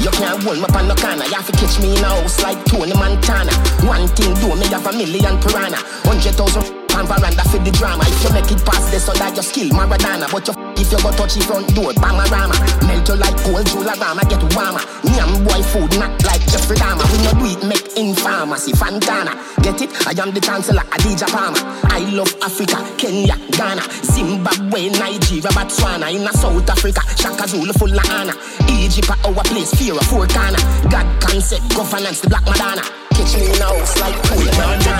You 0.03 0.11
can't 0.11 0.43
hold 0.43 0.57
me 0.57 0.65
on 0.75 0.87
no 0.89 0.95
corner. 0.95 1.23
You 1.23 1.35
have 1.39 1.47
to 1.47 1.53
catch 1.53 1.79
me 1.79 1.95
in 1.95 2.03
a 2.03 2.09
house 2.09 2.43
like 2.43 2.59
Tony 2.65 2.93
Montana. 2.93 3.53
One 3.87 4.05
thing 4.09 4.33
do 4.35 4.53
me 4.53 4.67
have 4.67 4.85
a 4.85 4.91
million 4.91 5.39
piranha. 5.39 5.79
Hundred 6.03 6.35
thousand 6.35 6.65
on 6.91 7.07
veranda 7.07 7.43
for 7.47 7.59
the 7.59 7.71
drama. 7.71 8.03
If 8.07 8.23
you 8.23 8.33
make 8.33 8.51
it 8.51 8.65
past 8.65 8.91
this, 8.91 9.05
so 9.05 9.13
that 9.13 9.33
your 9.35 9.43
skill 9.43 9.69
Maradona. 9.69 10.29
But 10.29 10.47
you 10.47 10.62
if 10.83 10.91
you 10.91 10.99
go 10.99 11.11
touch 11.15 11.35
the 11.35 11.43
front 11.47 11.67
door, 11.73 11.91
Bamarama. 11.95 12.55
Melt 12.83 13.07
you 13.07 13.15
like 13.15 13.37
cold 13.39 13.63
Jularama, 13.71 14.23
get 14.27 14.43
warmer. 14.51 14.83
Nyam 15.07 15.31
boy 15.47 15.63
food, 15.71 15.91
not 15.97 16.11
like 16.27 16.43
Jeffrey 16.51 16.75
Dahmer. 16.75 17.07
When 17.07 17.23
you 17.23 17.33
do 17.39 17.45
it, 17.55 17.61
make 17.63 17.87
in 17.95 18.15
pharmacy, 18.15 18.73
Fantana. 18.73 19.33
Get 19.63 19.79
it? 19.81 19.89
I 20.05 20.11
am 20.19 20.33
the 20.35 20.41
chancellor, 20.41 20.83
Adidja 20.91 21.27
Palmer. 21.31 21.63
I 21.87 22.03
love 22.11 22.31
Africa, 22.43 22.83
Kenya, 22.97 23.39
Ghana, 23.55 23.83
Zimbabwe, 24.03 24.89
Nigeria, 24.99 25.51
Botswana. 25.55 26.11
In 26.11 26.27
South 26.33 26.69
Africa, 26.69 27.01
Shaka 27.15 27.47
Zulu 27.47 27.73
full 27.73 27.93
of 27.93 28.09
honor. 28.11 28.35
Egypt, 28.67 29.09
our 29.23 29.43
place, 29.47 29.71
fear 29.75 29.95
of 29.95 30.07
corner. 30.09 30.59
God 30.91 31.07
concept, 31.21 31.69
governance, 31.75 32.19
the 32.21 32.29
Black 32.29 32.45
Madonna. 32.45 33.02
Catch 33.13 33.37
me 33.37 33.45
in 33.45 33.61
a 33.61 33.65
house 33.65 33.99
like 33.99 34.17
Tony 34.23 34.45
Montana. 34.57 34.93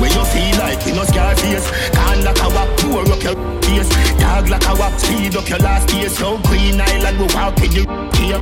Where 0.00 0.10
you 0.10 0.24
feel 0.24 0.56
like 0.58 0.86
you 0.86 0.94
know 0.94 1.04
scar 1.04 1.36
face. 1.36 1.66
Can 1.90 2.24
like 2.24 2.40
a 2.40 2.48
wap, 2.48 2.68
pour 2.78 3.02
up 3.02 3.22
your 3.22 3.36
face. 3.62 3.88
Dog 4.18 4.48
like 4.48 4.66
a 4.66 4.74
wap, 4.74 4.98
speed 4.98 5.36
up 5.36 5.48
your 5.48 5.58
last 5.58 5.88
days 5.88 6.16
So 6.16 6.38
Queen 6.48 6.80
Island, 6.80 7.18
we 7.18 7.26
walk 7.34 7.56
with 7.60 7.74
you 7.74 7.84
here 8.18 8.40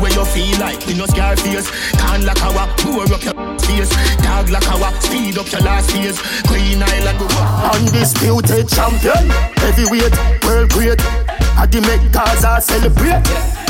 Where 0.00 0.12
you 0.12 0.24
feel 0.26 0.58
like 0.60 0.86
you 0.86 0.94
know 0.96 1.06
scar 1.06 1.36
face. 1.36 1.70
Can 1.92 2.24
like 2.24 2.40
a 2.42 2.50
wap, 2.52 2.76
pour 2.78 3.02
up 3.02 3.22
your 3.24 3.58
face. 3.60 3.90
Dog 4.22 4.50
like 4.50 4.66
a 4.66 4.76
wap, 4.78 4.94
speed 5.02 5.38
up 5.38 5.50
your 5.50 5.62
last 5.62 5.90
days 5.90 6.20
Queen 6.46 6.82
Island, 6.82 7.18
we 7.18 7.26
walk 7.26 7.74
Undisputed 7.74 8.68
champion, 8.68 9.30
heavyweight, 9.56 10.14
world 10.44 10.70
great. 10.70 11.00
I 11.56 11.66
the 11.66 11.80
make 11.80 12.12
Gaza 12.12 12.60
celebrate. 12.60 13.61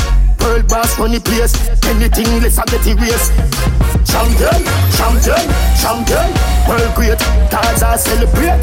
World 0.43 0.67
boss 0.67 0.95
the 0.97 1.21
place, 1.23 1.55
anything 1.87 2.27
less 2.43 2.59
I 2.59 2.65
get 2.65 2.85
erased. 2.85 3.31
Champion, 4.03 4.59
champion, 4.91 5.43
champion, 5.79 6.27
world 6.67 6.91
great. 6.95 7.19
Gaza 7.49 7.97
celebrate. 7.97 8.59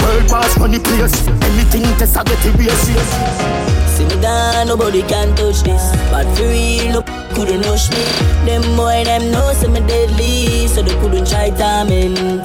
World 0.00 0.26
boss 0.28 0.54
the 0.56 0.80
place, 0.80 1.28
anything 1.44 1.84
less 2.00 2.16
I 2.16 2.24
get 2.24 2.44
erased. 2.48 3.76
See 3.96 4.04
me 4.04 4.20
down, 4.22 4.68
nobody 4.68 5.02
can 5.02 5.36
touch 5.36 5.62
this. 5.62 5.84
But 6.10 6.24
for 6.34 6.48
real, 6.48 6.92
no 6.92 7.02
couldn't 7.34 7.62
rush 7.68 7.90
me. 7.90 8.02
Them 8.46 8.62
boy, 8.76 9.04
them 9.04 9.30
know 9.30 9.52
say 9.52 9.68
me 9.68 9.80
deadly, 9.80 10.66
so 10.68 10.80
they 10.80 10.96
couldn't 11.00 11.28
try 11.28 11.50
timing. 11.50 12.40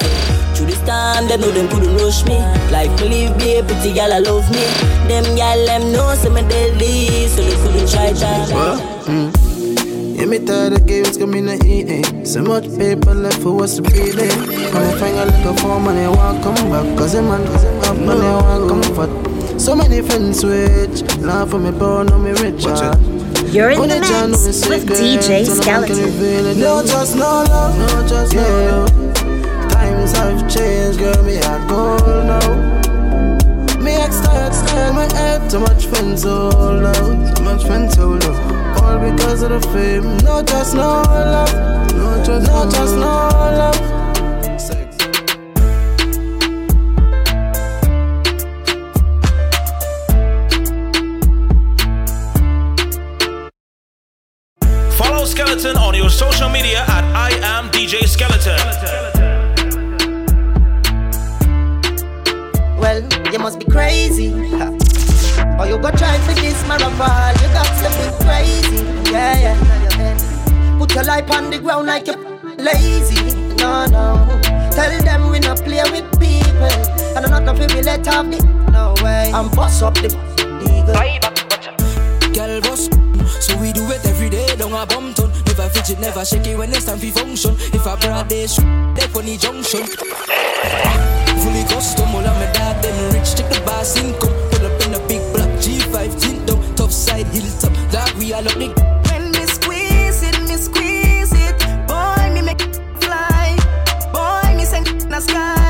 Through 0.72 0.80
this 0.80 0.88
time, 0.88 1.28
them 1.28 1.40
know 1.40 1.50
them 1.50 1.68
couldn't 1.68 1.96
rush 1.96 2.24
me. 2.24 2.38
Life 2.72 3.00
me 3.00 3.08
live, 3.08 3.38
be 3.38 3.56
a 3.56 3.62
pretty 3.62 3.92
gal, 3.92 4.12
I 4.12 4.18
love 4.20 4.48
me. 4.50 4.64
Them 5.08 5.24
gal, 5.36 5.66
them 5.66 5.92
know 5.92 6.14
say 6.14 6.30
me 6.30 6.42
deadly, 6.48 7.28
so 7.28 7.42
they 7.42 7.56
couldn't 7.56 7.88
try 7.90 8.12
timing. 8.12 8.80
Mm. 9.04 10.16
Yeah, 10.16 10.26
me 10.26 10.38
tired 10.38 10.72
of 10.72 10.86
games, 10.86 11.18
come 11.18 11.34
in 11.34 11.48
and 11.48 11.64
eat. 11.64 12.26
So 12.26 12.42
much 12.42 12.64
paper 12.78 13.14
left 13.14 13.42
for 13.42 13.62
us 13.62 13.76
to 13.76 13.82
beat 13.82 14.16
it. 14.16 14.34
When 14.72 14.82
I 14.82 14.98
find 14.98 15.18
a 15.18 15.26
little 15.26 15.54
for 15.56 15.78
money, 15.78 16.06
want 16.06 16.42
come 16.42 16.54
back. 16.70 16.98
Cause 16.98 17.14
a 17.14 17.22
man, 17.22 17.44
cause 17.46 17.64
a 17.64 17.72
man, 17.72 18.06
money, 18.06 18.20
want 18.20 18.68
comfort. 18.70 19.60
So 19.60 19.76
many 19.76 20.00
friends 20.00 20.40
switch. 20.40 21.02
Now 21.18 21.44
for 21.44 21.58
me, 21.58 21.70
born, 21.70 22.06
no 22.06 22.18
me 22.18 22.30
rich. 22.30 22.64
You're 23.52 23.70
in 23.70 23.88
the 23.88 24.00
mix 24.00 24.66
with 24.68 24.88
DJ 24.88 25.44
Skeleton. 25.44 26.58
No, 26.58 26.82
just 26.82 27.16
no 27.16 27.44
love, 27.44 27.76
no, 27.78 28.08
just 28.08 28.34
no 28.34 28.42
love. 28.42 29.11
Times 30.02 30.16
have 30.16 30.50
changed, 30.52 30.98
girl, 30.98 31.22
me 31.22 31.36
a 31.36 31.64
gold 31.68 32.26
now. 32.26 33.78
Me 33.78 33.92
ex 33.92 34.18
tired, 34.20 34.52
tired, 34.52 34.94
my 34.96 35.04
head 35.14 35.48
too 35.48 35.60
much 35.60 35.86
friends 35.86 36.24
hold 36.24 36.82
out, 36.82 37.36
too 37.36 37.44
much 37.44 37.64
friends 37.64 37.94
hold 37.94 38.24
out. 38.24 38.82
All 38.82 38.98
because 38.98 39.42
of 39.42 39.50
the 39.50 39.60
fame, 39.68 40.16
no, 40.24 40.42
just 40.42 40.74
no 40.74 41.02
love, 41.02 41.94
no, 41.94 42.24
just 42.24 42.48
no, 42.48 42.68
just 42.68 42.96
no 42.96 43.00
love. 43.00 43.92
Skeleton 55.24 55.76
on 55.76 55.94
your 55.94 56.10
social 56.10 56.48
media 56.48 56.80
at 56.88 57.04
I 57.14 57.30
am 57.42 57.70
DJ 57.70 58.06
Skeleton. 58.06 58.58
Well, 58.58 59.11
must 63.42 63.58
be 63.58 63.64
crazy. 63.64 64.30
Or 65.58 65.66
you 65.66 65.76
go 65.78 65.90
try 65.90 66.16
for 66.18 66.34
this 66.34 66.62
marathon. 66.68 67.34
You 67.42 67.48
got 67.50 67.66
to 67.82 67.88
be 67.98 68.24
crazy. 68.24 68.84
Yeah, 69.10 69.56
yeah. 69.98 70.78
Put 70.78 70.94
your 70.94 71.04
life 71.04 71.28
on 71.32 71.50
the 71.50 71.58
ground 71.58 71.88
like 71.88 72.06
you're 72.06 72.18
lazy. 72.56 73.34
No, 73.56 73.86
no. 73.86 74.40
Tell 74.70 75.02
them 75.02 75.30
we 75.30 75.40
not 75.40 75.58
play 75.58 75.82
with 75.90 76.08
people. 76.20 76.70
And 77.16 77.26
I'm 77.26 77.30
not 77.30 77.44
gonna 77.44 77.58
feel 77.58 77.82
let 77.82 78.06
off 78.06 78.30
the. 78.30 78.38
No 78.70 78.94
way. 79.02 79.32
I'm 79.34 79.50
boss 79.50 79.82
up 79.82 79.94
the 79.94 80.08
eagle. 80.62 80.94
Girl 82.32 82.60
boss, 82.62 82.88
so 83.44 83.56
we 83.58 83.72
do 83.72 83.82
it 83.90 84.06
every 84.06 84.30
day. 84.30 84.54
Don't 84.56 84.72
a 84.72 84.86
bum 84.86 85.14
ton. 85.14 85.30
Never 85.46 85.68
fidget, 85.68 85.98
never 85.98 86.24
shake 86.24 86.46
it 86.46 86.56
when 86.56 86.70
it's 86.70 86.86
time 86.86 86.98
for 86.98 87.10
function. 87.10 87.56
If 87.74 87.86
I 87.86 87.96
broad 87.96 88.28
day, 88.28 88.46
shoot, 88.46 88.64
they 88.94 89.04
on 89.18 89.26
the 89.26 89.36
junction. 89.36 89.84
Fully 91.42 91.64
custom, 91.64 92.14
all 92.14 92.24
of 92.24 92.34
my 92.38 92.52
dad, 92.52 92.80
Check 93.66 94.04
income. 94.04 94.30
Pull 94.50 94.66
up 94.66 94.86
in 94.86 94.94
a 94.94 95.08
big 95.08 95.32
black 95.32 95.48
G5 95.58 96.20
tint 96.20 96.46
down, 96.46 96.74
top 96.74 96.90
side 96.90 97.26
hilltop. 97.26 97.72
That 97.90 98.14
we 98.18 98.32
all 98.32 98.46
up. 98.46 98.56
When 98.56 99.30
me 99.32 99.46
squeeze 99.46 100.22
it, 100.22 100.40
me 100.48 100.56
squeeze 100.56 101.32
it. 101.32 101.58
Boy, 101.86 102.30
me 102.34 102.42
make 102.42 102.62
fly. 103.00 103.56
Boy, 104.12 104.56
me 104.56 104.64
send 104.64 104.86
the 104.86 105.20
sky. 105.20 105.61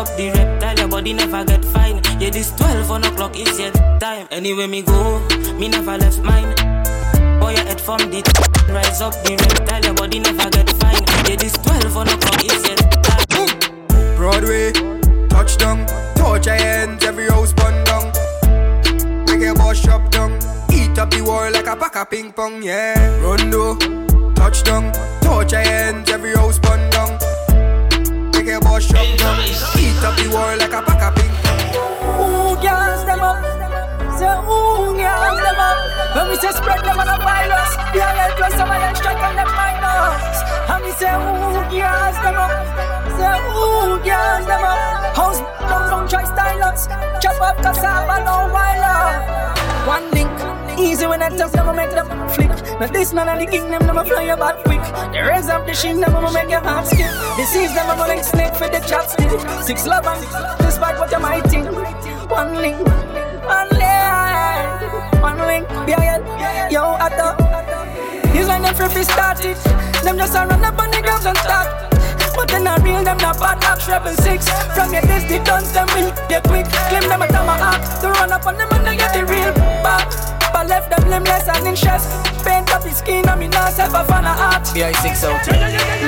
Up 0.00 0.16
the 0.16 0.30
reptile, 0.30 0.78
your 0.78 0.88
body 0.88 1.12
never 1.12 1.44
get 1.44 1.62
fine. 1.62 2.00
Yeah, 2.18 2.30
this 2.30 2.50
12 2.56 2.88
one 2.88 3.04
o'clock 3.04 3.38
is 3.38 3.60
your 3.60 3.70
time. 4.00 4.26
Anyway 4.30 4.66
me 4.66 4.80
go, 4.80 5.20
me 5.58 5.68
never 5.68 5.98
left 5.98 6.20
mine. 6.20 6.54
Boy, 7.38 7.52
your 7.52 7.66
head 7.68 7.80
from 7.80 7.98
the 8.10 8.20
Rise 8.72 9.02
up 9.02 9.12
the 9.24 9.36
reptile, 9.36 9.84
your 9.84 9.94
body 9.94 10.18
never 10.20 10.48
get 10.48 10.70
fine. 10.80 11.04
Yeah, 11.28 11.36
this 11.36 11.52
12 11.52 11.96
on 11.98 12.08
o'clock 12.08 12.44
is 12.44 12.66
your 12.66 12.76
time. 13.04 14.16
Broadway, 14.16 14.72
touchdown, 15.28 15.84
touch 16.16 16.46
hands, 16.46 17.04
every 17.04 17.28
house 17.28 17.52
bun 17.52 17.84
down. 17.84 18.06
Make 19.26 19.42
your 19.42 19.54
boss 19.54 19.78
shop 19.78 20.10
down, 20.10 20.32
eat 20.72 20.98
up 20.98 21.10
the 21.10 21.20
world 21.20 21.52
like 21.52 21.66
a 21.66 21.76
pack 21.76 21.96
of 21.96 22.08
ping 22.08 22.32
pong, 22.32 22.62
yeah. 22.62 22.96
Rondo, 23.20 23.76
touchdown, 24.32 24.92
touch 25.20 25.52
hands, 25.52 26.08
every 26.08 26.32
house 26.34 26.58
bun 26.58 26.88
down. 26.88 27.19
Make 28.40 28.48
your 28.48 28.60
boss 28.62 28.84
shop 28.86 29.04
down, 29.18 29.44
eat 29.44 30.00
up 30.00 30.16
the 30.16 30.32
wall 30.32 30.56
like 30.56 30.72
a 30.72 30.80
pack 30.80 31.02
of 31.04 31.12
ping 31.12 31.28
pong. 31.44 31.60
Ooh, 32.24 32.56
girls, 32.56 33.04
them 33.04 33.20
up. 33.20 33.36
Say, 34.16 34.32
ooh, 34.32 34.96
girls, 34.96 35.40
them 35.44 35.60
up. 35.60 36.16
When 36.16 36.28
we 36.30 36.36
say 36.36 36.48
spread 36.48 36.80
them 36.80 36.96
on 36.96 37.04
a 37.04 37.20
virus, 37.20 37.70
we 37.92 38.00
are 38.00 38.16
like 38.16 38.32
plus 38.40 38.54
some 38.56 38.70
of 38.72 38.80
them 38.80 38.94
strike 38.96 39.20
on 39.20 39.36
them 39.36 39.50
minors. 39.52 40.40
And 40.72 40.80
we 40.80 40.90
say, 40.96 41.12
ooh, 41.20 41.68
girls, 41.68 42.16
them 42.24 42.40
up. 42.40 42.56
Say, 43.20 43.36
ooh, 43.44 44.00
girls, 44.08 44.46
them 44.48 44.64
up. 44.64 45.16
House, 45.20 45.40
don't, 45.68 45.90
don't 45.92 46.08
try 46.08 46.24
style 46.24 46.64
us. 46.64 46.86
Chop 47.20 47.36
up 47.42 47.58
cassava, 47.58 48.24
no 48.24 48.48
while 48.48 49.84
One 49.84 50.10
link. 50.12 50.59
Easy 50.80 51.06
when 51.06 51.22
I 51.22 51.28
touch 51.28 51.52
them, 51.52 51.68
I 51.68 51.72
make 51.76 51.90
them 51.90 52.08
flick. 52.30 52.48
Now 52.80 52.86
this 52.86 53.12
none 53.12 53.28
of 53.28 53.38
the 53.38 53.44
king, 53.44 53.68
them 53.70 53.84
never 53.86 54.02
fly 54.02 54.22
about 54.22 54.64
quick. 54.64 54.80
The 55.12 55.20
raise 55.28 55.48
up 55.48 55.66
the 55.66 55.74
sheen, 55.74 56.00
them 56.00 56.16
I'ma 56.16 56.32
make 56.32 56.48
your 56.48 56.60
heart 56.60 56.86
skip. 56.86 57.12
Disease 57.36 57.74
them, 57.74 57.90
I'm 57.90 57.98
like 57.98 58.24
snake 58.24 58.54
for 58.54 58.66
the 58.66 58.80
chopstick. 58.80 59.30
Six 59.62 59.86
love 59.86 60.06
and 60.06 60.24
despite 60.64 60.98
what 60.98 61.10
you 61.12 61.20
might 61.20 61.44
think. 61.52 61.66
One 62.30 62.54
link, 62.56 62.80
one 63.44 63.68
link, 63.76 65.20
one 65.20 65.38
link. 65.44 65.68
Yeah, 65.86 66.00
yeah, 66.00 66.68
yo, 66.70 66.96
I 66.96 67.08
thought. 67.10 67.36
It's 68.32 68.48
like 68.48 68.62
them 68.62 68.90
free 68.90 69.04
start 69.04 69.44
it. 69.44 69.58
Them 70.02 70.16
just 70.16 70.34
a 70.34 70.46
run 70.46 70.64
up 70.64 70.78
on 70.78 70.90
the 70.90 71.02
ground 71.02 71.26
and 71.26 71.36
start. 71.38 71.90
But 72.34 72.48
then 72.48 72.66
I 72.66 72.76
real 72.78 73.04
them 73.04 73.18
not 73.18 73.38
bad 73.38 73.62
up 73.64 73.80
treble 73.80 74.14
six 74.22 74.48
From 74.72 74.94
your 74.94 75.02
this 75.02 75.24
the 75.24 75.44
guns 75.44 75.72
them 75.72 75.86
will 75.88 76.10
get 76.28 76.42
quick 76.44 76.64
Claim 76.88 77.02
them 77.02 77.20
a 77.20 77.28
tomahawk 77.28 78.00
To 78.00 78.08
run 78.08 78.32
up 78.32 78.46
on 78.46 78.56
them 78.56 78.68
and 78.70 78.86
they 78.86 78.96
get 78.96 79.12
the 79.12 79.26
real 79.26 79.52
back 79.82 80.39
But 80.52 80.68
left 80.68 80.90
them 80.90 81.08
limbless 81.08 81.48
and 81.48 81.66
in 81.66 81.76
chest 81.76 82.08
Paint 82.44 82.72
up 82.72 82.82
the 82.82 82.90
skin 82.90 83.28
on 83.28 83.38
me 83.38 83.48
now 83.48 83.68
self 83.68 83.94
a 83.94 84.04
fan 84.04 84.24
of 84.24 84.36
art. 84.36 84.64
BI6 84.72 85.24
out. 85.28 85.44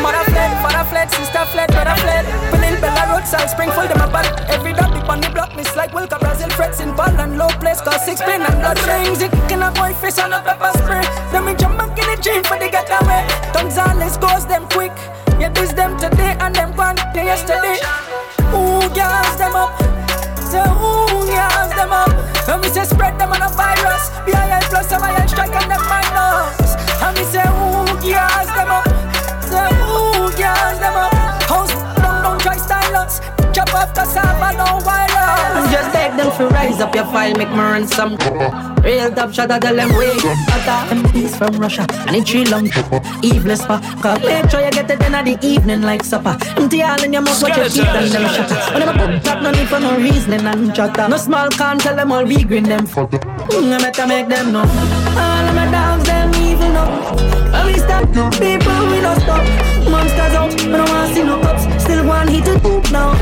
Mother 0.00 0.24
fled, 0.30 0.52
father 0.64 0.84
fled, 0.88 1.10
sister 1.10 1.44
fled, 1.52 1.68
brother 1.70 1.96
fled. 2.00 2.24
Penil 2.50 2.80
Bella 2.80 3.04
roadside, 3.12 3.50
Springfield 3.50 3.90
them 3.90 4.00
a 4.00 4.08
bad 4.10 4.26
Every 4.50 4.72
dog 4.72 4.92
on 5.08 5.20
the 5.20 5.30
block, 5.30 5.54
miss 5.56 5.76
like 5.76 5.92
Wilka 5.92 6.18
Brazil 6.18 6.48
Frets 6.50 6.80
in 6.80 6.96
ball 6.96 7.12
and 7.20 7.36
low 7.36 7.48
place, 7.60 7.80
cause 7.80 8.04
six 8.04 8.22
pin 8.22 8.40
and 8.40 8.56
blood 8.60 8.80
rings. 8.88 9.20
It 9.20 9.30
kicking 9.30 9.62
a 9.62 9.70
boy 9.72 9.92
face 10.00 10.18
on 10.18 10.32
a 10.32 10.40
pepper 10.40 10.72
spray. 10.78 11.04
Then 11.32 11.44
we 11.44 11.54
jump 11.54 11.76
back 11.76 11.92
in 11.98 12.06
the 12.08 12.16
gym 12.22 12.42
for 12.44 12.58
the 12.58 12.68
getaway 12.70 13.28
Gonzales 13.52 14.16
goes 14.16 14.46
them 14.46 14.66
quick. 14.68 14.92
Yeah, 15.38 15.50
this 15.50 15.72
them 15.72 15.98
today 15.98 16.36
and 16.40 16.54
them 16.54 16.74
gone 16.74 16.96
yesterday. 17.14 17.76
Ooh, 18.56 18.88
girls 18.94 19.36
them 19.36 19.54
up. 19.56 19.91
Say 20.52 20.60
ooh, 20.60 21.24
girls 21.32 21.72
them 21.76 21.92
up. 21.92 22.12
When 22.46 22.60
we 22.60 22.68
say 22.68 22.84
spread 22.84 23.18
them 23.18 23.32
on 23.32 23.40
a 23.40 23.48
virus, 23.48 24.10
BIL 24.26 24.60
plus 24.68 24.86
some 24.86 25.02
IL 25.02 25.26
strike 25.26 25.50
minus. 25.88 26.76
And 27.00 27.16
we 27.16 27.24
say 27.24 27.40
ooh, 27.40 27.96
them 28.52 28.68
up. 28.68 28.84
Say 29.42 29.64
ooh, 29.88 30.28
them 30.78 30.94
up. 30.94 31.14
House 31.48 31.72
down, 31.96 32.22
down, 32.22 32.38
try. 32.38 33.41
Chop 33.52 33.74
off 33.74 33.94
cassava, 33.94 34.56
no 34.56 34.80
wireless. 34.86 35.70
Just 35.72 35.92
beg 35.92 36.16
them 36.16 36.30
to 36.36 36.48
rise 36.48 36.80
up 36.80 36.94
your 36.94 37.04
file, 37.04 37.34
make 37.34 37.50
me 37.50 37.56
run 37.56 37.86
some. 37.86 38.16
Real 38.82 39.12
top 39.12 39.32
shot, 39.32 39.50
I 39.50 39.58
tell 39.58 39.76
them 39.76 39.94
wait. 39.96 40.20
Butter 40.22 40.94
them 40.94 41.12
peace 41.12 41.36
from 41.36 41.54
Russia, 41.56 41.86
and 42.06 42.16
it's 42.16 42.30
Sri 42.30 42.44
Lanka. 42.44 42.82
Eveless 43.22 43.64
pa, 43.64 43.78
cause 44.02 44.20
make 44.20 44.50
sure 44.50 44.60
you 44.64 44.70
get 44.70 44.90
it 44.90 45.02
in 45.02 45.12
the 45.12 45.38
evening 45.46 45.82
like 45.82 46.02
supper. 46.02 46.36
Empty 46.56 46.82
all 46.82 47.02
in 47.02 47.12
your 47.12 47.22
mouth, 47.22 47.40
what 47.42 47.56
you 47.56 47.68
keep 47.70 47.94
and 47.94 48.10
them 48.10 48.26
shut. 48.34 48.50
When 48.74 48.80
them 48.80 48.98
a 48.98 49.20
that 49.20 49.42
no 49.42 49.50
need 49.52 49.68
for 49.68 49.78
no 49.80 49.96
reasoning 49.96 50.46
and 50.46 50.74
chatter. 50.74 51.08
No 51.08 51.16
small 51.16 51.48
can 51.50 51.78
tell 51.78 51.94
them 51.94 52.10
all 52.10 52.24
we 52.24 52.42
green 52.42 52.64
them. 52.64 52.86
Mm, 52.86 53.72
I 53.72 53.78
better 53.78 54.06
make 54.06 54.28
them 54.28 54.52
know. 54.52 54.60
All 54.60 55.48
of 55.48 55.54
my 55.54 55.70
dogs, 55.70 56.04
them 56.04 56.34
evil 56.42 56.68
no. 56.72 56.84
When 57.52 57.66
we 57.66 57.78
stop, 57.78 58.10
people 58.40 58.80
we 58.90 59.00
don't 59.00 59.20
stop. 59.20 59.44
Monsters 59.88 60.34
out, 60.34 60.50
we 60.50 60.72
don't 60.72 60.88
want 60.88 61.14
see 61.14 61.22
no 61.22 61.40
cops. 61.40 61.84
Still 61.84 62.06
one 62.06 62.26
hit 62.26 62.44
to 62.46 62.58
poop 62.58 62.90
now. 62.90 63.12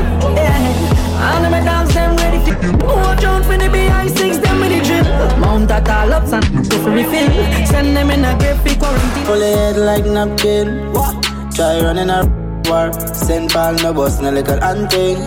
Head 9.45 9.77
like 9.77 10.05
napkin. 10.05 10.91
What? 10.93 11.23
Try 11.55 11.81
running 11.81 12.09
a 12.09 12.25
war. 12.65 12.91
Send 13.13 13.49
pal 13.49 13.73
no 13.75 13.93
boss, 13.93 14.21
no 14.21 14.31
little 14.31 14.59
hunting. 14.59 15.17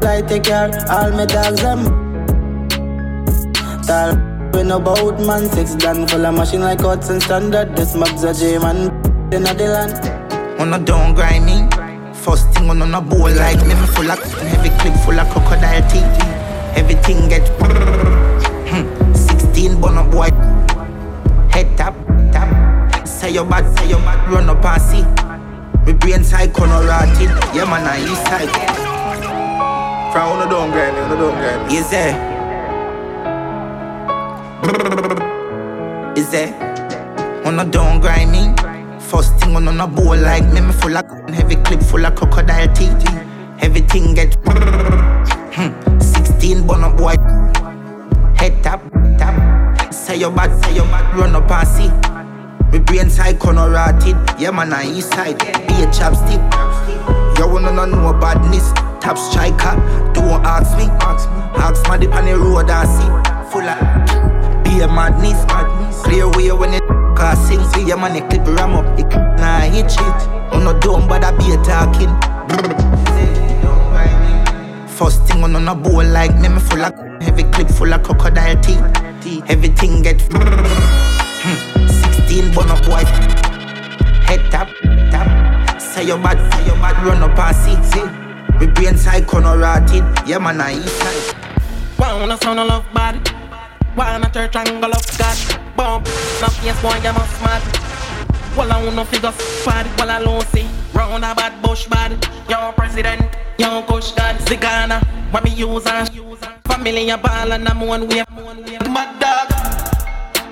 Like 0.00 0.28
take 0.28 0.44
care, 0.44 0.70
all 0.90 1.10
my 1.12 1.26
dogs 1.26 1.60
them. 1.60 1.84
Tall 3.86 4.16
when 4.52 4.70
about 4.70 5.18
man 5.20 5.48
six 5.50 5.74
done 5.74 6.06
full 6.08 6.24
of 6.26 6.34
machine 6.34 6.60
like 6.60 6.78
cuts 6.78 7.10
and 7.10 7.22
standard. 7.22 7.76
This 7.76 7.94
mob's 7.94 8.24
a 8.24 8.32
J 8.34 8.58
man 8.58 8.88
in 9.32 9.46
a 9.46 9.54
the 9.54 9.68
land. 9.68 10.60
On 10.60 10.72
a 10.72 10.78
down 10.78 11.14
grind 11.14 11.46
me. 11.46 11.68
First 12.14 12.48
thing 12.52 12.68
on 12.68 12.82
a 12.82 13.00
bowl 13.00 13.30
like 13.30 13.64
me, 13.66 13.74
full 13.94 14.10
of 14.10 14.18
heavy 14.50 14.70
clip 14.80 14.94
full 15.04 15.18
of 15.18 15.28
crocodile 15.30 15.82
teeth. 15.88 16.24
Everything 16.76 17.28
get 17.28 17.48
hmm. 18.68 19.14
16 19.14 19.80
bun 19.80 19.98
up 19.98 20.10
boy. 20.10 20.30
Head 21.50 21.76
tap. 21.76 22.07
Say 23.28 23.34
your 23.34 23.44
bad, 23.44 23.78
say 23.78 23.90
your 23.90 23.98
bad, 23.98 24.32
run 24.32 24.48
up 24.48 24.64
and 24.64 24.80
see. 24.80 25.04
Me 25.84 25.92
brain 25.92 26.24
side 26.24 26.50
corner 26.54 26.80
rotted. 26.86 27.28
Yeah 27.54 27.66
man, 27.68 27.84
I 27.84 28.00
east 28.00 28.24
side. 28.24 28.48
From 30.10 30.32
on 30.32 30.48
a 30.48 30.50
down 30.50 30.70
grind, 30.70 30.96
on 30.96 31.12
a 31.12 31.14
down 31.14 31.34
grind. 31.36 31.70
Is 31.70 31.90
there? 31.90 32.16
Is 36.16 36.30
there? 36.30 36.54
On 37.44 37.60
a 37.60 37.66
down 37.66 38.00
grind 38.00 38.32
me. 38.32 38.54
First 38.98 39.36
thing 39.40 39.54
on 39.54 39.68
a 39.78 39.86
bowl 39.86 40.16
like 40.16 40.50
me, 40.50 40.62
me 40.62 40.72
full 40.72 40.96
of 40.96 41.04
heavy 41.28 41.56
clip 41.56 41.82
full 41.82 42.06
of 42.06 42.14
crocodile 42.14 42.72
teeth. 42.72 42.96
Everything 43.60 44.14
get 44.14 44.34
hmm. 45.52 46.00
16 46.00 46.66
bun 46.66 46.82
up 46.82 46.96
boy. 46.96 47.14
Head 48.38 48.62
tap, 48.62 48.80
tap. 49.18 49.92
Say 49.92 50.16
your 50.16 50.30
bad, 50.30 50.64
say 50.64 50.76
your 50.76 50.86
bad, 50.86 51.14
run 51.14 51.36
up 51.36 51.50
and 51.50 51.68
see. 51.68 52.17
Me 52.72 52.78
brain 52.78 53.08
side 53.08 53.38
corner 53.38 53.70
rotted. 53.70 54.16
Yeah 54.38 54.50
man, 54.50 54.72
I 54.72 54.84
east 54.84 55.12
side. 55.12 55.38
Be 55.38 55.74
a 55.82 55.86
chapstick. 55.88 56.42
You 57.38 57.48
wanna 57.48 57.86
know 57.86 58.12
badness? 58.12 58.72
Top 59.00 59.16
striker. 59.16 59.74
Don't 60.12 60.44
ask 60.44 60.76
me. 60.76 60.84
Ask 61.00 61.88
my 61.88 61.96
dip 61.96 62.14
on 62.14 62.26
the 62.26 62.36
road 62.36 62.68
I 62.68 62.84
see. 62.84 63.08
Full 63.50 63.62
of 63.62 64.64
be 64.64 64.80
a 64.80 64.88
madness. 64.88 65.44
Clear 66.04 66.28
way 66.30 66.52
when 66.52 66.74
it 66.74 66.82
sing. 67.46 67.64
See 67.72 67.86
your 67.86 67.96
money 67.96 68.20
clip 68.20 68.46
ram 68.46 68.74
up. 68.74 68.98
It 68.98 69.08
nah 69.40 69.60
hit 69.60 69.90
shit. 69.90 70.02
I'm 70.52 70.64
not 70.64 70.80
dumb, 70.82 71.08
but 71.08 71.24
I 71.24 71.30
be 71.38 71.52
a 71.52 71.56
talking. 71.62 72.12
First 74.88 75.24
thing 75.26 75.42
on 75.42 75.68
a 75.68 75.74
bowl 75.74 76.04
like 76.04 76.34
me, 76.38 76.48
me 76.48 76.60
full 76.60 76.82
of 76.82 76.94
heavy 77.22 77.44
clip 77.44 77.68
full 77.68 77.92
of 77.92 78.02
crocodile 78.02 78.60
teeth. 78.60 78.82
Everything 79.48 80.02
get 80.02 80.20
hmm. 80.30 81.87
16 82.28 82.54
bun 82.54 82.70
up 82.70 82.86
white. 82.86 83.08
Head 84.28 84.40
tap, 84.50 84.68
tap. 85.10 85.80
Say 85.80 86.04
your 86.04 86.18
bad, 86.18 86.36
say 86.52 86.66
your 86.66 86.76
bad, 86.76 87.02
run 87.02 87.22
up 87.22 87.38
and 87.38 87.56
see, 87.56 87.74
see. 87.88 88.04
Me 88.58 88.70
brain 88.70 88.98
side 88.98 89.26
corner 89.26 89.56
rotted. 89.56 90.04
Yeah 90.28 90.36
man, 90.36 90.60
I 90.60 90.74
east 90.74 90.98
side. 90.98 91.34
Wanna 91.98 92.36
sound 92.36 92.60
of 92.60 92.68
love 92.68 92.84
bad. 92.92 93.16
Wanna 93.96 94.28
church 94.30 94.56
angle 94.56 94.92
of 94.92 95.18
God. 95.18 95.38
Bump, 95.74 96.04
now 96.40 96.52
yes 96.62 96.76
boy 96.82 97.00
you 97.00 97.12
must 97.16 97.40
mad. 97.40 97.62
Well 98.54 98.72
I 98.72 98.84
wanna 98.84 99.06
figure 99.06 99.32
bad, 99.64 99.86
well 99.98 100.10
I 100.10 100.44
see. 100.52 100.68
Round 100.92 101.24
a 101.24 101.34
bad 101.34 101.62
bush 101.62 101.86
bad. 101.86 102.12
Young 102.46 102.74
president, 102.74 103.22
young 103.56 103.84
coach 103.84 104.14
God. 104.14 104.36
Zigana, 104.40 105.00
what 105.32 105.44
me 105.44 105.50
use 105.52 105.86
and 105.86 106.10
Family 106.64 107.08
a 107.08 107.16
ball 107.16 107.52
and 107.52 107.66
I'm 107.66 107.80
one 107.80 108.06
way. 108.06 108.22
Mad 108.28 109.18
dog. 109.18 109.48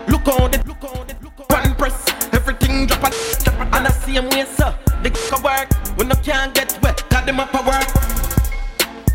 Look 0.09 0.27
on 0.29 0.55
it, 0.55 0.67
look 0.67 0.83
on 0.85 1.11
it, 1.11 1.17
press. 1.77 2.05
Everything 2.33 2.87
drop 2.87 3.05
a, 3.05 3.11
drop 3.43 3.57
a, 3.57 3.77
and 3.77 3.87
I 3.87 3.91
see 3.91 4.13
him 4.13 4.29
way 4.31 4.45
sir. 4.45 4.75
They 5.03 5.11
can 5.11 5.43
work 5.43 5.73
when 5.97 6.11
I 6.11 6.15
can't 6.17 6.55
get 6.55 6.79
wet. 6.83 7.05
Got 7.11 7.27
them 7.27 7.41
up 7.41 7.55
a 7.55 7.63
work. 7.63 7.87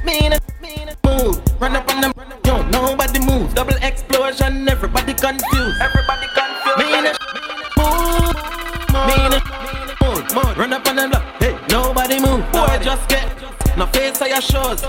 Mean 0.04 0.34
it, 0.34 0.42
mean 0.62 0.90
it, 0.90 0.98
move. 1.06 1.42
Run 1.60 1.76
up 1.76 1.90
on 1.94 2.02
them, 2.02 2.14
yo, 2.46 2.64
nobody 2.70 3.20
move. 3.20 3.54
Double 3.54 3.76
explosion, 3.76 4.68
everybody 4.68 5.14
confused. 5.14 5.82
Everybody 5.82 6.28
confused. 6.34 6.78
Mean 6.80 7.06
it, 7.06 7.18
move. 7.78 8.36
Mean 9.08 9.34
it, 9.38 9.44
move, 10.02 10.36
move. 10.36 10.58
Run 10.58 10.74
up 10.74 10.88
on 10.88 10.96
them. 10.96 11.12
Hey, 11.40 11.58
nobody 11.70 12.20
move. 12.20 12.52
Boy, 12.52 12.80
just 12.82 13.08
get 13.08 13.28
no 13.78 13.86
face 13.88 14.22
of 14.22 14.28
your 14.28 14.42
shows. 14.42 14.82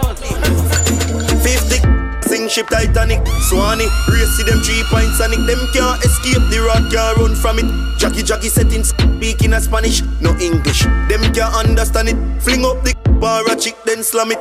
50 1.43 2.02
Sing 2.33 2.49
ship 2.49 2.69
Titanic, 2.69 3.21
Swanee, 3.43 3.85
race 4.09 4.39
see 4.39 4.43
them 4.43 4.59
three 4.61 4.83
points 4.85 5.21
and 5.21 5.35
it. 5.35 5.47
Them 5.47 5.69
can't 5.75 6.03
escape, 6.03 6.41
the 6.49 6.65
rod 6.65 6.91
can't 6.91 7.19
run 7.19 7.35
from 7.35 7.59
it. 7.59 7.99
Jackie 7.99 8.23
Jackie 8.23 8.49
settings, 8.49 8.89
speaking 8.89 9.53
a 9.53 9.61
Spanish, 9.61 10.01
no 10.23 10.31
English. 10.39 10.85
Them 11.13 11.21
can't 11.35 11.55
understand 11.55 12.09
it. 12.09 12.17
Fling 12.41 12.65
up 12.65 12.83
the 12.85 12.95
bar 13.21 13.45
a 13.53 13.55
chick, 13.55 13.77
then 13.85 14.03
slam 14.03 14.33
it. 14.33 14.39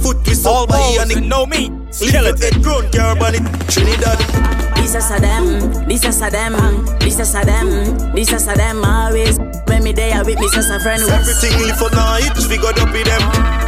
Foot 0.00 0.24
twist 0.24 0.46
All 0.46 0.62
up 0.62 0.70
by 0.70 0.96
and 1.02 1.12
and 1.12 1.28
no 1.28 1.44
meat. 1.44 1.70
Skeleton. 1.90 2.40
Head 2.40 2.62
grown, 2.62 2.90
carbon 2.90 3.34
it. 3.34 3.68
Trinidad. 3.68 4.57
This 4.88 5.04
is 5.04 5.10
a 5.10 5.20
them, 5.20 5.44
this 5.84 6.02
is 6.02 6.22
a 6.22 6.30
them, 6.30 6.56
this 7.00 7.18
is 7.20 7.34
a 7.34 7.44
them, 7.44 7.68
this 8.14 8.32
is 8.32 8.48
a 8.48 8.54
them 8.54 8.82
always. 8.82 9.38
When 9.68 9.84
me 9.84 9.92
there 9.92 10.24
with 10.24 10.40
me, 10.40 10.48
just 10.50 10.70
a 10.70 10.80
friend. 10.80 11.02
Everything 11.02 11.60
live 11.60 11.76
for 11.76 11.90
night, 11.90 12.32
we 12.48 12.56
got 12.56 12.80
up 12.80 12.90
with 12.90 13.04
them. 13.04 13.20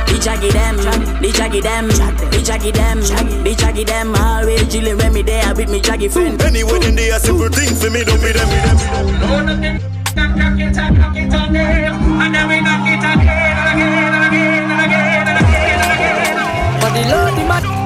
The 0.08 0.16
jaggy 0.16 0.50
them, 0.50 0.78
the 1.20 1.28
jaggy 1.28 1.60
them, 1.60 1.88
the 1.88 2.40
jaggy 2.40 2.72
them, 2.72 3.00
the 3.44 3.54
jaggy 3.54 3.84
them 3.84 4.14
always 4.16 4.62
chillin' 4.72 4.96
when 4.96 5.12
me 5.12 5.20
there 5.20 5.54
with 5.54 5.68
me 5.68 5.82
jaggy 5.82 6.10
friend. 6.10 6.40
Anyway, 6.40 6.78
then 6.78 6.96
they 6.96 7.10
are 7.10 7.18
simple 7.18 7.50
things 7.50 7.84
for 7.84 7.90
me, 7.90 8.02
don't 8.02 8.16
be 8.22 8.32
them. 8.32 8.48
With 8.48 8.64
them. 8.64 9.90
And 12.16 12.34
then 12.34 12.48
we 12.48 12.60
knock 12.62 12.88
it 12.88 12.96
again 12.96 13.60
and 13.60 13.76
again 13.76 14.14
and 14.16 14.24
again 14.24 14.70
and 14.72 14.80
again 14.88 15.28
and 15.28 15.36
again 15.36 15.84
and 15.84 15.92
again. 15.92 16.80
But 16.80 16.90
the 16.96 17.04
Lord 17.12 17.34
the 17.36 17.44
man 17.44 17.79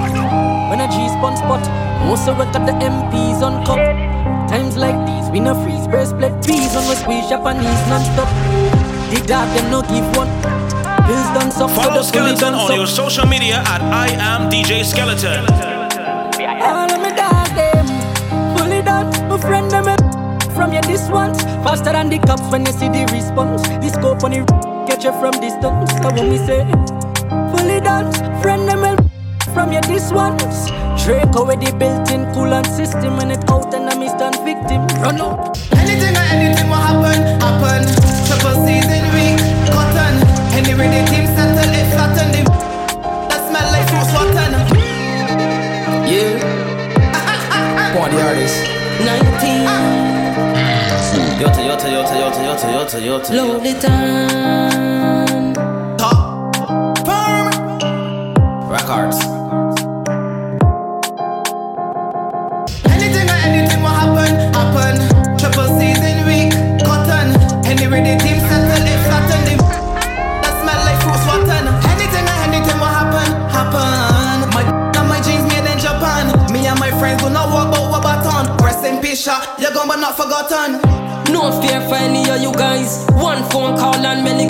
G-spun 1.24 1.36
spot. 1.36 1.64
Most 2.04 2.28
of 2.28 2.38
it 2.40 2.54
of 2.54 2.66
the 2.66 2.72
MPs 2.84 3.40
on 3.40 3.64
cup 3.64 3.78
Times 4.48 4.76
like 4.76 4.94
these 5.06 5.30
We 5.30 5.40
no 5.40 5.54
freeze 5.54 5.86
breastplate 5.88 6.34
peas 6.44 6.74
When 6.74 6.88
we 6.88 6.94
squeeze 6.96 7.28
Japanese 7.28 7.80
non-stop. 7.88 8.28
The 9.08 9.24
dog 9.26 9.48
them 9.56 9.70
no 9.70 9.80
give 9.82 10.04
one. 10.16 10.28
Pills 11.06 11.28
done 11.32 11.50
so 11.50 11.68
Follow 11.68 12.02
fully 12.02 12.36
Skeleton 12.36 12.54
on 12.54 12.66
suck. 12.68 12.76
your 12.76 12.86
social 12.86 13.26
media 13.26 13.56
at 13.56 13.80
I 13.80 14.08
am 14.20 14.50
DJ 14.50 14.84
Skeleton. 14.84 15.46
All 16.60 16.90
of 16.92 17.00
me 17.00 17.10
dog 17.16 17.48
them 17.56 17.86
Fully 18.58 18.82
done 18.82 19.08
My 19.28 19.38
friend 19.38 19.70
them 19.70 19.88
eh, 19.88 19.96
From 20.54 20.72
your 20.72 20.82
Faster 20.82 21.92
than 21.92 22.10
the 22.10 22.18
cops 22.18 22.42
when 22.52 22.66
you 22.66 22.72
see 22.72 22.88
the 22.88 23.08
response. 23.12 23.62
The 23.62 23.88
scope 23.88 24.24
on 24.24 24.32
the 24.32 24.84
Get 24.86 25.04
you 25.04 25.12
from 25.12 25.32
distance. 25.40 25.90
So 26.02 26.10
me 26.10 26.36
say? 26.36 26.64
Fully 27.56 27.80
done 27.80 28.12
Friend 28.42 28.68
them 28.68 28.84
eh, 28.84 29.03
From 29.54 29.72
your 29.72 29.82
this 29.82 30.10
ones 30.10 30.66
Draco 31.04 31.38
already 31.40 31.70
built-in 31.70 32.26
coolant 32.34 32.66
system 32.66 33.16
When 33.16 33.30
it 33.30 33.48
out 33.48 33.72
and 33.72 33.88
I 33.88 33.94
miss 33.96 34.12
done 34.14 34.34
victim 34.44 34.84
Run 35.00 35.20
up 35.20 35.56
Anything 35.72 36.16
or 36.16 36.26
anything 36.34 36.68
will 36.68 36.76
happen, 36.76 37.22
happen. 37.38 37.86
Triple 38.26 38.56
season 38.66 39.04
week, 39.14 39.38
cotton. 39.70 40.14
Anyway, 40.58 40.88
the 40.90 41.00
team 41.10 41.26
settle 41.36 41.70
it 41.70 41.86
flatten. 41.92 42.28
The 42.34 42.42
that 43.30 43.42
smell 43.46 43.68
like 43.70 43.86
fruits 43.90 44.10
rotten. 44.16 44.52
Yeah 46.10 47.94
Party 47.94 48.18
artist 48.18 48.58
19 49.04 49.64
Yota, 51.38 51.60
yota, 51.62 51.88
yota, 51.94 52.14
yota, 52.14 52.40
yota, 52.42 52.66
yota, 52.74 52.98
yota. 53.00 53.30
Load 53.34 53.66
it 53.66 53.84
on 53.84 55.54
Records. 58.70 59.43
But 79.94 80.00
not 80.00 80.16
forgotten. 80.16 80.82
No 81.32 81.54
fear 81.62 81.80
for 81.88 81.94
any 81.94 82.28
of 82.28 82.42
you 82.42 82.52
guys. 82.52 83.06
One 83.14 83.42
phone 83.50 83.76
call 83.78 83.94
and 83.94 84.24
many 84.24 84.48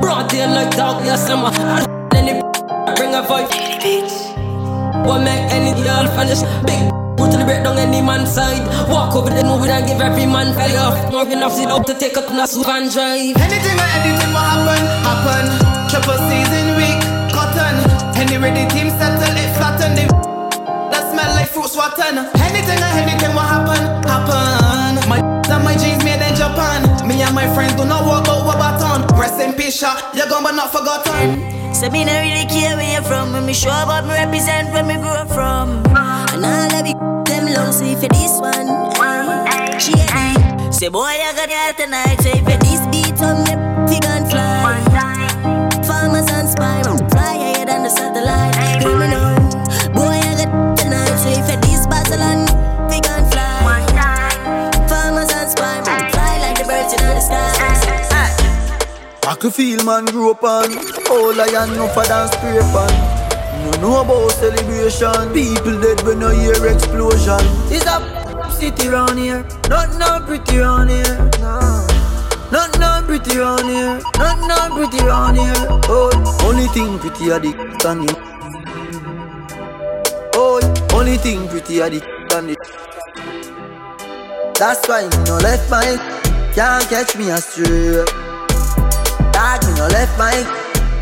broad 0.00 0.30
day 0.30 0.46
like 0.46 0.74
dog. 0.74 1.04
Yes, 1.04 1.28
I'm 1.28 1.44
a 1.44 1.52
any 2.16 2.40
bring 2.96 3.12
a 3.12 3.20
vibe. 3.20 3.52
What 5.04 5.20
make 5.20 5.44
any 5.52 5.76
y'all 5.84 6.08
finish 6.16 6.40
big? 6.64 6.80
Put 7.18 7.32
to 7.32 7.36
the 7.36 7.44
break 7.44 7.62
down 7.62 7.76
any 7.76 8.00
man's 8.00 8.32
side. 8.32 8.64
Walk 8.88 9.14
over 9.16 9.28
the 9.28 9.44
movie 9.44 9.68
and 9.70 9.86
give 9.86 10.00
every 10.00 10.24
man 10.24 10.54
fell 10.54 10.76
off. 10.78 11.12
More 11.12 11.28
enough 11.28 11.52
sit 11.52 11.68
up 11.68 11.84
to 11.84 11.92
take 11.92 12.16
a 12.16 12.22
to 12.22 12.32
a 12.32 12.64
van 12.64 12.88
drive. 12.88 13.36
Anything 13.36 13.76
or 13.76 13.90
anything 14.00 14.32
will 14.32 14.48
happen, 14.48 14.82
happen. 15.04 15.44
Triple 15.92 16.20
season 16.24 16.72
week, 16.80 16.96
cotton. 17.36 17.76
Anyway, 18.16 18.52
the 18.56 18.64
team 18.72 18.88
settle 18.96 19.36
it 19.44 19.50
flatten. 19.60 19.92
The 19.92 20.04
that 20.88 21.04
smell 21.12 21.34
like 21.36 21.48
fruits 21.48 21.76
rotten. 21.76 22.16
Anything 22.40 22.80
or 22.80 22.92
anything 22.96 23.32
will 23.36 23.47
my 27.38 27.46
friends 27.54 27.74
do 27.78 27.84
not 27.84 28.04
walk 28.04 28.26
what 28.26 28.58
baton. 28.58 29.06
Rest 29.16 29.38
in 29.40 29.52
peace, 29.54 29.78
Sha. 29.78 29.90
You're 30.12 30.28
gone 30.28 30.42
but 30.42 30.56
not 30.60 30.72
forgotten. 30.72 31.72
So 31.72 31.88
me 31.88 32.04
no 32.04 32.14
really 32.26 32.46
care 32.46 32.74
where 32.76 32.92
you're 32.94 33.02
from 33.02 33.32
When 33.32 33.46
me 33.46 33.52
show 33.52 33.70
up, 33.70 34.04
me 34.06 34.14
represent 34.14 34.72
where 34.72 34.82
me 34.82 34.96
grew 34.96 35.14
up 35.22 35.28
from 35.28 35.84
And 36.32 36.44
all 36.44 36.74
of 36.78 36.82
the 36.86 36.94
them 37.28 37.46
long 37.54 37.70
see 37.72 37.94
for 37.94 38.08
this 38.08 38.34
one. 38.40 38.66
Ay, 38.98 39.78
she. 39.78 39.92
Say 40.72 40.88
boy, 40.88 41.14
I 41.28 41.32
got 41.38 41.50
it 41.50 41.76
tonight. 41.76 42.18
Say 42.22 42.38
for 42.46 42.58
this 42.64 42.82
beat 42.90 43.20
on 43.22 43.44
the 43.46 43.54
fig 43.88 44.04
and 44.04 44.28
fly. 44.30 44.47
Can 59.40 59.50
feel 59.52 59.84
man 59.84 60.04
grew 60.06 60.32
up 60.32 60.42
on. 60.42 60.72
All 61.10 61.40
am 61.40 61.76
no 61.76 61.86
for 61.94 62.02
dance 62.02 62.32
scrape 62.32 62.74
on 62.74 62.90
No 63.62 63.70
know 63.80 64.00
about 64.00 64.32
celebration. 64.32 65.32
People 65.32 65.80
dead 65.80 66.02
when 66.02 66.24
I 66.24 66.34
hear 66.34 66.66
explosion. 66.66 67.38
It's 67.70 67.86
a 67.86 68.02
city 68.50 68.88
round 68.88 69.16
here. 69.16 69.46
Not 69.68 69.96
no 69.96 70.18
pretty 70.26 70.58
round 70.58 70.90
here. 70.90 71.30
No. 71.38 71.86
Not 72.50 72.76
no 72.80 73.00
pretty 73.06 73.38
round 73.38 73.68
here. 73.70 74.00
Not 74.18 74.40
no 74.50 74.74
pretty 74.74 74.98
round 75.06 75.38
here. 75.38 75.54
Oh, 75.86 76.10
only 76.42 76.66
thing 76.74 76.98
pretty 76.98 77.30
are 77.30 77.38
the 77.38 77.54
and 77.86 78.10
Oh, 80.34 80.58
only 80.94 81.16
thing 81.16 81.46
pretty 81.46 81.80
are 81.80 81.90
the 81.90 82.02
and 82.34 82.56
That's 84.56 84.88
why 84.88 85.02
you 85.02 85.10
no 85.26 85.38
left 85.38 85.70
my 85.70 85.96
Can't 86.56 86.88
catch 86.88 87.14
me 87.16 87.30
astray 87.30 88.04
Dog, 89.48 89.64
me 89.64 89.74
no 89.76 89.86
left 89.88 90.18
my 90.18 90.36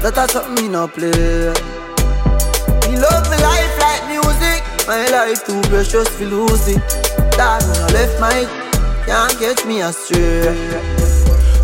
That 0.03 0.17
a 0.19 0.29
something 0.31 0.55
me 0.55 0.71
no 0.71 0.87
play. 0.87 1.11
Me 1.11 2.95
love 2.95 3.27
me 3.27 3.37
life 3.43 3.75
like 3.83 4.07
music. 4.07 4.63
My 4.87 5.03
life 5.11 5.45
too 5.45 5.61
precious 5.63 6.07
to 6.19 6.25
lose 6.27 6.69
it 6.69 6.79
Dog, 7.35 7.67
me 7.67 7.75
no 7.75 7.87
left 7.91 8.21
my 8.21 8.47
Can't 9.05 9.35
catch 9.41 9.67
me 9.67 9.81
astray. 9.81 10.55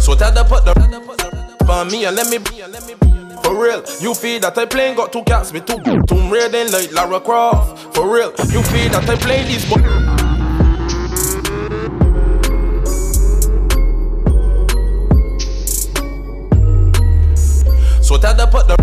So 0.00 0.16
the 0.16 0.44
put 0.48 0.64
the 0.64 0.74
for 1.64 1.84
me 1.84 2.04
and 2.04 2.16
let 2.16 2.28
me 2.28 2.38
for 3.42 3.60
real, 3.60 3.82
you 4.00 4.14
feel 4.14 4.40
that 4.40 4.56
I 4.56 4.66
playing 4.66 4.96
got 4.96 5.12
two 5.12 5.22
cats 5.24 5.52
with 5.52 5.66
two. 5.66 5.76
Tomb 6.06 6.30
Raider 6.30 6.64
like 6.70 6.92
Lara 6.92 7.20
Croft. 7.20 7.94
For 7.94 8.08
real, 8.08 8.30
you 8.50 8.62
feel 8.62 8.88
that 8.90 9.08
I 9.08 9.16
play 9.16 9.42
this 9.42 9.68
boys. 9.68 10.21
So 18.12 18.18
tell 18.18 18.34
the 18.34 18.46
put 18.46 18.68
the 18.68 18.76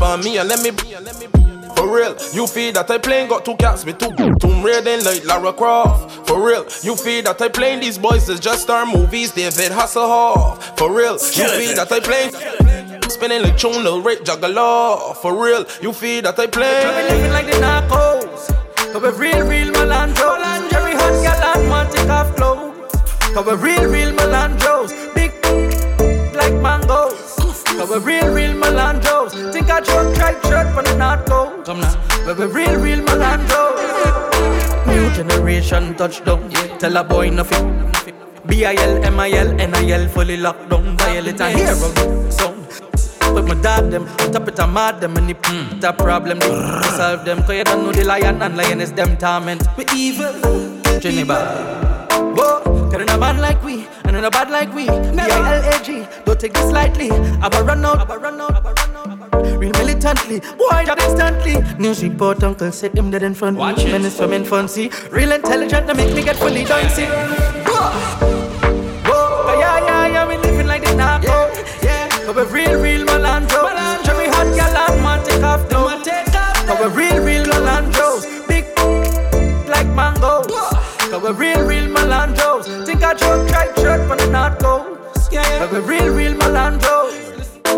for 0.00 0.18
me 0.18 0.36
and 0.36 0.48
let 0.48 0.58
me 0.64 0.72
be 0.72 0.96
for 1.76 1.94
real. 1.94 2.16
You 2.32 2.48
feel 2.48 2.72
that 2.72 2.90
I 2.90 2.98
playing 2.98 3.28
got 3.28 3.44
two 3.44 3.54
cats 3.54 3.84
with 3.84 3.98
two 3.98 4.10
Tomb 4.40 4.64
Raider 4.64 5.00
like 5.04 5.24
Lara 5.24 5.52
Croft. 5.52 6.26
For 6.26 6.44
real, 6.44 6.66
you 6.82 6.96
feel 6.96 7.22
that 7.22 7.40
I 7.40 7.48
playing 7.48 7.78
these 7.78 7.98
boys 7.98 8.28
is 8.28 8.40
just 8.40 8.62
star 8.62 8.84
movies. 8.84 9.30
David 9.30 9.70
Hasselhoff. 9.70 10.76
For 10.76 10.92
real, 10.92 11.12
you 11.12 11.18
feel 11.18 11.76
that 11.76 11.92
I 11.92 12.00
playing. 12.00 12.32
Spinning 13.08 13.42
like 13.42 13.56
tune, 13.56 13.84
little 13.84 14.02
Rick 14.02 14.24
Juggalo. 14.24 15.14
For 15.18 15.40
real, 15.40 15.64
you 15.80 15.92
feel 15.92 16.22
that 16.22 16.36
I 16.36 16.48
play. 16.48 16.84
We 16.84 17.14
living 17.14 17.30
like 17.30 17.46
the 17.46 17.52
narcos. 17.52 18.48
Cause 18.92 19.02
we 19.02 19.08
real, 19.20 19.46
real 19.46 19.72
Melandros. 19.72 20.68
Jerry 20.68 20.94
Hunt 20.96 21.22
gal 21.22 21.60
and 21.60 21.70
want 21.70 21.92
take 21.92 22.08
off 22.08 22.34
clothes. 22.34 22.90
Cause 23.34 23.46
we 23.46 23.54
real, 23.54 23.71
But 32.32 32.48
we 32.48 32.64
real, 32.64 32.80
real 32.80 33.00
Melandros. 33.00 34.86
New 34.86 35.12
generation 35.12 35.94
touchdown. 35.96 36.48
Tell 36.78 36.96
a 36.96 37.04
boy 37.04 37.28
nothing. 37.28 37.92
B-I-L, 38.46 39.04
M-I-L, 39.04 39.60
N-I-L, 39.60 40.08
fully 40.08 40.38
locked 40.38 40.70
down. 40.70 40.96
Violate 40.96 41.38
and 41.42 41.58
hero 41.58 42.30
sound. 42.30 42.66
With 43.34 43.46
my 43.46 43.54
dog 43.60 43.90
them, 43.90 44.06
top 44.32 44.48
it 44.48 44.58
and 44.58 44.72
mad 44.72 45.02
them 45.02 45.14
and 45.18 45.28
the 45.28 45.34
mm. 45.34 45.78
that 45.82 45.98
problem 45.98 46.38
they 46.38 46.48
solve 46.96 47.26
them. 47.26 47.42
Cause 47.42 47.54
you 47.54 47.64
don't 47.64 47.84
know 47.84 47.92
the 47.92 48.04
lion 48.04 48.40
and 48.40 48.56
lion 48.56 48.80
is 48.80 48.92
them 48.92 49.18
torment. 49.18 49.66
We 49.76 49.84
evil, 49.94 50.32
Trinidad. 51.00 52.10
Whoa, 52.34 52.62
cause 52.90 53.02
in 53.02 53.10
a 53.10 53.18
man 53.18 53.42
like 53.42 53.62
we, 53.62 53.86
and 54.04 54.16
in 54.16 54.24
a 54.24 54.30
bad 54.30 54.50
like 54.50 54.72
we. 54.72 54.86
B-I-L-A-G, 54.86 56.06
don't 56.24 56.40
take 56.40 56.54
this 56.54 56.72
lightly. 56.72 57.10
I'm 57.10 57.52
a 57.52 57.62
run 57.62 57.84
out, 57.84 57.98
I'm 57.98 58.10
a 58.10 58.16
run 58.16 58.40
out, 58.40 58.54
I'm 58.54 58.64
a 58.64 58.72
run 58.72 58.96
out. 58.96 59.11
Real 59.32 59.72
militantly, 59.72 60.40
boy, 60.40 60.84
job 60.84 60.98
instantly. 61.00 61.56
News 61.78 62.02
report, 62.02 62.42
uncle 62.42 62.70
said 62.72 62.92
them 62.92 63.10
dead 63.10 63.22
in 63.22 63.34
front. 63.34 63.56
Watch 63.56 63.80
it. 63.84 63.92
Menace 63.92 64.16
from 64.16 64.32
infancy. 64.32 64.90
Real 65.10 65.32
intelligent, 65.32 65.86
to 65.88 65.94
make 65.94 66.14
me 66.14 66.22
get 66.22 66.36
fully 66.36 66.64
jointy. 66.64 67.06
Whoa, 69.06 69.54
yeah, 69.58 69.78
yeah, 69.86 70.06
yeah, 70.08 70.26
we 70.28 70.36
living 70.36 70.66
like 70.66 70.82
this 70.84 70.94
now. 70.94 71.20
Yeah, 71.22 71.64
yeah. 71.82 72.08
Cause 72.26 72.36
we 72.36 72.60
real, 72.60 72.80
real 72.80 73.06
Melandro. 73.06 73.68
Cherry 74.04 74.26
hot 74.28 74.54
gal 74.56 74.76
and 74.76 75.02
man 75.02 75.24
take 75.24 75.42
off 75.42 75.68
though. 75.68 75.88
Cause 76.66 76.94
we 76.94 77.04
real, 77.04 77.22
real 77.22 77.44
Melandros. 77.44 78.46
Big 78.48 78.66
like 79.68 79.88
mangoes. 79.88 80.46
Cause 81.10 81.22
we 81.22 81.30
real, 81.30 81.64
real 81.64 81.88
Melandros. 81.88 82.86
Think 82.86 83.02
I 83.02 83.14
joke, 83.14 83.48
try 83.48 83.66
shirt 83.76 84.06
from 84.08 84.18
the 84.18 84.26
North 84.30 84.58
Coast. 84.58 85.32
Yeah, 85.32 85.42
yeah. 85.48 85.66
Cause 85.66 85.72
we 85.72 85.80
real, 85.80 86.12
real 86.14 86.34
Melandros. 86.34 87.21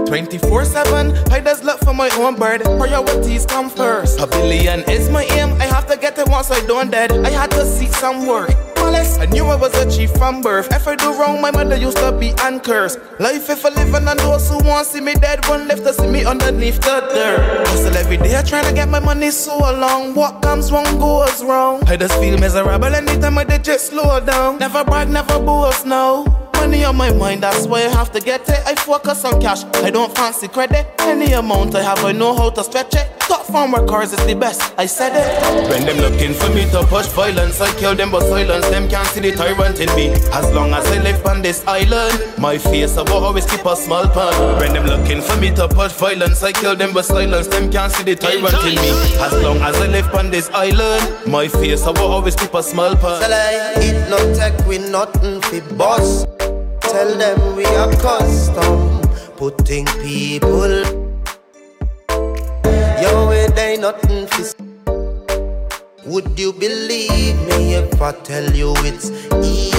24 0.07 0.65
7, 0.65 1.17
I 1.33 1.41
just 1.41 1.65
look 1.65 1.81
for 1.81 1.95
my 1.95 2.11
own 2.17 2.37
bird. 2.37 2.63
Priorities 2.63 3.47
come 3.47 3.71
first. 3.71 4.21
A 4.21 4.27
billion 4.27 4.81
is 4.91 5.09
my 5.11 5.25
aim. 5.25 5.53
I 5.61 5.67
have 5.67 5.87
to 5.87 5.97
get 5.97 6.19
it 6.19 6.29
once 6.29 6.51
I 6.51 6.65
done 6.67 6.91
dead. 6.91 7.13
I 7.13 7.31
had 7.31 7.51
to 7.53 7.65
seek 7.65 7.93
some 7.95 8.27
work. 8.27 8.51
Malice, 8.77 9.19
I 9.19 9.27
knew 9.27 9.47
I 9.47 9.57
was 9.57 9.75
a 9.75 9.91
chief 9.91 10.11
from 10.13 10.43
birth. 10.43 10.69
If 10.73 10.87
I 10.87 10.95
do 10.95 11.19
wrong, 11.19 11.41
my 11.41 11.51
mother 11.51 11.77
used 11.77 11.97
to 11.99 12.13
be 12.13 12.33
uncursed. 12.43 12.99
Life 13.19 13.49
if 13.49 13.65
I 13.65 13.71
live 13.71 13.95
and 13.95 14.07
those 14.21 14.49
who 14.51 14.59
want 14.63 14.87
see 14.87 15.01
me 15.01 15.15
dead, 15.15 15.47
one 15.49 15.67
left 15.67 15.85
to 15.85 15.93
see 15.95 16.07
me 16.07 16.25
underneath 16.25 16.81
the 16.81 17.01
dirt. 17.15 17.67
Hustle 17.69 17.97
every 17.97 18.19
day, 18.19 18.41
trying 18.47 18.67
to 18.67 18.75
get 18.75 18.89
my 18.89 19.01
money 19.01 19.31
so 19.31 19.57
long. 19.59 20.15
What 20.15 20.43
comes 20.43 20.71
wrong 20.71 20.99
goes 20.99 21.43
wrong. 21.43 21.83
I 21.89 21.97
just 21.97 22.15
feel 22.21 22.39
miserable 22.39 22.95
anytime 22.95 23.39
I 23.39 23.45
just 23.45 23.87
slow 23.87 24.21
down. 24.21 24.59
Never 24.59 24.85
brag, 24.85 25.09
never 25.09 25.39
boast, 25.39 25.87
no 25.87 26.44
money 26.55 26.85
on 26.85 26.97
my 26.97 27.13
mind, 27.13 27.43
that's 27.43 27.67
why 27.67 27.81
I 27.81 27.89
have 27.89 28.13
to 28.13 28.21
get 28.21 28.49
it. 28.49 28.61
I 28.67 28.75
focus 28.75 29.25
on 29.25 29.41
cash, 29.41 29.65
I 29.87 29.91
don't 29.91 30.15
fancy 30.15 30.49
credit. 30.49 30.87
Any 31.01 31.33
amount 31.33 31.75
I 31.75 31.83
have, 31.83 32.05
I 32.05 32.13
know 32.13 32.35
how 32.35 32.51
to 32.51 32.65
stretch 32.65 32.95
it. 32.95 33.09
Top 33.21 33.47
farm 33.47 33.73
workers 33.73 34.13
is 34.13 34.27
the 34.27 34.35
best, 34.35 34.75
I 34.77 34.87
said 34.87 35.13
it. 35.15 35.71
When 35.71 35.87
them 35.87 35.99
looking 35.99 36.35
for 36.35 36.49
me 36.51 36.69
to 36.71 36.85
push 36.87 37.07
violence, 37.07 37.61
I 37.61 37.73
kill 37.79 37.95
them, 37.95 38.11
but 38.11 38.23
silence 38.23 38.69
them 38.69 38.89
can't 38.89 39.07
see 39.09 39.21
the 39.21 39.33
tyrant 39.33 39.81
in 39.81 39.95
me. 39.97 40.09
As 40.33 40.51
long 40.53 40.73
as 40.73 40.87
I 40.87 41.03
live 41.03 41.25
on 41.27 41.43
this 41.43 41.65
island, 41.67 42.39
my 42.39 42.59
face 42.59 42.97
I 42.97 43.03
will 43.03 43.25
always 43.25 43.47
keep 43.47 43.65
a 43.65 43.77
small 43.77 44.07
pan. 44.09 44.59
When 44.59 44.73
them 44.73 44.87
looking 44.87 45.23
for 45.23 45.37
me 45.41 45.55
to 45.55 45.69
push 45.69 45.93
violence, 45.93 46.43
I 46.43 46.53
kill 46.53 46.77
them, 46.77 46.93
but 46.93 47.05
silence 47.05 47.47
them 47.47 47.71
can't 47.71 47.93
see 47.93 48.05
the 48.05 48.17
tyrant 48.17 48.55
in 48.67 48.77
me. 48.83 48.91
As 49.21 49.33
long 49.43 49.59
as 49.59 49.77
I 49.77 49.87
live 49.87 50.15
on 50.15 50.31
this 50.31 50.51
island, 50.51 51.27
my 51.27 51.49
face 51.49 51.83
I 51.85 51.91
will 51.91 52.13
always 52.13 52.37
keep 52.37 52.53
a 52.55 52.63
small 52.63 52.95
pan. 52.97 53.21
Tell 53.21 53.33
I 53.33 53.75
it 53.79 54.11
no 54.11 54.19
tech, 54.35 54.67
we 54.67 54.79
nothing 54.79 55.41
fi 55.43 55.61
boss. 55.77 56.27
Tell 56.95 57.19
them 57.19 57.57
we 57.57 57.65
are 57.65 57.91
custom, 57.97 59.01
putting 59.37 59.85
people. 59.99 60.75
Yo, 63.03 63.31
it 63.33 63.59
ain't 63.59 63.81
nothing 63.81 64.29
fi. 64.29 64.74
Would 66.07 66.39
you 66.39 66.53
believe 66.53 67.37
me 67.49 67.75
if 67.75 68.01
I 68.01 68.13
tell 68.13 68.51
you 68.53 68.75
it's 68.79 69.11
easy? 69.43 69.75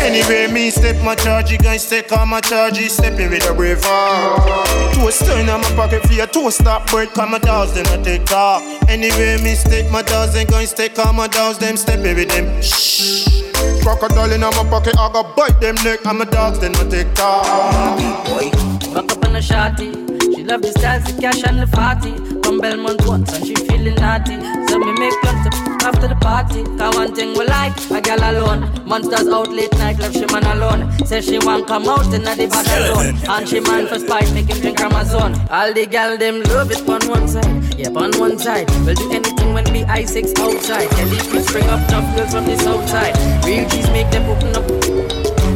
Anyway, 0.00 0.50
me 0.50 0.70
step 0.70 1.02
my 1.04 1.14
charge, 1.14 1.50
you 1.50 1.58
guys 1.58 1.88
take 1.88 2.10
on 2.12 2.28
my 2.28 2.40
charge, 2.40 2.78
you 2.78 2.88
step 2.88 3.18
in 3.20 3.30
with 3.30 3.46
a 3.48 3.52
brave 3.52 3.82
heart. 3.82 4.94
Toast 4.94 5.26
turn 5.26 5.40
in 5.40 5.46
my 5.46 5.70
pocket 5.76 6.02
for 6.06 6.14
your 6.14 6.26
toast 6.28 6.60
stop 6.60 6.90
bird, 6.90 7.10
come 7.10 7.32
my 7.32 7.38
dogs, 7.38 7.74
then 7.74 7.86
I 7.88 8.02
take 8.02 8.30
off. 8.32 8.62
Anyway, 8.88 9.36
me 9.42 9.54
step 9.54 9.90
my 9.90 10.02
dogs, 10.02 10.34
and 10.34 10.48
guys 10.48 10.72
take 10.72 10.98
on 10.98 11.16
my 11.16 11.26
dogs, 11.26 11.58
them 11.58 11.76
step 11.76 11.98
in 11.98 12.16
with 12.16 12.30
them. 12.30 12.62
Shh. 12.62 13.42
Crocodile 13.82 14.32
in 14.32 14.40
my 14.40 14.50
pocket, 14.50 14.96
I 14.96 15.12
go 15.12 15.24
bite 15.36 15.60
them 15.60 15.74
neck, 15.84 16.06
and 16.06 16.18
my 16.18 16.24
dogs, 16.24 16.58
then 16.58 16.74
I 16.76 16.88
take 16.88 17.20
off. 17.20 17.98
Boy, 18.28 18.50
back 18.94 19.12
up 19.12 19.24
on 19.26 19.36
a 19.36 19.40
shotty. 19.40 20.07
Love 20.48 20.62
the 20.62 20.72
styles, 20.72 21.04
the 21.04 21.20
cash 21.20 21.44
and 21.44 21.60
the 21.60 21.66
party. 21.66 22.16
From 22.40 22.58
Belmont 22.58 23.06
once 23.06 23.36
and 23.36 23.44
she 23.46 23.54
feeling 23.54 23.94
naughty. 23.96 24.40
So 24.66 24.78
me 24.78 24.94
make 24.96 25.12
plans 25.20 25.44
after 25.84 26.08
the 26.08 26.16
party. 26.22 26.64
Cause 26.78 26.94
one 26.96 27.14
thing 27.14 27.36
we 27.36 27.44
like, 27.44 27.76
a 27.90 28.00
girl 28.00 28.16
alone. 28.16 28.64
Monsters 28.88 29.28
out 29.28 29.50
late 29.52 29.70
night, 29.74 29.98
left 29.98 30.14
she 30.14 30.24
man 30.32 30.44
alone. 30.56 30.90
Say 31.04 31.20
she 31.20 31.38
want 31.38 31.66
come 31.66 31.86
out 31.86 32.06
in 32.14 32.24
the 32.24 32.48
bad 32.48 32.66
alone. 32.80 33.20
And 33.28 33.46
she 33.46 33.60
man 33.60 33.88
for 33.88 33.98
spite, 33.98 34.32
make 34.32 34.48
him 34.48 34.58
drink 34.62 34.80
Amazon. 34.80 35.36
All 35.50 35.70
the 35.74 35.84
gal 35.84 36.16
them 36.16 36.42
love 36.44 36.70
it 36.70 36.80
on 36.88 37.06
one 37.06 37.28
side. 37.28 37.74
Yep, 37.76 37.96
on 37.96 38.18
one 38.18 38.38
side. 38.38 38.70
We'll 38.86 38.94
do 38.94 39.12
anything 39.12 39.52
when 39.52 39.70
we 39.70 39.84
I6 39.84 40.38
outside. 40.38 40.88
Kelly 40.96 41.18
we 41.30 41.40
spring 41.44 41.68
up 41.68 41.86
tough 41.90 42.08
girls 42.16 42.32
from 42.32 42.46
the 42.46 42.56
south 42.56 42.88
side. 42.88 43.14
Real 43.44 43.68
G's 43.68 43.90
make 43.90 44.10
them 44.10 44.24
open 44.30 44.56
up. 44.56 44.87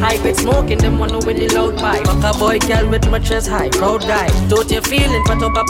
Grade 0.02 0.36
smoking, 0.36 0.78
them 0.78 0.98
one 0.98 1.14
with 1.24 1.36
the 1.36 1.48
loud 1.54 1.78
pipe. 1.78 2.04
Fuck 2.04 2.34
a 2.34 2.38
boy, 2.38 2.58
girl 2.58 2.88
with 2.90 3.08
my 3.08 3.20
chest 3.20 3.48
high, 3.48 3.68
proud 3.68 4.02
guy. 4.02 4.26
Don't 4.48 4.68
you 4.68 4.80
feeling, 4.80 5.22
put 5.24 5.40
up 5.42 5.56
a 5.56 5.64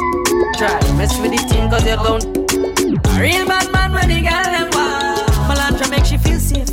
try. 0.56 0.80
Mess 0.96 1.18
with 1.20 1.32
the 1.32 1.48
team 1.48 1.68
cause 1.68 1.84
you're 1.84 1.96
gone. 1.98 2.22
A 3.12 3.20
real 3.20 3.46
bad 3.46 3.70
man 3.72 3.92
when 3.92 4.08
the 4.08 4.22
girl 4.22 4.48
them 4.48 4.70
want. 4.72 5.28
Melandra 5.48 5.90
make 5.90 6.06
she 6.06 6.16
feel 6.16 6.40
safe. 6.40 6.66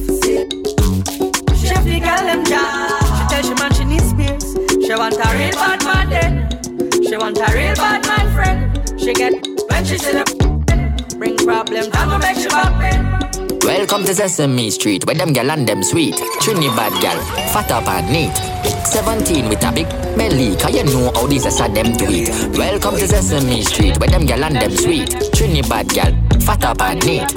Chef 1.59 1.83
the 1.83 1.99
girl 1.99 2.23
them 2.23 2.45
job. 2.45 3.03
She 3.17 3.23
tell 3.27 3.43
she 3.43 3.53
man 3.55 3.73
she 3.73 3.83
needs 3.83 4.09
space. 4.09 4.53
She 4.85 4.93
want 4.95 5.15
a 5.15 5.27
real 5.37 5.51
bad 5.59 5.83
man 5.83 6.09
then. 6.09 7.03
She 7.03 7.17
want 7.17 7.37
a 7.37 7.47
real 7.53 7.75
bad 7.75 8.07
man 8.07 8.33
friend. 8.33 8.99
She 8.99 9.13
get 9.13 9.33
when 9.69 9.83
she 9.83 9.97
see 9.97 10.13
the 10.13 11.15
bring 11.17 11.35
problems. 11.35 11.89
Time 11.89 12.09
to 12.09 12.19
make 12.19 12.37
she 12.37 12.47
back. 12.47 13.48
Welcome 13.69 14.03
to 14.05 14.15
Sesame 14.15 14.71
Street, 14.71 15.05
where 15.05 15.15
them 15.15 15.31
gal 15.31 15.51
and 15.51 15.69
them 15.69 15.83
sweet. 15.83 16.15
Trinidad 16.41 16.91
gal, 17.03 17.21
fat 17.53 17.69
up 17.69 17.87
and 17.87 18.11
neat. 18.11 18.35
17 18.83 19.47
with 19.47 19.63
a 19.63 19.71
big 19.71 19.87
belly, 20.17 20.55
cause 20.57 20.73
you 20.73 20.83
know 20.85 21.11
how 21.13 21.27
these 21.27 21.45
are 21.45 21.69
them 21.69 21.95
do 21.95 22.05
it. 22.09 22.57
Welcome 22.57 22.97
to 22.97 23.07
Sesame 23.07 23.61
Street, 23.61 23.99
where 23.99 24.09
them 24.09 24.25
gal 24.25 24.43
and 24.43 24.55
them 24.55 24.71
sweet. 24.71 25.11
Trinidad 25.35 25.87
gal, 25.89 26.11
fat 26.49 26.65
up 26.65 26.81
and 26.81 27.05
neat. 27.05 27.29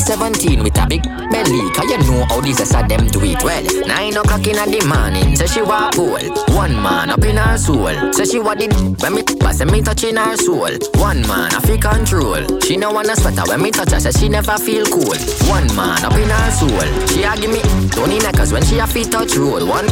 17 0.00 0.62
with 0.62 0.78
a 0.78 0.86
big 0.86 1.02
belly, 1.02 1.70
cause 1.74 1.90
you 1.90 1.98
know 1.98 2.24
how 2.26 2.40
these 2.40 2.60
are 2.74 2.86
them 2.86 3.06
do 3.08 3.20
it. 3.22 3.42
Well, 3.42 3.64
9 3.86 4.16
o'clock 4.16 4.46
in 4.46 4.56
the 4.56 4.80
morning, 4.86 5.34
say 5.34 5.46
she 5.46 5.62
walk 5.62 5.94
cool. 5.94 6.20
One 6.54 6.74
man 6.74 7.10
up 7.10 7.24
in 7.24 7.36
her 7.36 7.58
soul, 7.58 8.12
say 8.12 8.24
she 8.24 8.38
what 8.38 8.58
did 8.58 8.72
when 9.02 9.14
me 9.14 9.22
pass 9.22 9.64
me 9.64 9.82
touching 9.82 10.16
her 10.16 10.36
soul. 10.36 10.70
One 11.02 11.22
man 11.26 11.52
I 11.54 11.60
feel 11.60 11.78
control. 11.78 12.60
She 12.60 12.76
no 12.76 12.92
wanna 12.92 13.16
sweater 13.16 13.42
when 13.48 13.62
me 13.62 13.70
touch 13.70 13.90
her, 13.90 14.00
say 14.00 14.12
she 14.12 14.28
never 14.28 14.56
feel 14.58 14.86
cool. 14.86 15.18
One 15.50 15.66
man 15.74 16.04
up 16.04 16.14
in 16.14 16.30
her 16.30 16.50
soul, 16.50 17.06
she 17.08 17.24
a 17.24 17.34
give 17.36 17.50
me 17.50 17.62
Tony 17.90 18.18
neckers 18.18 18.52
when 18.52 18.62
she 18.62 18.78
a 18.78 18.86
feet 18.86 19.10
touch 19.10 19.36
road. 19.36 19.66
One 19.66 19.86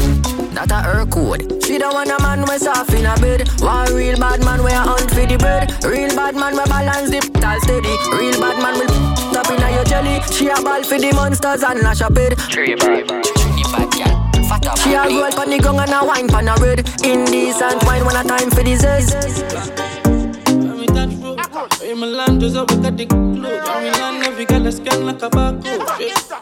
that 0.55 0.71
a 0.71 0.81
her 0.83 1.07
code. 1.07 1.63
She 1.65 1.79
don't 1.79 1.95
want 1.95 2.11
a 2.11 2.21
man 2.23 2.43
we 2.49 2.59
soft 2.59 2.93
in 2.95 3.07
a 3.07 3.15
bed. 3.21 3.49
One 3.61 3.93
real 3.95 4.17
bad 4.17 4.45
man 4.45 4.63
we 4.65 4.71
a 4.71 4.81
hunt 4.81 5.11
for 5.11 5.27
the 5.27 5.37
bread. 5.37 5.73
Real 5.85 6.15
bad 6.15 6.35
man 6.35 6.57
we 6.57 6.65
balance 6.65 7.11
the 7.11 7.21
tall 7.41 7.61
steady. 7.61 7.93
Real 8.13 8.39
bad 8.41 8.57
man 8.63 8.75
will 8.79 8.91
top 9.33 9.51
in 9.51 9.63
a 9.63 9.69
your 9.73 9.85
jelly. 9.85 10.21
She 10.33 10.49
a 10.49 10.57
ball 10.63 10.83
for 10.83 10.99
the 10.99 11.13
monsters 11.13 11.63
and 11.63 11.81
lash 11.81 12.01
up 12.01 12.17
it. 12.17 12.39
Tree 12.49 12.75
bad, 12.75 13.09
tree 13.09 13.65
bad 13.73 13.91
gal. 13.93 14.77
She 14.77 14.95
a 14.95 15.05
roll 15.05 15.31
pon 15.31 15.51
the 15.51 15.59
gong 15.59 15.79
and 15.79 15.93
a 15.93 16.05
wine 16.05 16.29
pon 16.29 16.49
a 16.49 16.55
red. 16.57 16.81
Indecent 17.05 17.85
wine 17.85 18.05
when 18.05 18.17
a 18.17 18.25
time 18.25 18.51
for 18.51 18.63
the 18.63 18.77
zest. 18.77 19.15
In 21.83 21.99
Milan, 21.99 22.41
just 22.41 22.57
up 22.57 22.71
with 22.71 22.85
a 22.85 23.28
load. 23.43 23.61
I'm 23.68 23.84
in 23.86 23.93
land, 23.93 24.26
every 24.26 24.45
girl 24.45 24.70
scan 24.72 25.07
like 25.07 25.22
a 25.22 25.30
barcode. 25.30 25.78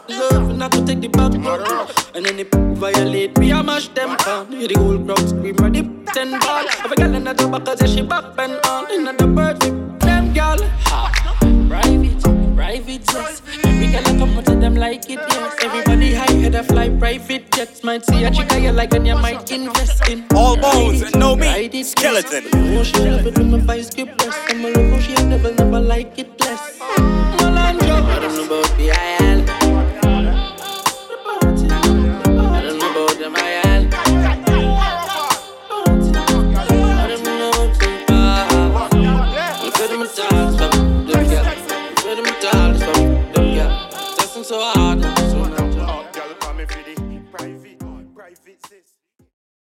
Love, 0.09 0.49
and 0.49 0.63
I 0.63 0.69
could 0.69 0.87
take 0.87 1.01
the 1.01 1.07
back 1.07 1.33
road. 1.33 1.91
And 2.15 2.25
then 2.25 2.37
they 2.37 2.47
violate 2.79 3.37
me, 3.37 3.53
I 3.53 3.61
mash 3.61 3.87
them 3.89 4.15
down. 4.17 4.51
Hear 4.51 4.67
the 4.67 4.79
whole 4.79 4.99
crowd 5.03 5.29
scream, 5.29 5.55
ready, 5.57 5.83
ten 6.13 6.39
ball. 6.39 6.65
Every 6.83 6.95
girl 6.97 7.15
in 7.15 7.23
the 7.23 7.33
tobacco 7.33 7.75
say 7.75 7.87
she 7.87 8.01
back 8.01 8.35
bend 8.35 8.59
on. 8.65 8.91
In 8.91 9.03
the 9.05 9.27
bird, 9.27 9.59
them 10.01 10.33
girl. 10.33 10.57
Private, 11.69 12.26
private 12.57 13.05
jets. 13.05 13.41
Every 13.63 13.87
girl 13.91 14.01
I 14.01 14.17
come 14.17 14.37
out 14.37 14.45
to 14.45 14.55
them 14.55 14.75
like 14.75 15.09
it, 15.09 15.19
yes. 15.29 15.55
Everybody 15.63 16.13
high 16.15 16.31
head, 16.41 16.55
a 16.55 16.63
fly 16.63 16.89
private 16.89 17.51
jets. 17.51 17.83
Might 17.83 18.03
see 18.05 18.23
a 18.25 18.31
chick 18.31 18.51
you 18.51 18.71
like 18.71 18.93
and 18.95 19.05
you 19.05 19.15
might 19.15 19.51
invest 19.51 20.09
in. 20.09 20.25
All 20.35 20.57
bones, 20.57 21.03
and 21.03 21.19
no 21.19 21.35
meat, 21.35 21.85
skeleton. 21.85 22.45
Oh, 22.53 22.83
she 22.83 23.03
never 23.03 23.29
do 23.29 23.43
my 23.43 23.59
vice 23.59 23.93
grip 23.93 24.19
less. 24.19 24.37
I'm 24.49 24.65
a 24.65 24.69
local, 24.69 24.99
she 24.99 25.13
never, 25.25 25.53
never 25.53 25.79
like 25.79 26.17
it 26.17 26.39
less. 26.39 26.79
Malandro, 27.37 28.01
I 28.01 28.19
don't 28.19 28.35
know 28.35 28.45
about 28.45 28.77
the 28.77 28.91
eye. 28.91 29.16